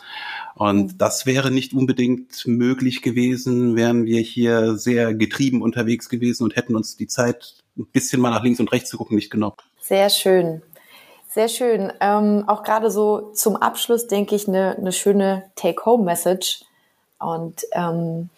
Und 0.54 1.00
das 1.00 1.24
wäre 1.24 1.50
nicht 1.50 1.72
unbedingt 1.72 2.46
möglich 2.46 3.00
gewesen, 3.00 3.74
wären 3.74 4.04
wir 4.04 4.20
hier 4.20 4.76
sehr 4.76 5.14
getrieben 5.14 5.62
unterwegs 5.62 6.10
gewesen 6.10 6.44
und 6.44 6.56
hätten 6.56 6.76
uns 6.76 6.96
die 6.96 7.06
Zeit, 7.06 7.56
ein 7.78 7.86
bisschen 7.86 8.20
mal 8.20 8.30
nach 8.30 8.42
links 8.42 8.60
und 8.60 8.72
rechts 8.72 8.90
zu 8.90 8.98
gucken, 8.98 9.16
nicht 9.16 9.30
genommen. 9.30 9.56
Sehr 9.80 10.10
schön. 10.10 10.62
Sehr 11.36 11.48
schön. 11.48 11.92
Ähm, 12.00 12.44
auch 12.46 12.62
gerade 12.62 12.90
so 12.90 13.30
zum 13.32 13.56
Abschluss 13.56 14.06
denke 14.06 14.34
ich 14.34 14.48
eine, 14.48 14.74
eine 14.78 14.90
schöne 14.90 15.42
Take-Home-Message. 15.54 16.64
Und 17.18 17.62
ähm, 17.72 18.30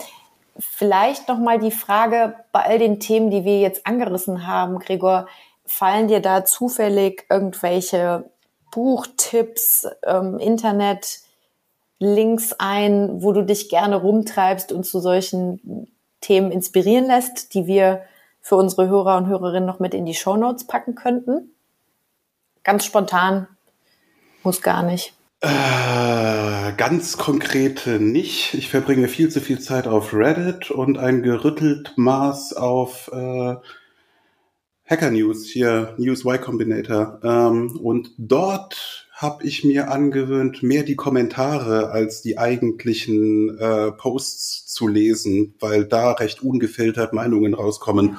vielleicht 0.59 1.29
noch 1.29 1.39
mal 1.39 1.61
die 1.61 1.71
Frage 1.71 2.35
bei 2.51 2.65
all 2.65 2.81
den 2.81 2.99
Themen, 2.99 3.31
die 3.31 3.45
wir 3.45 3.61
jetzt 3.61 3.87
angerissen 3.87 4.49
haben, 4.49 4.81
Gregor, 4.81 5.29
fallen 5.65 6.09
dir 6.09 6.19
da 6.19 6.45
zufällig 6.45 7.25
irgendwelche 7.31 8.29
Buchtipps, 8.73 9.87
ähm, 10.05 10.41
Internet, 10.41 11.21
Links 12.01 12.53
ein, 12.59 13.23
wo 13.23 13.31
du 13.31 13.45
dich 13.45 13.69
gerne 13.69 13.95
rumtreibst 13.95 14.73
und 14.73 14.83
zu 14.83 14.99
solchen 14.99 15.89
Themen 16.21 16.51
inspirieren 16.51 17.07
lässt, 17.07 17.55
die 17.55 17.69
wir 17.69 18.03
für 18.41 18.57
unsere 18.57 18.89
Hörer 18.89 19.19
und 19.19 19.29
Hörerinnen 19.29 19.67
noch 19.67 19.79
mit 19.79 19.95
in 19.95 20.05
die 20.05 20.15
Show 20.15 20.37
Notes 20.37 20.67
packen 20.67 20.97
könnten? 20.97 21.53
Ganz 22.69 22.85
spontan, 22.85 23.47
muss 24.43 24.61
gar 24.61 24.83
nicht. 24.83 25.15
Äh, 25.41 26.73
ganz 26.77 27.17
konkrete 27.17 27.99
nicht. 27.99 28.53
Ich 28.53 28.69
verbringe 28.69 29.09
viel 29.09 29.31
zu 29.31 29.41
viel 29.41 29.59
Zeit 29.59 29.87
auf 29.87 30.13
Reddit 30.13 30.71
und 30.71 30.99
ein 30.99 31.23
gerüttelt 31.23 31.95
Maß 31.97 32.53
auf 32.53 33.11
äh, 33.11 33.55
Hacker 34.85 35.11
News, 35.11 35.47
hier 35.47 35.95
News 35.97 36.27
Y 36.27 36.43
Combinator. 36.43 37.21
Ähm, 37.25 37.81
und 37.83 38.11
dort 38.19 39.09
habe 39.13 39.45
ich 39.45 39.65
mir 39.65 39.91
angewöhnt, 39.91 40.63
mehr 40.63 40.83
die 40.83 40.97
Kommentare 40.97 41.89
als 41.91 42.21
die 42.21 42.37
eigentlichen 42.37 43.59
äh, 43.59 43.93
Posts 43.93 44.67
zu 44.67 44.89
lesen, 44.89 45.55
weil 45.59 45.87
da 45.87 46.13
recht 46.13 46.43
ungefiltert 46.43 47.15
Meinungen 47.15 47.55
rauskommen. 47.55 48.19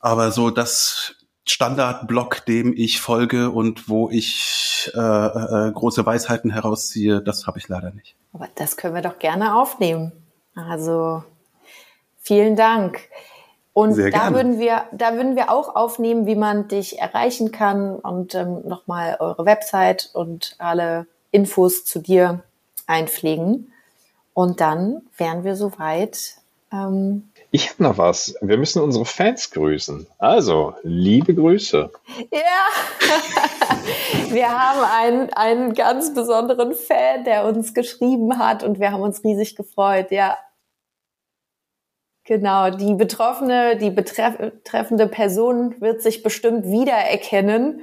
Aber 0.00 0.32
so 0.32 0.50
das 0.50 1.14
Standardblock, 1.44 2.44
dem 2.46 2.72
ich 2.76 3.00
folge 3.00 3.50
und 3.50 3.88
wo 3.88 4.08
ich 4.10 4.90
äh, 4.94 4.98
äh, 4.98 5.72
große 5.72 6.06
Weisheiten 6.06 6.50
herausziehe, 6.50 7.20
das 7.20 7.46
habe 7.46 7.58
ich 7.58 7.68
leider 7.68 7.90
nicht. 7.90 8.14
Aber 8.32 8.48
das 8.54 8.76
können 8.76 8.94
wir 8.94 9.02
doch 9.02 9.18
gerne 9.18 9.56
aufnehmen. 9.56 10.12
Also 10.54 11.24
vielen 12.18 12.56
Dank. 12.56 13.00
Und 13.74 13.94
Sehr 13.94 14.10
da 14.10 14.18
gerne. 14.18 14.36
würden 14.36 14.58
wir, 14.58 14.84
da 14.92 15.14
würden 15.14 15.34
wir 15.34 15.50
auch 15.50 15.74
aufnehmen, 15.74 16.26
wie 16.26 16.36
man 16.36 16.68
dich 16.68 16.98
erreichen 16.98 17.52
kann 17.52 17.96
und 17.96 18.34
ähm, 18.34 18.66
nochmal 18.66 19.16
eure 19.18 19.46
Website 19.46 20.10
und 20.12 20.54
alle 20.58 21.06
Infos 21.30 21.84
zu 21.84 22.00
dir 22.00 22.42
einpflegen. 22.86 23.72
Und 24.34 24.60
dann 24.60 25.02
wären 25.16 25.44
wir 25.44 25.56
soweit 25.56 26.36
ähm, 26.70 27.30
ich 27.52 27.70
habe 27.70 27.82
noch 27.82 27.98
was. 27.98 28.34
Wir 28.40 28.56
müssen 28.56 28.82
unsere 28.82 29.04
Fans 29.04 29.50
grüßen. 29.50 30.06
Also, 30.18 30.74
liebe 30.82 31.34
Grüße. 31.34 31.90
Ja, 32.32 34.28
wir 34.30 34.48
haben 34.48 34.80
einen, 34.84 35.32
einen 35.34 35.74
ganz 35.74 36.14
besonderen 36.14 36.74
Fan, 36.74 37.24
der 37.24 37.44
uns 37.44 37.74
geschrieben 37.74 38.38
hat 38.38 38.64
und 38.64 38.80
wir 38.80 38.90
haben 38.90 39.02
uns 39.02 39.22
riesig 39.22 39.54
gefreut. 39.54 40.10
Ja, 40.10 40.38
Genau, 42.24 42.70
die 42.70 42.94
betroffene, 42.94 43.76
die 43.76 43.90
betreffende 43.90 45.08
Person 45.08 45.80
wird 45.80 46.02
sich 46.02 46.22
bestimmt 46.22 46.66
wiedererkennen. 46.66 47.82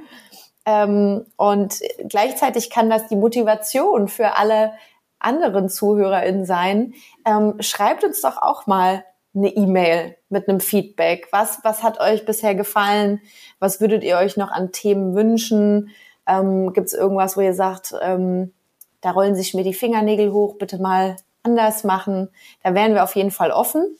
Ähm, 0.64 1.26
und 1.36 1.80
gleichzeitig 2.08 2.70
kann 2.70 2.88
das 2.88 3.06
die 3.08 3.16
Motivation 3.16 4.08
für 4.08 4.38
alle 4.38 4.72
anderen 5.18 5.68
ZuhörerInnen 5.68 6.46
sein. 6.46 6.94
Ähm, 7.26 7.56
schreibt 7.60 8.02
uns 8.02 8.22
doch 8.22 8.38
auch 8.40 8.66
mal 8.66 9.04
eine 9.34 9.48
E-Mail 9.48 10.16
mit 10.28 10.48
einem 10.48 10.60
Feedback. 10.60 11.28
Was, 11.30 11.60
was 11.62 11.82
hat 11.82 12.00
euch 12.00 12.24
bisher 12.24 12.54
gefallen? 12.54 13.20
Was 13.58 13.80
würdet 13.80 14.02
ihr 14.02 14.16
euch 14.16 14.36
noch 14.36 14.50
an 14.50 14.72
Themen 14.72 15.14
wünschen? 15.14 15.90
Ähm, 16.26 16.72
Gibt 16.72 16.88
es 16.88 16.94
irgendwas, 16.94 17.36
wo 17.36 17.40
ihr 17.40 17.54
sagt, 17.54 17.94
ähm, 18.02 18.52
da 19.00 19.12
rollen 19.12 19.36
sich 19.36 19.54
mir 19.54 19.64
die 19.64 19.74
Fingernägel 19.74 20.32
hoch, 20.32 20.56
bitte 20.58 20.78
mal 20.78 21.16
anders 21.42 21.84
machen? 21.84 22.28
Da 22.62 22.74
wären 22.74 22.94
wir 22.94 23.04
auf 23.04 23.16
jeden 23.16 23.30
Fall 23.30 23.50
offen. 23.50 23.96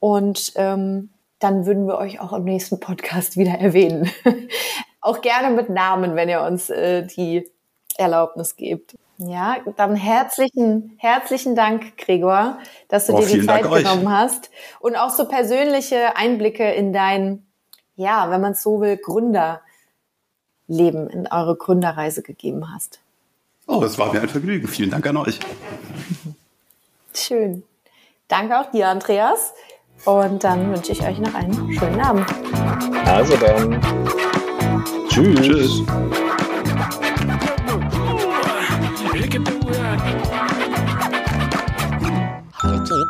Und 0.00 0.52
ähm, 0.56 1.10
dann 1.38 1.66
würden 1.66 1.86
wir 1.86 1.98
euch 1.98 2.20
auch 2.20 2.32
im 2.32 2.44
nächsten 2.44 2.80
Podcast 2.80 3.36
wieder 3.38 3.52
erwähnen. 3.52 4.10
auch 5.00 5.20
gerne 5.20 5.54
mit 5.54 5.68
Namen, 5.68 6.14
wenn 6.16 6.28
ihr 6.28 6.42
uns 6.42 6.70
äh, 6.70 7.06
die 7.06 7.50
Erlaubnis 7.96 8.56
gebt. 8.56 8.96
Ja, 9.18 9.58
dann 9.76 9.94
herzlichen, 9.94 10.96
herzlichen 10.98 11.54
Dank, 11.54 11.96
Gregor, 11.96 12.58
dass 12.88 13.06
du 13.06 13.14
oh, 13.14 13.20
dir 13.20 13.26
die 13.26 13.46
Zeit 13.46 13.62
genommen 13.62 14.10
hast 14.10 14.50
und 14.80 14.96
auch 14.96 15.10
so 15.10 15.26
persönliche 15.26 16.16
Einblicke 16.16 16.72
in 16.72 16.92
dein, 16.92 17.46
ja, 17.94 18.30
wenn 18.30 18.40
man 18.40 18.52
es 18.52 18.62
so 18.62 18.80
will, 18.80 18.96
Gründerleben, 18.96 19.60
in 21.10 21.28
eure 21.30 21.56
Gründerreise 21.56 22.22
gegeben 22.22 22.74
hast. 22.74 22.98
Oh, 23.66 23.82
es 23.84 23.98
war 23.98 24.12
mir 24.12 24.20
ein 24.20 24.28
Vergnügen. 24.28 24.66
Vielen 24.66 24.90
Dank 24.90 25.06
an 25.06 25.16
euch. 25.16 25.38
Schön. 27.14 27.62
Danke 28.28 28.58
auch 28.58 28.70
dir, 28.72 28.88
Andreas. 28.88 29.54
Und 30.04 30.44
dann 30.44 30.72
wünsche 30.72 30.92
ich 30.92 31.02
euch 31.02 31.18
noch 31.18 31.34
einen 31.34 31.72
schönen 31.72 32.00
Abend. 32.00 32.26
Also 33.06 33.36
dann. 33.36 33.80
Tschüss. 35.08 35.40
Tschüss. 35.40 35.82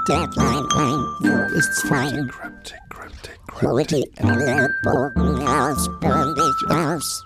Deadline 0.07 0.67
line 0.75 1.51
ist 1.55 1.87
fein. 1.89 2.31
Quality 3.49 4.11
Bogen 4.83 5.47
aus, 5.47 5.89
burn 6.01 6.35
dich 6.35 6.71
aus. 6.71 7.25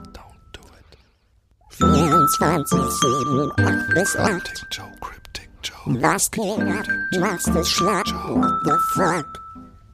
24, 1.70 2.78
7, 2.78 3.52
8 3.56 3.94
bis 3.94 4.16
8. 4.16 4.66
Was 5.86 6.30
geht 6.30 6.60
ab? 6.60 6.86
Machst 7.18 7.48
es 7.48 7.70
schlapp? 7.70 8.06
What 8.06 8.64
the 8.64 8.78
fuck? 8.94 9.26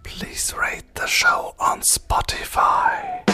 Please 0.02 0.54
rate 0.56 0.84
the 0.94 1.06
show 1.06 1.54
on 1.58 1.80
Spotify. 1.82 3.24